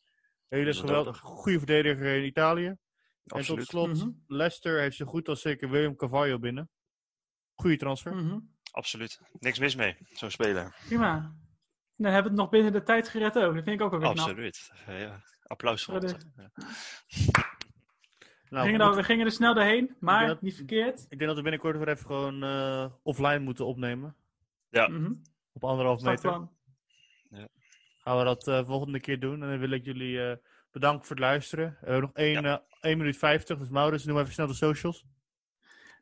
Hele 0.47 0.65
Dat 0.65 0.73
is 0.73 0.79
geweldig, 0.79 1.17
goede 1.19 1.57
verdediger 1.57 2.15
in 2.17 2.23
Italië. 2.25 2.65
En 2.67 2.77
tot 3.23 3.37
Absoluut. 3.37 3.65
slot, 3.65 3.87
Mhm. 3.97 4.09
Leicester 4.27 4.79
heeft 4.79 4.95
zo 4.95 5.05
goed 5.05 5.27
als 5.27 5.41
zeker 5.41 5.69
William 5.69 5.95
Carvalho 5.95 6.39
binnen. 6.39 6.69
Goede 7.53 7.77
transfer. 7.77 8.15
Mhm. 8.15 8.39
Absoluut. 8.71 9.19
Niks 9.39 9.59
mis 9.59 9.75
mee, 9.75 9.97
zo'n 10.09 10.31
speler. 10.31 10.75
Prima. 10.87 11.35
Dan 11.95 12.11
hebben 12.11 12.23
we 12.31 12.37
het 12.37 12.37
nog 12.37 12.49
binnen 12.49 12.71
de 12.71 12.83
tijd 12.83 13.09
gered 13.09 13.35
ook. 13.37 13.53
Dat 13.55 13.63
vind 13.63 13.67
ik 13.67 13.81
ook 13.81 13.91
wel 13.91 13.99
weer 13.99 14.11
knap. 14.11 14.25
Absoluut. 14.27 14.71
Ja, 14.87 15.23
applaus 15.43 15.83
voor 15.83 15.93
ons. 16.01 16.15
Ja. 18.49 18.55
We 18.55 18.55
Nou, 18.55 18.65
gingen, 18.65 18.79
we 18.85 18.91
er, 18.91 18.95
we 18.95 19.03
gingen 19.03 19.25
er 19.25 19.31
snel 19.31 19.53
doorheen, 19.53 19.95
maar 19.99 20.27
dat- 20.27 20.41
niet 20.41 20.55
verkeerd. 20.55 20.99
Ik 21.09 21.17
denk 21.17 21.25
dat 21.25 21.35
we 21.35 21.41
binnenkort 21.41 21.77
weer 21.77 21.87
even 21.89 22.05
gewoon 22.05 22.43
eh, 22.43 22.85
offline 23.03 23.39
moeten 23.39 23.65
opnemen. 23.65 24.15
Ja. 24.69 24.87
Mhm. 24.87 25.13
Op 25.53 25.63
anderhalf 25.63 26.01
meter. 26.01 26.17
Startplan. 26.17 26.51
Gaan 28.03 28.17
we 28.17 28.23
dat 28.23 28.47
eh 28.47 28.65
volgende 28.65 28.99
keer 28.99 29.19
doen. 29.19 29.43
En 29.43 29.49
dan 29.49 29.59
wil 29.59 29.71
ik 29.71 29.85
jullie 29.85 30.21
eh, 30.29 30.35
bedanken 30.71 31.05
voor 31.05 31.15
het 31.15 31.25
luisteren. 31.25 31.77
We 31.81 31.85
hebben 31.85 32.01
nog 32.01 32.13
1, 32.13 32.41
Ja. 32.41 32.63
1 32.81 32.97
minuut 32.97 33.17
50. 33.17 33.57
Dus 33.57 33.69
Maurits, 33.69 34.05
noem 34.05 34.19
even 34.19 34.33
snel 34.33 34.47
de 34.47 34.53
socials. 34.53 35.05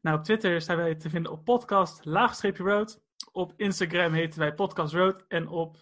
Nou, 0.02 0.18
op 0.18 0.24
Twitter 0.24 0.62
zijn 0.62 0.78
wij 0.78 0.96
te 0.96 1.10
vinden 1.10 1.32
op 1.32 1.44
podcast 1.46 2.06
laagstreepje 2.06 2.64
road. 2.64 3.02
Op 3.32 3.54
Instagram 3.56 4.14
heten 4.14 4.40
wij 4.40 4.54
podcast 4.54 4.94
road. 4.94 5.26
En 5.28 5.48
op 5.48 5.78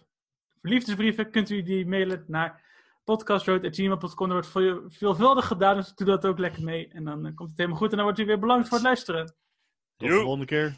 liefdesbrieven 0.60 1.30
kunt 1.30 1.50
u 1.50 1.62
die 1.62 1.86
mailen 1.86 2.24
naar 2.26 2.65
podcastroad.gmail.com. 3.06 4.28
Dat 4.28 4.28
wordt 4.28 4.46
veel- 4.48 4.82
veelvuldig 4.86 5.46
gedaan, 5.46 5.76
dus 5.76 5.94
doe 5.94 6.06
dat 6.06 6.26
ook 6.26 6.38
lekker 6.38 6.62
mee. 6.62 6.88
En 6.88 7.04
dan 7.04 7.26
eh, 7.26 7.34
komt 7.34 7.48
het 7.48 7.58
helemaal 7.58 7.78
goed 7.78 7.90
en 7.90 7.96
dan 7.96 8.04
wordt 8.04 8.20
u 8.20 8.24
weer 8.24 8.38
bedankt 8.38 8.68
voor 8.68 8.76
het 8.76 8.86
luisteren. 8.86 9.24
Tot 9.96 10.08
de 10.08 10.14
volgende 10.22 10.46
keer. 10.46 10.74